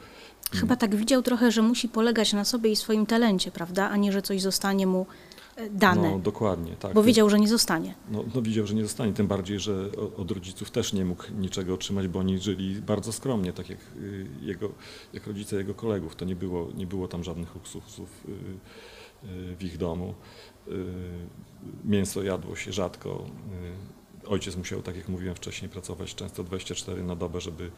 Chyba 0.52 0.76
tak 0.76 0.96
widział 0.96 1.22
trochę, 1.22 1.52
że 1.52 1.62
musi 1.62 1.88
polegać 1.88 2.32
na 2.32 2.44
sobie 2.44 2.70
i 2.70 2.76
swoim 2.76 3.06
talencie, 3.06 3.50
prawda, 3.50 3.88
a 3.88 3.96
nie, 3.96 4.12
że 4.12 4.22
coś 4.22 4.40
zostanie 4.40 4.86
mu 4.86 5.06
dane. 5.70 6.10
No, 6.10 6.18
dokładnie, 6.18 6.76
tak. 6.76 6.94
Bo 6.94 7.02
wiedział, 7.02 7.30
że 7.30 7.38
nie 7.38 7.48
zostanie. 7.48 7.94
No, 8.10 8.24
no 8.34 8.42
widział, 8.42 8.66
że 8.66 8.74
nie 8.74 8.82
zostanie, 8.82 9.12
tym 9.12 9.26
bardziej, 9.26 9.60
że 9.60 9.90
od 10.16 10.30
rodziców 10.30 10.70
też 10.70 10.92
nie 10.92 11.04
mógł 11.04 11.24
niczego 11.38 11.74
otrzymać, 11.74 12.08
bo 12.08 12.18
oni 12.18 12.38
żyli 12.38 12.74
bardzo 12.74 13.12
skromnie, 13.12 13.52
tak 13.52 13.70
jak 13.70 13.78
y, 13.96 14.26
jego, 14.42 14.70
jak 15.12 15.26
rodzice 15.26 15.56
jego 15.56 15.74
kolegów. 15.74 16.16
To 16.16 16.24
nie 16.24 16.36
było, 16.36 16.68
nie 16.74 16.86
było 16.86 17.08
tam 17.08 17.24
żadnych 17.24 17.54
luksusów 17.54 18.08
y, 18.28 18.32
w 19.58 19.64
ich 19.64 19.78
domu. 19.78 20.14
Mięso 21.84 22.22
jadło 22.22 22.56
się 22.56 22.72
rzadko. 22.72 23.26
Ojciec 24.26 24.56
musiał, 24.56 24.82
tak 24.82 24.96
jak 24.96 25.08
mówiłem 25.08 25.34
wcześniej, 25.34 25.70
pracować 25.70 26.14
często 26.14 26.44
24 26.44 27.02
na 27.02 27.16
dobę, 27.16 27.40
żeby, 27.40 27.70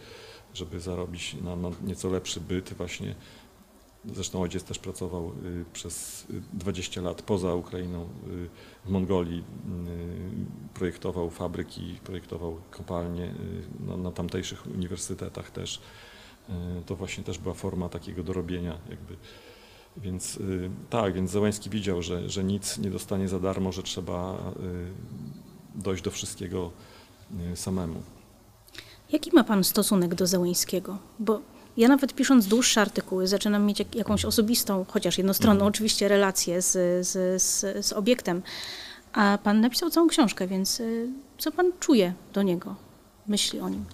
żeby 0.55 0.81
zarobić 0.81 1.37
na, 1.45 1.57
na 1.57 1.71
nieco 1.85 2.11
lepszy 2.11 2.41
byt 2.41 2.73
właśnie 2.73 3.15
Zresztą 4.05 4.43
ojciec 4.43 4.65
też 4.65 4.79
pracował 4.79 5.33
y, 5.45 5.65
przez 5.73 6.27
20 6.53 7.01
lat 7.01 7.23
poza 7.23 7.55
Ukrainą, 7.55 8.03
y, 8.03 8.49
w 8.85 8.89
Mongolii. 8.91 9.39
Y, 9.39 10.75
projektował 10.75 11.31
fabryki, 11.31 11.99
projektował 12.05 12.61
kopalnie 12.71 13.35
na, 13.81 13.97
na 13.97 14.13
tamtejszych 14.13 14.67
uniwersytetach 14.67 15.51
też. 15.51 15.81
To 16.87 16.97
właśnie 16.97 17.25
też 17.25 17.39
była 17.39 17.55
forma 17.55 17.89
takiego 17.89 18.23
dorobienia 18.23 18.79
jakby. 18.91 19.17
Więc 20.03 20.39
tak, 20.91 21.15
więc 21.15 21.31
Zełański 21.31 21.71
widział, 21.71 22.03
że, 22.03 22.31
że 22.31 22.45
nic 22.45 22.79
nie 22.79 22.91
dostanie 22.91 23.29
za 23.29 23.41
darmo, 23.41 23.73
że 23.73 23.83
trzeba 23.83 24.39
dojść 25.75 26.03
do 26.03 26.11
wszystkiego 26.11 26.71
samemu. 27.55 28.03
Jaki 29.13 29.31
ma 29.35 29.45
Pan 29.45 29.65
stosunek 29.65 30.15
do 30.15 30.27
Zełańskiego? 30.27 30.99
Bo 31.19 31.41
ja 31.77 31.89
nawet 31.89 32.15
pisząc 32.15 32.47
dłuższe 32.47 32.81
artykuły 32.81 33.27
zaczynam 33.27 33.67
mieć 33.67 33.79
jak, 33.79 33.95
jakąś 33.95 34.25
osobistą, 34.25 34.87
chociaż 34.89 35.19
jednostronną 35.19 35.59
mhm. 35.61 35.69
oczywiście, 35.69 36.09
relację 36.09 36.63
z, 36.63 36.73
z, 37.07 37.43
z, 37.43 37.87
z 37.87 37.93
obiektem. 37.93 38.43
A 39.13 39.39
pan 39.43 39.61
napisał 39.61 39.91
całą 39.91 40.09
książkę, 40.09 40.47
więc 40.47 40.81
y, 40.81 41.09
co 41.39 41.53
pan 41.53 41.73
czuje 41.81 42.15
do 42.33 42.43
niego, 42.43 42.75
myśli 43.27 43.61
o 43.61 43.69
nim? 43.69 43.85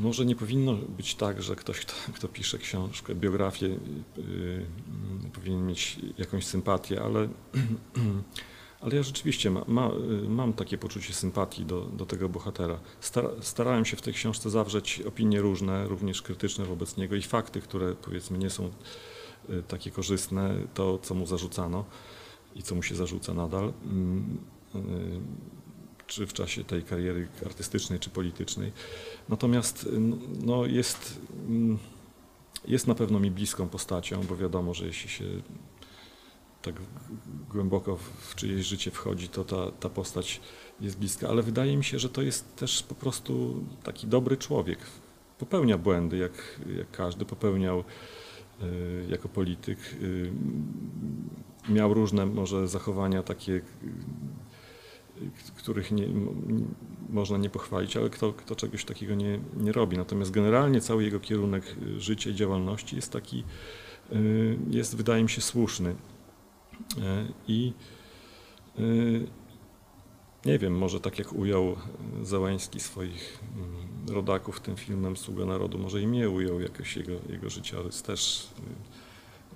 Może 0.00 0.26
nie 0.26 0.36
powinno 0.36 0.74
być 0.74 1.14
tak, 1.14 1.42
że 1.42 1.56
ktoś, 1.56 1.80
kto, 1.80 1.94
kto 2.14 2.28
pisze 2.28 2.58
książkę, 2.58 3.14
biografię, 3.14 3.66
yy, 3.66 3.76
yy, 4.16 5.30
powinien 5.32 5.66
mieć 5.66 5.98
jakąś 6.18 6.46
sympatię, 6.46 7.02
ale 7.02 7.28
Ale 8.80 8.96
ja 8.96 9.02
rzeczywiście 9.02 9.50
ma, 9.50 9.64
ma, 9.66 9.90
mam 10.28 10.52
takie 10.52 10.78
poczucie 10.78 11.12
sympatii 11.12 11.64
do, 11.64 11.80
do 11.80 12.06
tego 12.06 12.28
bohatera. 12.28 12.80
starałem 13.40 13.84
się 13.84 13.96
w 13.96 14.02
tej 14.02 14.14
książce 14.14 14.50
zawrzeć 14.50 15.02
opinie 15.08 15.40
różne, 15.40 15.88
również 15.88 16.22
krytyczne 16.22 16.64
wobec 16.64 16.96
niego 16.96 17.16
i 17.16 17.22
fakty, 17.22 17.60
które 17.60 17.94
powiedzmy 17.94 18.38
nie 18.38 18.50
są 18.50 18.70
y, 19.50 19.62
takie 19.62 19.90
korzystne, 19.90 20.54
to 20.74 20.98
co 20.98 21.14
mu 21.14 21.26
zarzucano 21.26 21.84
i 22.54 22.62
co 22.62 22.74
mu 22.74 22.82
się 22.82 22.94
zarzuca 22.94 23.34
nadal, 23.34 23.72
mm, 23.84 24.38
y, 24.74 24.80
czy 26.10 26.26
w 26.26 26.32
czasie 26.32 26.64
tej 26.64 26.82
kariery 26.82 27.28
artystycznej 27.46 27.98
czy 27.98 28.10
politycznej. 28.10 28.72
Natomiast 29.28 29.84
y, 29.84 30.00
no, 30.44 30.66
jest, 30.66 31.20
mm, 31.48 31.78
jest 32.68 32.86
na 32.86 32.94
pewno 32.94 33.20
mi 33.20 33.30
bliską 33.30 33.68
postacią, 33.68 34.22
bo 34.28 34.36
wiadomo, 34.36 34.74
że 34.74 34.86
jeśli 34.86 35.10
się 35.10 35.24
tak 36.62 36.74
głęboko 37.50 37.96
w 37.96 38.34
czyjeś 38.34 38.66
życie 38.66 38.90
wchodzi, 38.90 39.28
to 39.28 39.44
ta, 39.44 39.70
ta 39.70 39.88
postać 39.88 40.40
jest 40.80 40.98
bliska, 40.98 41.28
ale 41.28 41.42
wydaje 41.42 41.76
mi 41.76 41.84
się, 41.84 41.98
że 41.98 42.08
to 42.08 42.22
jest 42.22 42.56
też 42.56 42.82
po 42.82 42.94
prostu 42.94 43.64
taki 43.82 44.06
dobry 44.06 44.36
człowiek. 44.36 44.78
Popełnia 45.38 45.78
błędy, 45.78 46.16
jak, 46.16 46.60
jak 46.76 46.90
każdy 46.90 47.24
popełniał 47.24 47.84
y, 48.62 49.06
jako 49.08 49.28
polityk. 49.28 49.78
Y, 50.02 50.32
miał 51.68 51.94
różne 51.94 52.26
może 52.26 52.68
zachowania 52.68 53.22
takie, 53.22 53.60
których 55.56 55.92
nie, 55.92 56.06
można 57.08 57.38
nie 57.38 57.50
pochwalić, 57.50 57.96
ale 57.96 58.10
kto, 58.10 58.32
kto 58.32 58.56
czegoś 58.56 58.84
takiego 58.84 59.14
nie, 59.14 59.40
nie 59.56 59.72
robi. 59.72 59.96
Natomiast 59.96 60.30
generalnie 60.30 60.80
cały 60.80 61.04
jego 61.04 61.20
kierunek 61.20 61.64
życia 61.98 62.30
i 62.30 62.34
działalności 62.34 62.96
jest 62.96 63.12
taki, 63.12 63.44
jest 64.70 64.96
wydaje 64.96 65.22
mi 65.22 65.30
się 65.30 65.40
słuszny. 65.40 65.94
E, 66.98 67.26
I 67.48 67.72
e, 68.78 68.82
nie 70.44 70.58
wiem, 70.58 70.78
może 70.78 71.00
tak 71.00 71.18
jak 71.18 71.32
ujął 71.32 71.76
Załański 72.22 72.80
swoich 72.80 73.38
mm, 73.56 74.16
rodaków 74.16 74.60
tym 74.60 74.76
filmem 74.76 75.16
Sługa 75.16 75.44
Narodu, 75.44 75.78
może 75.78 76.02
i 76.02 76.06
mnie 76.06 76.30
ujął 76.30 76.60
jakoś 76.60 76.96
jego, 76.96 77.12
jego 77.28 77.50
życiorys 77.50 78.02
też, 78.02 78.48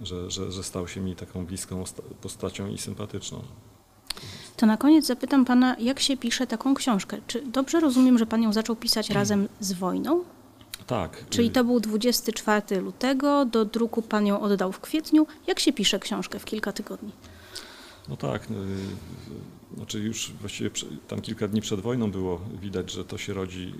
y, 0.03 0.07
że, 0.07 0.31
że, 0.31 0.53
że 0.53 0.62
stał 0.62 0.89
się 0.89 1.01
mi 1.01 1.17
taką 1.17 1.47
bliską 1.47 1.85
postacią 2.21 2.69
i 2.69 2.79
sympatyczną. 2.79 3.43
To 4.57 4.67
na 4.67 4.77
koniec 4.77 5.07
zapytam 5.07 5.45
pana, 5.45 5.77
jak 5.79 6.01
się 6.01 6.17
pisze 6.17 6.47
taką 6.47 6.75
książkę? 6.75 7.17
Czy 7.27 7.43
dobrze 7.47 7.81
rozumiem, 7.81 8.19
że 8.19 8.27
pan 8.27 8.43
ją 8.43 8.53
zaczął 8.53 8.77
pisać 8.77 9.11
razem 9.11 9.49
z 9.61 9.73
wojną? 9.73 10.25
Tak. 10.87 11.25
Czyli 11.31 11.51
to 11.51 11.65
był 11.65 11.81
24 11.81 12.81
lutego, 12.81 13.45
do 13.45 13.65
druku 13.65 14.03
pan 14.03 14.27
ją 14.27 14.41
oddał 14.41 14.73
w 14.73 14.81
kwietniu. 14.81 15.27
Jak 15.47 15.61
się 15.61 15.73
pisze 15.73 15.99
książkę 15.99 16.39
w 16.39 16.45
kilka 16.45 16.73
tygodni? 16.73 17.13
No 18.09 18.17
tak. 18.17 18.51
y, 18.51 18.55
y, 18.55 19.77
Znaczy 19.77 19.99
już 19.99 20.33
właściwie 20.41 20.71
tam 21.09 21.21
kilka 21.21 21.49
dni 21.49 21.61
przed 21.61 21.81
wojną 21.81 22.11
było 22.11 22.41
widać, 22.63 22.93
że 22.93 23.05
to 23.05 23.19
się 23.19 23.35
rodzi 23.35 23.73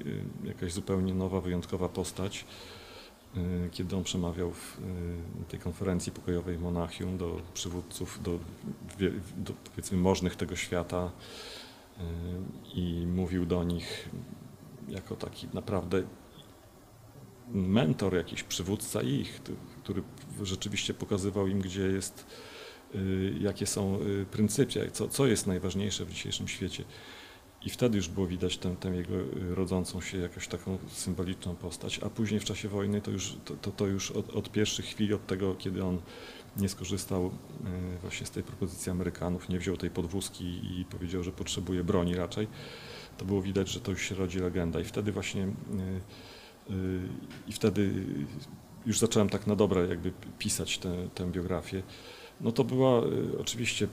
y, 0.45 0.49
jakaś 0.49 0.73
zupełnie 0.73 1.15
nowa, 1.15 1.41
wyjątkowa 1.41 1.89
postać. 1.89 2.45
Y, 3.37 3.71
Kiedy 3.71 3.97
on 3.97 4.05
przemawiał 4.05 4.53
w 4.53 4.79
y, 4.79 5.45
tej 5.49 5.61
konferencji 5.61 6.13
pokojowej 6.13 6.57
w 6.57 6.63
Monachium 6.63 7.19
do 7.19 7.41
przywódców, 7.55 8.23
do, 8.23 8.39
do 9.37 9.53
powiedzmy 9.71 9.99
możnych 9.99 10.37
tego 10.37 10.57
świata 10.57 11.13
y, 11.99 12.01
i 12.75 13.07
mówił 13.07 13.47
do 13.47 13.65
nich 13.65 14.09
jako 14.89 15.17
taki 15.17 15.49
naprawdę 15.55 16.03
mentor, 17.49 18.15
jakiś 18.15 18.43
przywódca 18.43 19.03
ich, 19.03 19.41
który 19.83 20.03
rzeczywiście 20.43 20.95
pokazywał 20.95 21.47
im, 21.47 21.61
gdzie 21.61 21.83
jest, 21.83 22.27
jakie 23.41 23.67
są 23.67 23.99
pryncypia, 24.31 24.81
co, 24.93 25.09
co 25.09 25.27
jest 25.27 25.47
najważniejsze 25.47 26.05
w 26.05 26.11
dzisiejszym 26.11 26.49
świecie. 26.49 26.85
I 27.65 27.71
wtedy 27.71 27.97
już 27.97 28.09
było 28.09 28.27
widać 28.27 28.59
tę, 28.59 28.77
tę 28.77 28.89
jego 28.89 29.15
y, 29.15 29.55
rodzącą 29.55 30.01
się 30.01 30.19
jakoś 30.19 30.49
taką 30.49 30.79
symboliczną 30.89 31.57
postać, 31.57 32.01
a 32.03 32.11
później 32.11 32.41
w 32.41 32.45
czasie 32.45 32.69
wojny 32.69 33.01
to 33.01 33.11
już, 33.11 33.37
to, 33.45 33.55
to, 33.57 33.71
to 33.71 33.87
już 33.87 34.11
od, 34.11 34.31
od 34.31 34.53
pierwszych 34.53 34.85
chwil, 34.87 35.15
od 35.15 35.27
tego, 35.27 35.55
kiedy 35.55 35.85
on 35.85 36.01
nie 36.57 36.69
skorzystał 36.69 37.27
y, 37.27 37.31
właśnie 38.03 38.27
z 38.27 38.31
tej 38.31 38.43
propozycji 38.43 38.93
Amerykanów, 38.93 39.49
nie 39.49 39.59
wziął 39.59 39.77
tej 39.77 39.91
podwózki 39.91 40.45
i 40.45 40.85
powiedział, 40.85 41.23
że 41.23 41.33
potrzebuje 41.33 41.85
broni 41.85 42.15
raczej, 42.15 42.47
to 43.19 43.25
było 43.25 43.43
widać, 43.43 43.69
że 43.69 43.81
to 43.81 43.91
już 43.91 44.03
się 44.03 44.15
rodzi 44.15 44.39
legenda. 44.39 44.81
I 44.81 44.85
wtedy 44.85 45.13
właśnie 45.13 45.43
y, 45.43 47.01
i 47.49 47.53
wtedy 47.53 48.07
już 48.87 48.99
zacząłem 48.99 49.29
tak 49.29 49.47
na 49.47 49.57
dobre 49.57 49.87
jakby 49.89 50.13
pisać 50.39 50.79
tę, 50.79 51.09
tę 51.15 51.31
biografię. 51.31 51.83
No 52.41 52.53
to 52.53 52.65
była 52.65 53.03
y, 53.05 53.39
oczywiście, 53.41 53.85
y, 53.85 53.89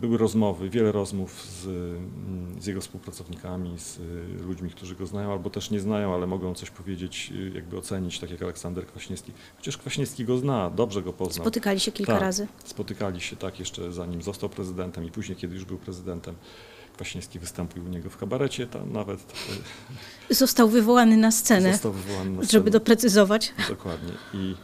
były 0.00 0.18
rozmowy, 0.18 0.70
wiele 0.70 0.92
rozmów 0.92 1.46
z, 1.46 1.66
mm, 1.66 2.62
z 2.62 2.66
jego 2.66 2.80
współpracownikami, 2.80 3.78
z 3.78 3.98
y, 3.98 4.02
ludźmi, 4.46 4.70
którzy 4.70 4.94
go 4.94 5.06
znają 5.06 5.32
albo 5.32 5.50
też 5.50 5.70
nie 5.70 5.80
znają, 5.80 6.14
ale 6.14 6.26
mogą 6.26 6.54
coś 6.54 6.70
powiedzieć, 6.70 7.32
jakby 7.54 7.78
ocenić, 7.78 8.18
tak 8.18 8.30
jak 8.30 8.42
Aleksander 8.42 8.86
Kwaśniewski. 8.86 9.32
Chociaż 9.56 9.76
Kwaśniewski 9.76 10.24
go 10.24 10.38
zna, 10.38 10.70
dobrze 10.70 11.02
go 11.02 11.12
poznał. 11.12 11.44
Spotykali 11.44 11.80
się 11.80 11.92
kilka 11.92 12.12
Tak. 12.12 12.20
razy. 12.22 12.46
Spotykali 12.64 13.20
się 13.20 13.36
tak 13.36 13.58
jeszcze 13.58 13.92
zanim 13.92 14.22
został 14.22 14.48
prezydentem 14.48 15.04
i 15.04 15.10
później, 15.10 15.36
kiedy 15.36 15.54
już 15.54 15.64
był 15.64 15.78
prezydentem. 15.78 16.34
Kwaśniewski 16.94 17.38
wystąpił 17.38 17.84
u 17.84 17.88
niego 17.88 18.10
w 18.10 18.16
kabarecie, 18.16 18.66
tam 18.66 18.92
nawet 18.92 19.32
Został 20.30 20.68
wywołany 20.68 21.16
na 21.16 21.30
scenę, 21.30 21.72
został 21.72 21.92
wywołany 21.92 22.30
na 22.30 22.36
żeby 22.36 22.46
scenę. 22.46 22.70
doprecyzować. 22.70 23.52
Dokładnie. 23.68 24.12
I 24.34 24.54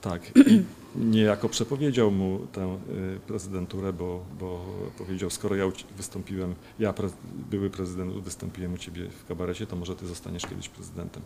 tak, 0.00 0.22
i 0.36 0.62
niejako 0.98 1.48
przepowiedział 1.48 2.10
mu 2.10 2.46
tę 2.52 2.78
y, 3.16 3.20
prezydenturę, 3.26 3.92
bo, 3.92 4.24
bo 4.40 4.64
powiedział, 4.98 5.30
skoro 5.30 5.56
ja 5.56 5.64
wystąpiłem, 5.96 6.54
ja, 6.78 6.92
pre, 6.92 7.08
były 7.50 7.70
prezydent, 7.70 8.12
wystąpiłem 8.12 8.74
u 8.74 8.78
ciebie 8.78 9.10
w 9.10 9.26
kabarecie, 9.28 9.66
to 9.66 9.76
może 9.76 9.96
ty 9.96 10.06
zostaniesz 10.06 10.46
kiedyś 10.46 10.68
prezydentem. 10.68 11.22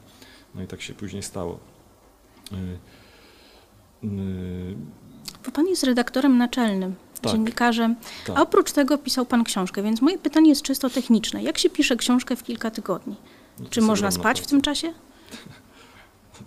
No 0.55 0.63
i 0.63 0.67
tak 0.67 0.83
się 0.83 0.95
później 0.95 1.23
stało. 1.23 1.59
Y, 2.53 2.57
y, 4.07 4.77
Bo 5.47 5.51
pan 5.53 5.67
jest 5.67 5.85
redaktorem 5.85 6.39
naczelnym, 6.39 6.95
Tak. 7.21 7.33
dziennikarzem, 7.33 7.97
tak. 8.27 8.39
a 8.39 8.43
oprócz 8.43 8.73
tego 8.73 8.99
pisał 8.99 9.27
pan 9.27 9.45
książkę, 9.45 9.83
więc 9.83 10.03
moje 10.03 10.19
pytanie 10.19 10.49
jest 10.49 10.63
czysto 10.63 10.91
techniczne. 10.91 11.43
Jak 11.43 11.59
się 11.59 11.71
pisze 11.71 11.97
książkę 11.97 12.37
w 12.37 12.43
kilka 12.43 12.71
tygodni? 12.71 13.17
No 13.59 13.67
Czy 13.71 13.81
można 13.81 14.11
spać 14.11 14.41
w 14.41 14.47
tym 14.47 14.63
czasie? 14.63 14.93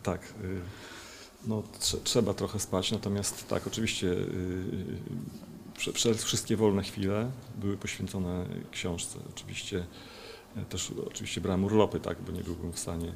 Tak. 0.04 0.22
No, 1.48 1.64
trze- 1.80 1.98
trzeba 2.04 2.34
trochę 2.34 2.60
spać, 2.60 2.92
natomiast 2.92 3.48
tak, 3.48 3.68
oczywiście 3.68 4.08
y, 4.08 4.12
y, 4.12 5.00
prze- 5.78 5.94
prze- 5.94 6.14
wszystkie 6.14 6.58
wolne 6.58 6.84
chwile 6.84 7.32
były 7.56 7.78
poświęcone 7.78 8.46
książce. 8.72 9.20
Oczywiście 9.30 9.86
y, 10.58 10.66
też 10.66 10.92
oczywiście 11.08 11.42
brałem 11.42 11.64
urlopy, 11.64 12.00
tak, 12.00 12.22
bo 12.22 12.32
nie 12.32 12.44
byłbym 12.44 12.74
w 12.74 12.80
stanie 12.80 13.08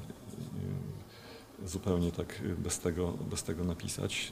y, 1.64 1.68
zupełnie 1.68 2.12
tak 2.12 2.42
bez 2.58 2.80
tego, 2.80 3.12
bez 3.12 3.44
tego 3.44 3.64
napisać. 3.64 4.32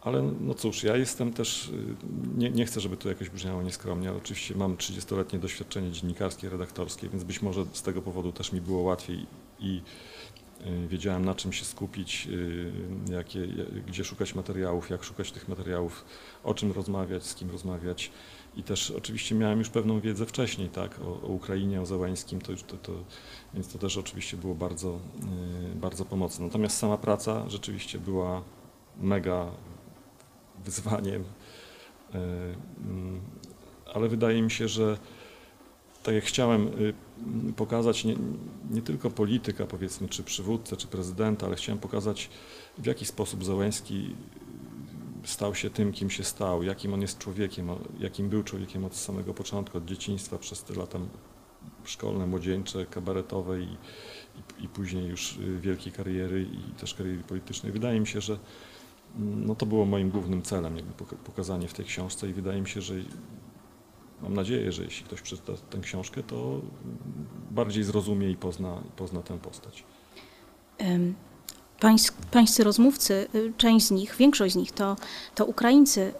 Ale 0.00 0.22
no 0.40 0.54
cóż, 0.54 0.82
ja 0.82 0.96
jestem 0.96 1.32
też, 1.32 1.70
nie, 2.36 2.50
nie 2.50 2.66
chcę, 2.66 2.80
żeby 2.80 2.96
to 2.96 3.08
jakoś 3.08 3.30
brzmiało 3.30 3.62
nieskromnie, 3.62 4.08
ale 4.08 4.18
oczywiście 4.18 4.54
mam 4.54 4.76
30-letnie 4.76 5.38
doświadczenie 5.38 5.92
dziennikarskie, 5.92 6.48
redaktorskie, 6.50 7.08
więc 7.08 7.24
być 7.24 7.42
może 7.42 7.64
z 7.72 7.82
tego 7.82 8.02
powodu 8.02 8.32
też 8.32 8.52
mi 8.52 8.60
było 8.60 8.82
łatwiej 8.82 9.26
i 9.60 9.82
wiedziałem 10.88 11.24
na 11.24 11.34
czym 11.34 11.52
się 11.52 11.64
skupić, 11.64 12.28
y, 12.30 12.72
jakie, 13.12 13.40
ja- 13.46 13.64
gdzie 13.86 14.04
szukać 14.04 14.34
materiałów, 14.34 14.90
jak 14.90 15.04
szukać 15.04 15.32
tych 15.32 15.48
materiałów, 15.48 16.04
o 16.44 16.54
czym 16.54 16.72
rozmawiać, 16.72 17.26
z 17.26 17.34
kim 17.34 17.50
rozmawiać. 17.50 18.10
I 18.56 18.62
też 18.62 18.90
oczywiście 18.90 19.34
miałem 19.34 19.58
już 19.58 19.68
pewną 19.68 20.00
wiedzę 20.00 20.26
wcześniej, 20.26 20.68
tak, 20.68 20.98
o, 21.00 21.22
o 21.22 21.26
Ukrainie, 21.26 21.80
o 21.80 21.86
Załęskim, 21.86 22.40
to 22.40 22.52
to, 22.66 22.76
to, 22.76 22.92
więc 23.54 23.72
to 23.72 23.78
też 23.78 23.96
oczywiście 23.96 24.36
było 24.36 24.54
bardzo, 24.54 24.98
y, 25.72 25.74
bardzo 25.76 26.04
pomocne. 26.04 26.46
Natomiast 26.46 26.78
sama 26.78 26.98
praca 26.98 27.48
rzeczywiście 27.48 27.98
była 27.98 28.42
mega 29.00 29.50
wyzwaniem, 30.64 31.22
y, 31.22 31.26
mm, 32.78 33.20
ale 33.94 34.08
wydaje 34.08 34.42
mi 34.42 34.50
się, 34.50 34.68
że 34.68 34.98
tak 36.02 36.14
jak 36.14 36.24
chciałem 36.24 36.66
y, 36.68 36.94
pokazać 37.56 38.04
nie, 38.04 38.16
nie 38.70 38.82
tylko 38.82 39.10
polityka, 39.10 39.66
powiedzmy, 39.66 40.08
czy 40.08 40.22
przywódcę, 40.22 40.76
czy 40.76 40.86
prezydenta, 40.86 41.46
ale 41.46 41.56
chciałem 41.56 41.78
pokazać, 41.78 42.30
w 42.78 42.86
jaki 42.86 43.06
sposób 43.06 43.44
Załęski 43.44 44.14
stał 45.24 45.54
się 45.54 45.70
tym, 45.70 45.92
kim 45.92 46.10
się 46.10 46.24
stał, 46.24 46.62
jakim 46.62 46.94
on 46.94 47.00
jest 47.00 47.18
człowiekiem, 47.18 47.68
jakim 47.98 48.28
był 48.28 48.42
człowiekiem 48.42 48.84
od 48.84 48.96
samego 48.96 49.34
początku, 49.34 49.78
od 49.78 49.84
dzieciństwa, 49.84 50.38
przez 50.38 50.64
te 50.64 50.74
lata 50.74 50.98
szkolne, 51.84 52.26
młodzieńcze, 52.26 52.86
kabaretowe 52.86 53.60
i, 53.60 53.76
i, 54.60 54.64
i 54.64 54.68
później 54.68 55.06
już 55.06 55.36
y, 55.36 55.60
wielkiej 55.60 55.92
kariery 55.92 56.42
i 56.42 56.80
też 56.80 56.94
kariery 56.94 57.22
politycznej. 57.22 57.72
Wydaje 57.72 58.00
mi 58.00 58.06
się, 58.06 58.20
że 58.20 58.38
mm, 59.16 59.46
no 59.46 59.54
to 59.54 59.66
było 59.66 59.84
moim 59.84 60.10
głównym 60.10 60.42
celem, 60.42 60.76
jakby 60.76 60.92
poka- 60.92 61.16
pokazanie 61.16 61.68
w 61.68 61.74
tej 61.74 61.84
książce 61.84 62.28
i 62.28 62.32
wydaje 62.32 62.60
mi 62.60 62.68
się, 62.68 62.80
że 62.80 62.94
mam 64.22 64.34
nadzieję, 64.34 64.72
że 64.72 64.84
jeśli 64.84 65.04
ktoś 65.04 65.20
przeczyta 65.20 65.52
tę 65.70 65.78
książkę, 65.78 66.22
to 66.22 66.60
bardziej 67.50 67.84
zrozumie 67.84 68.30
i 68.30 68.36
pozna, 68.36 68.82
pozna 68.96 69.22
tę 69.22 69.38
postać. 69.38 69.84
Pańscy 72.30 72.64
rozmówcy, 72.64 73.26
y, 73.34 73.52
część 73.56 73.86
z 73.86 73.90
nich, 73.90 74.16
większość 74.18 74.54
z 74.54 74.56
nich 74.56 74.72
to, 74.72 74.96
to 75.34 75.44
Ukraińcy. 75.44 76.12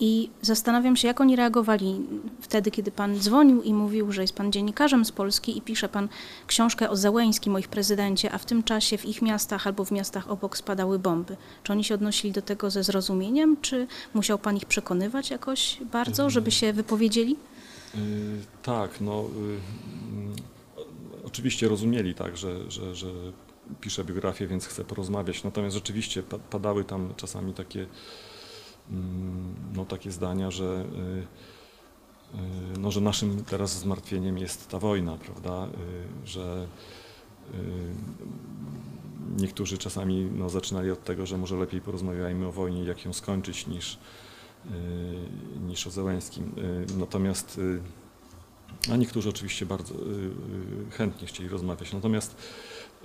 I 0.00 0.30
zastanawiam 0.42 0.96
się, 0.96 1.08
jak 1.08 1.20
oni 1.20 1.36
reagowali 1.36 2.00
wtedy, 2.40 2.70
kiedy 2.70 2.90
pan 2.90 3.20
dzwonił 3.20 3.62
i 3.62 3.74
mówił, 3.74 4.12
że 4.12 4.22
jest 4.22 4.34
pan 4.34 4.52
dziennikarzem 4.52 5.04
z 5.04 5.12
Polski 5.12 5.58
i 5.58 5.62
pisze 5.62 5.88
pan 5.88 6.08
książkę 6.46 6.90
o 6.90 6.96
Załęskim, 6.96 7.54
o 7.54 7.58
ich 7.58 7.68
prezydencie, 7.68 8.32
a 8.32 8.38
w 8.38 8.44
tym 8.44 8.62
czasie 8.62 8.98
w 8.98 9.04
ich 9.04 9.22
miastach 9.22 9.66
albo 9.66 9.84
w 9.84 9.90
miastach 9.90 10.30
obok 10.30 10.56
spadały 10.56 10.98
bomby. 10.98 11.36
Czy 11.62 11.72
oni 11.72 11.84
się 11.84 11.94
odnosili 11.94 12.32
do 12.32 12.42
tego 12.42 12.70
ze 12.70 12.84
zrozumieniem, 12.84 13.56
czy 13.60 13.86
musiał 14.14 14.38
pan 14.38 14.56
ich 14.56 14.66
przekonywać 14.66 15.30
jakoś 15.30 15.78
bardzo, 15.92 16.30
żeby 16.30 16.50
się 16.50 16.72
wypowiedzieli? 16.72 17.36
Yy, 17.94 18.00
tak, 18.62 19.00
no 19.00 19.24
yy, 19.36 19.40
mm, 20.18 20.36
oczywiście 21.26 21.68
rozumieli 21.68 22.14
tak, 22.14 22.36
że, 22.36 22.70
że, 22.70 22.94
że 22.94 23.06
piszę 23.80 24.04
biografię, 24.04 24.46
więc 24.46 24.66
chcę 24.66 24.84
porozmawiać. 24.84 25.44
Natomiast 25.44 25.74
rzeczywiście 25.74 26.22
pa- 26.22 26.38
padały 26.38 26.84
tam 26.84 27.14
czasami 27.16 27.54
takie, 27.54 27.80
mm, 27.80 27.88
no, 29.74 29.84
takie 29.84 30.10
zdania, 30.10 30.50
że, 30.50 30.84
yy, 30.92 31.26
yy, 32.34 32.78
no, 32.78 32.90
że 32.90 33.00
naszym 33.00 33.44
teraz 33.44 33.78
zmartwieniem 33.78 34.38
jest 34.38 34.68
ta 34.68 34.78
wojna, 34.78 35.16
prawda? 35.16 35.66
Yy, 35.66 36.26
że 36.26 36.66
niektórzy 39.36 39.78
czasami 39.78 40.30
no, 40.34 40.48
zaczynali 40.48 40.90
od 40.90 41.04
tego, 41.04 41.26
że 41.26 41.38
może 41.38 41.56
lepiej 41.56 41.80
porozmawiajmy 41.80 42.46
o 42.46 42.52
wojnie, 42.52 42.84
jak 42.84 43.04
ją 43.04 43.12
skończyć, 43.12 43.66
niż, 43.66 43.94
y, 43.94 44.70
niż 45.66 45.86
o 45.86 45.90
Zełęskim. 45.90 46.52
Y, 46.58 46.98
Natomiast, 46.98 47.58
y, 47.58 47.80
a 48.92 48.96
niektórzy 48.96 49.28
oczywiście 49.28 49.66
bardzo 49.66 49.94
y, 49.94 49.98
y, 49.98 50.90
chętnie 50.90 51.26
chcieli 51.26 51.48
rozmawiać. 51.48 51.92
Natomiast 51.92 52.36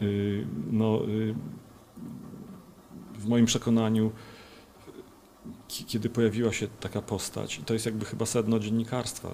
y, 0.01 0.47
no, 0.71 1.05
y, 1.07 1.35
w 3.19 3.27
moim 3.27 3.45
przekonaniu 3.45 4.11
kiedy 5.67 6.09
pojawiła 6.09 6.51
się 6.51 6.67
taka 6.79 7.01
postać, 7.01 7.61
to 7.65 7.73
jest 7.73 7.85
jakby 7.85 8.05
chyba 8.05 8.25
sedno 8.25 8.59
dziennikarstwa, 8.59 9.29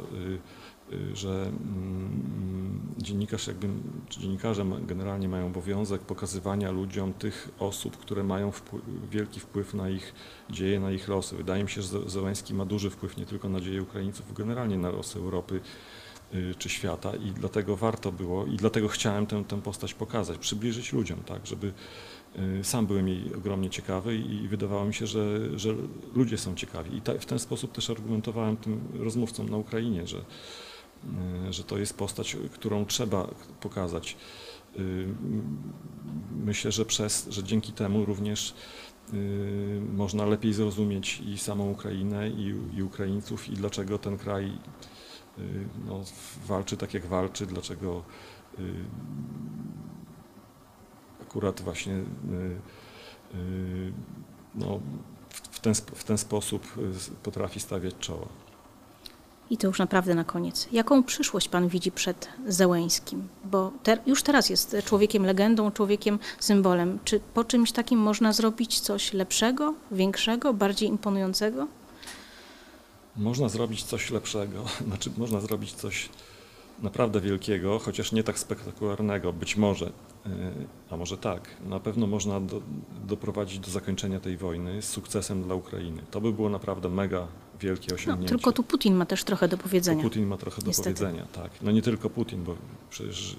że 1.14 1.30
mm, 1.30 2.82
dziennikarz 2.98 3.48
jakby, 3.48 3.68
czy 4.10 4.20
dziennikarze 4.20 4.66
generalnie 4.82 5.30
mają 5.30 5.48
obowiązek 5.48 6.02
pokazywania 6.02 6.72
ludziom 6.72 7.14
tych 7.14 7.50
osób, 7.60 7.98
które 7.98 8.24
mają 8.24 8.52
wpływ, 8.52 8.84
wielki 9.12 9.40
wpływ 9.40 9.74
na 9.74 9.90
ich 9.90 10.14
dzieje, 10.50 10.80
na 10.80 10.92
ich 10.92 11.08
losy. 11.08 11.36
Wydaje 11.36 11.64
mi 11.64 11.70
się, 11.70 11.82
że 11.82 12.10
Zełański 12.10 12.54
ma 12.54 12.66
duży 12.66 12.90
wpływ 12.90 13.18
nie 13.18 13.26
tylko 13.26 13.50
na 13.50 13.60
dzieje 13.60 13.82
Ukraińców, 13.82 14.34
generalnie 14.34 14.78
na 14.78 14.90
losy 14.90 15.20
Europy 15.20 15.62
y, 16.34 16.56
czy 16.58 16.70
świata 16.70 17.16
i 17.16 17.32
dlatego 17.32 17.76
warto 17.76 18.12
było 18.12 18.46
i 18.46 18.58
dlatego 18.58 18.88
chciałem 18.88 19.26
tę, 19.26 19.44
tę 19.44 19.62
postać 19.62 19.94
pokazać, 19.94 20.38
przybliżyć 20.38 20.94
ludziom, 20.94 21.20
tak, 21.26 21.48
żeby 21.48 21.68
y, 21.68 21.72
sam 22.64 22.88
byłem 22.88 23.08
jej 23.08 23.36
ogromnie 23.36 23.70
ciekawy 23.70 24.16
i 24.16 24.48
wydawało 24.48 24.86
mi 24.86 24.94
się, 24.94 25.08
że, 25.08 25.40
że 25.60 25.76
ludzie 26.16 26.38
są 26.38 26.56
ciekawi. 26.56 26.98
I 26.98 27.02
ta, 27.02 27.14
w 27.14 27.26
ten 27.26 27.40
sposób 27.40 27.72
też 27.72 27.90
argumentowałem 27.90 28.58
tym 28.58 28.82
rozmówcom 28.94 29.50
na 29.50 29.58
Ukrainie, 29.58 30.08
że 30.08 30.22
Y, 31.50 31.54
że 31.54 31.64
to 31.64 31.78
jest 31.78 31.98
postać, 31.98 32.38
którą 32.54 32.86
trzeba 32.86 33.28
pokazać. 33.60 34.18
Y, 34.80 35.08
myślę, 36.32 36.72
że 36.72 36.86
przez, 36.86 37.28
że 37.30 37.44
dzięki 37.44 37.74
temu 37.74 38.06
również 38.06 38.54
y, 39.14 39.82
można 39.94 40.26
lepiej 40.26 40.54
zrozumieć 40.54 41.22
i 41.26 41.38
samą 41.38 41.72
Ukrainę, 41.72 42.30
i, 42.30 42.56
i 42.78 42.84
Ukraińców, 42.84 43.50
i 43.50 43.54
dlaczego 43.54 43.98
ten 43.98 44.18
kraj 44.18 44.52
no, 45.86 46.04
walczy 46.48 46.78
tak, 46.78 46.94
jak 46.94 47.06
walczy, 47.06 47.46
dlaczego 47.46 48.04
akurat 51.30 51.62
właśnie 51.62 52.04
no, 54.56 54.80
w, 55.52 55.60
ten, 55.60 55.74
w 55.76 56.04
ten 56.04 56.18
sposób 56.18 56.68
potrafi 57.24 57.60
stawiać 57.60 57.96
czoła. 58.00 58.28
I 59.50 59.58
to 59.58 59.68
już 59.68 59.80
naprawdę 59.80 60.16
na 60.16 60.24
koniec. 60.24 60.68
Jaką 60.72 61.04
przyszłość 61.04 61.50
Pan 61.50 61.68
widzi 61.68 61.92
przed 61.92 62.28
Zełęskim? 62.48 63.28
Bo 63.46 63.72
te, 63.84 63.98
już 64.06 64.24
teraz 64.24 64.50
jest 64.50 64.76
człowiekiem 64.86 65.26
legendą, 65.26 65.72
człowiekiem 65.72 66.20
symbolem. 66.40 67.00
Czy 67.04 67.20
po 67.34 67.44
czymś 67.44 67.72
takim 67.72 68.00
można 68.00 68.34
zrobić 68.34 68.80
coś 68.80 69.14
lepszego, 69.14 69.74
większego, 69.92 70.54
bardziej 70.54 70.90
imponującego? 70.90 71.68
Można 73.16 73.50
zrobić 73.50 73.84
coś 73.84 74.12
lepszego, 74.12 74.66
znaczy 74.88 75.12
można 75.18 75.42
zrobić 75.42 75.74
coś 75.74 76.10
naprawdę 76.84 77.22
wielkiego, 77.22 77.80
chociaż 77.80 78.12
nie 78.12 78.24
tak 78.24 78.40
spektakularnego, 78.40 79.34
być 79.34 79.58
może, 79.58 79.86
y, 79.86 79.92
a 80.90 80.98
może 80.98 81.18
tak. 81.18 81.50
Na 81.66 81.80
pewno 81.80 82.08
można 82.08 82.40
do, 82.40 82.62
doprowadzić 83.08 83.60
do 83.60 83.72
zakończenia 83.72 84.20
tej 84.20 84.38
wojny 84.38 84.82
z 84.82 84.90
sukcesem 84.90 85.44
dla 85.44 85.56
Ukrainy. 85.56 86.02
To 86.12 86.22
by 86.22 86.34
było 86.34 86.50
naprawdę 86.50 86.90
mega 86.90 87.28
wielkie 87.60 87.88
no, 87.90 87.96
osiągnięcie. 87.96 88.34
No, 88.34 88.40
tylko 88.40 88.52
tu 88.52 88.64
Putin 88.64 88.96
ma 88.96 89.06
też 89.06 89.24
trochę 89.24 89.48
do 89.48 89.58
powiedzenia. 89.58 90.04
To 90.04 90.10
Putin 90.10 90.26
ma 90.28 90.38
trochę 90.38 90.62
Niestety. 90.66 90.90
do 90.90 91.00
powiedzenia, 91.00 91.28
tak. 91.34 91.52
No 91.62 91.72
nie 91.72 91.82
tylko 91.82 92.10
Putin, 92.10 92.44
bo 92.44 92.56
przecież 92.90 93.38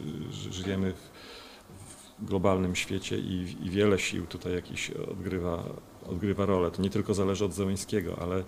żyjemy 0.51 0.93
w, 0.93 1.11
w 2.18 2.24
globalnym 2.24 2.76
świecie 2.76 3.18
i, 3.18 3.57
i, 3.62 3.70
wiele 3.70 3.99
sił 3.99 4.26
tutaj 4.26 4.53
jakiś 4.53 4.91
odgrywa, 4.91 5.64
odgrywa 6.07 6.47
rolę. 6.47 6.70
To 6.70 6.82
nie 6.82 6.91
tylko 6.91 7.14
zależy 7.14 7.45
od 7.45 7.55
Zełęńskiego, 7.55 8.18
ale 8.22 8.45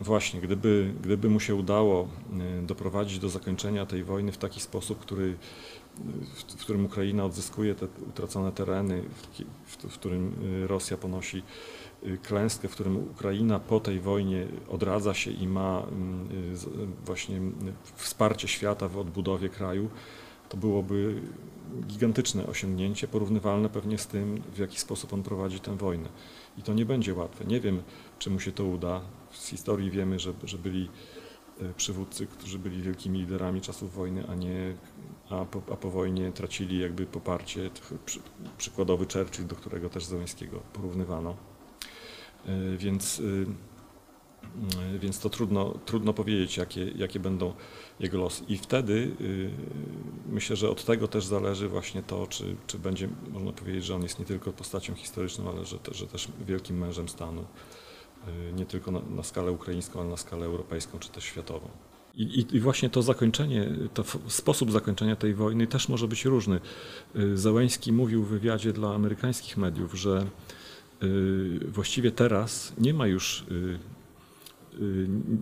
właśnie, 0.00 0.40
gdyby, 0.40 0.94
gdyby 1.02 1.30
mu 1.30 1.40
się 1.40 1.54
udało 1.54 2.08
y, 2.62 2.66
doprowadzić 2.66 3.18
do 3.18 3.28
zakończenia 3.28 3.86
tej 3.86 4.04
wojny 4.04 4.32
w 4.32 4.38
taki 4.38 4.60
sposób, 4.60 4.98
który, 4.98 5.36
w, 6.34 6.52
w 6.52 6.60
którym 6.60 6.84
Ukraina 6.84 7.24
odzyskuje 7.24 7.74
te 7.74 7.86
utracone 8.08 8.52
tereny, 8.52 9.02
w, 9.66 9.98
którym 9.98 10.34
y, 10.64 10.66
Rosja 10.66 10.96
ponosi 10.96 11.42
Y, 12.06 12.18
klęskę, 12.18 12.68
w 12.68 12.72
którym 12.72 12.96
Ukraina 12.96 13.60
po 13.60 13.80
tej 13.80 14.00
wojnie 14.00 14.46
odradza 14.68 15.14
się 15.14 15.30
i 15.30 15.48
ma 15.48 15.82
mm, 15.82 16.28
y, 16.82 17.04
właśnie 17.06 17.40
wsparcie 17.94 18.48
świata 18.48 18.88
w 18.88 18.98
odbudowie 18.98 19.48
kraju, 19.48 19.88
to 20.48 20.56
byłoby 20.56 21.22
gigantyczne 21.86 22.46
osiągnięcie, 22.46 23.08
porównywalne 23.08 23.68
pewnie 23.68 23.98
z 23.98 24.06
tym, 24.06 24.42
w 24.54 24.58
jaki 24.58 24.78
sposób 24.78 25.12
on 25.12 25.22
prowadzi 25.22 25.60
tę 25.60 25.76
wojnę. 25.76 26.08
I 26.58 26.62
to 26.62 26.74
nie 26.74 26.86
będzie 26.86 27.14
łatwe. 27.14 27.44
Nie 27.44 27.60
wiem, 27.60 27.82
czy 28.18 28.30
mu 28.30 28.40
się 28.40 28.52
to 28.52 28.64
uda. 28.64 29.00
Z 29.38 29.48
historii 29.48 29.90
wiemy, 29.90 30.18
że, 30.18 30.32
że 30.44 30.58
byli 30.58 30.88
y, 31.62 31.74
przywódcy, 31.76 32.26
którzy 32.26 32.58
byli 32.58 32.82
wielkimi 32.82 33.18
liderami 33.18 33.60
czasów 33.60 33.94
wojny, 33.94 34.24
a 34.28 34.34
nie 34.34 34.74
a 35.30 35.44
po, 35.44 35.62
a 35.72 35.76
po 35.76 35.90
wojnie 35.90 36.32
tracili 36.32 36.78
jakby 36.78 37.06
poparcie. 37.06 37.70
Przy, 38.04 38.20
przykładowy 38.58 39.06
Churchill, 39.12 39.46
do 39.46 39.56
którego 39.56 39.88
też 39.88 40.04
Zełenskiego 40.04 40.60
porównywano. 40.72 41.36
E, 42.46 42.76
więc, 42.76 43.20
y, 43.20 43.46
więc 44.98 45.18
to 45.18 45.30
trudno, 45.30 45.74
trudno 45.84 46.12
powiedzieć, 46.12 46.56
jakie, 46.56 46.90
jakie 46.90 47.20
będą 47.20 47.54
jego 48.00 48.18
losy. 48.18 48.44
I 48.48 48.58
wtedy 48.58 49.16
myślę, 50.28 50.56
że 50.56 50.70
od 50.70 50.84
tego 50.84 51.08
też 51.08 51.24
zależy 51.24 51.68
właśnie 51.68 52.02
to, 52.02 52.26
czy, 52.26 52.56
czy 52.66 52.78
będzie, 52.78 53.08
można 53.30 53.52
powiedzieć, 53.52 53.84
że 53.84 53.94
on 53.94 54.02
jest 54.02 54.18
nie 54.18 54.24
tylko 54.24 54.52
postacią 54.52 54.94
historyczną, 54.94 55.50
ale 55.50 55.64
że, 55.64 55.78
że 55.90 56.06
też 56.06 56.28
wielkim 56.46 56.78
mężem 56.78 57.08
stanu, 57.08 57.44
nie 58.54 58.66
tylko 58.66 58.90
na, 58.90 59.00
na 59.00 59.22
skalę 59.22 59.52
ukraińską, 59.52 60.00
ale 60.00 60.08
na 60.08 60.16
skalę 60.16 60.46
europejską 60.46 60.98
czy 60.98 61.08
też 61.08 61.24
światową. 61.24 61.68
I, 62.14 62.46
I, 62.52 62.60
właśnie 62.60 62.90
to 62.90 63.02
zakończenie, 63.02 63.68
to 63.94 64.04
sposób 64.28 64.72
zakończenia 64.72 65.16
tej 65.16 65.34
wojny 65.34 65.66
też 65.66 65.88
może 65.88 66.08
być 66.08 66.24
różny. 66.24 66.60
Załęski 67.34 67.92
mówił 67.92 68.24
w 68.24 68.28
wywiadzie 68.28 68.72
dla 68.72 68.94
amerykańskich 68.94 69.56
mediów, 69.56 69.94
że 69.94 70.26
Y, 71.02 71.60
właściwie 71.68 72.10
teraz 72.10 72.72
nie 72.78 72.94
ma 72.94 73.06
już, 73.06 73.44
y, 73.50 73.54
y, 73.54 73.78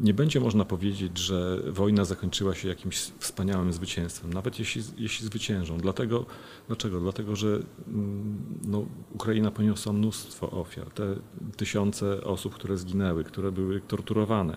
nie 0.03 0.14
będzie 0.14 0.41
można 0.41 0.64
powiedzieć, 0.64 1.18
że 1.18 1.62
wojna 1.66 2.05
zakończyła 2.05 2.55
się 2.55 2.68
jakimś 2.68 2.97
wspaniałym 2.97 3.72
zwycięstwem, 3.72 4.32
nawet 4.32 4.59
jeśli, 4.59 4.82
jeśli 4.99 5.26
zwyciężą. 5.26 5.78
Dlatego, 5.78 6.26
dlaczego? 6.66 7.01
Dlatego, 7.01 7.37
że 7.37 7.49
mm, 7.89 8.37
no, 8.66 8.87
Ukraina 9.14 9.51
poniosła 9.51 9.93
mnóstwo 9.93 10.51
ofiar, 10.51 10.91
te 10.91 11.16
tysiące 11.57 12.24
osób, 12.24 12.55
które 12.55 12.76
zginęły, 12.76 13.24
które 13.24 13.53
były 13.53 13.80
torturowane. 13.80 14.57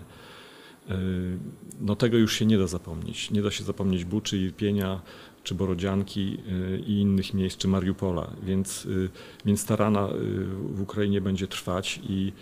No 1.80 1.96
tego 1.96 2.16
już 2.16 2.34
się 2.34 2.46
nie 2.46 2.58
da 2.58 2.66
zapomnieć. 2.66 3.30
Nie 3.30 3.42
da 3.42 3.50
się 3.50 3.64
zapomnieć 3.64 4.04
Buczy, 4.04 4.38
Irpienia, 4.38 5.00
czy 5.44 5.54
Borodzianki 5.54 6.38
y, 6.48 6.82
i 6.86 6.92
innych 6.92 7.34
miejsc, 7.34 7.56
czy 7.56 7.68
Mariupola, 7.68 8.30
więc, 8.42 8.86
y, 8.86 9.10
więc 9.44 9.64
ta 9.64 9.76
rana 9.76 10.08
y, 10.08 10.12
w 10.46 10.80
Ukrainie 10.80 11.20
będzie 11.20 11.48
trwać 11.48 12.00
i 12.08 12.32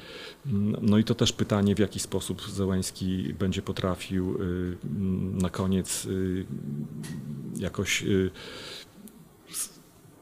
mm, 0.46 0.76
no 0.82 0.98
i 0.98 1.04
to 1.04 1.14
też 1.14 1.32
pytanie, 1.32 1.74
w 1.74 1.78
jaki 1.78 2.00
sposób 2.00 2.42
Zełański 2.42 3.34
będzie 3.38 3.62
potrafił 3.62 4.38
na 5.32 5.50
koniec 5.50 6.08
jakoś 7.56 8.04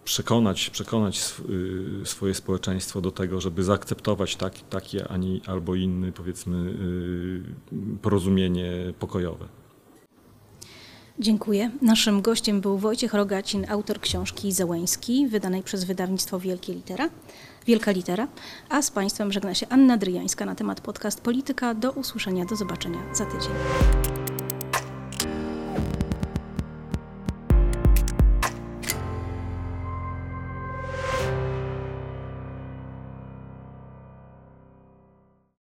przekonać, 0.05 0.71
przekonać 0.71 1.35
swoje 2.05 2.35
społeczeństwo 2.35 3.01
do 3.01 3.11
tego, 3.11 3.41
żeby 3.41 3.65
zaakceptować 3.65 4.37
tak, 4.37 4.69
takie 4.71 5.09
ani 5.09 5.43
albo 5.47 5.75
inny, 5.75 6.13
powiedzmy, 6.13 6.75
porozumienie 8.03 8.73
pokojowe. 8.99 9.49
Dziękuję. 11.19 11.71
Naszym 11.83 12.23
gościem 12.23 12.61
był 12.61 12.79
Wojciech 12.79 13.15
Rogacin, 13.15 13.67
autor 13.69 14.01
książki 14.01 14.53
Zełęński, 14.53 15.27
wydanej 15.29 15.63
przez 15.63 15.85
wydawnictwo 15.85 16.41
Wielkie 16.41 16.75
Litera, 16.75 17.09
Wielka 17.67 17.91
Litera, 17.91 18.29
a 18.69 18.83
z 18.83 18.91
Państwem 18.91 19.33
żegna 19.33 19.55
się 19.55 19.69
Anna 19.69 19.97
Dryjańska 19.97 20.47
na 20.47 20.55
temat 20.55 20.81
podcast 20.81 21.21
Polityka. 21.21 21.75
Do 21.75 21.93
usłyszenia, 21.93 22.45
do 22.45 22.57
zobaczenia 22.57 22.99
za 23.15 23.27
tydzień. 23.27 24.26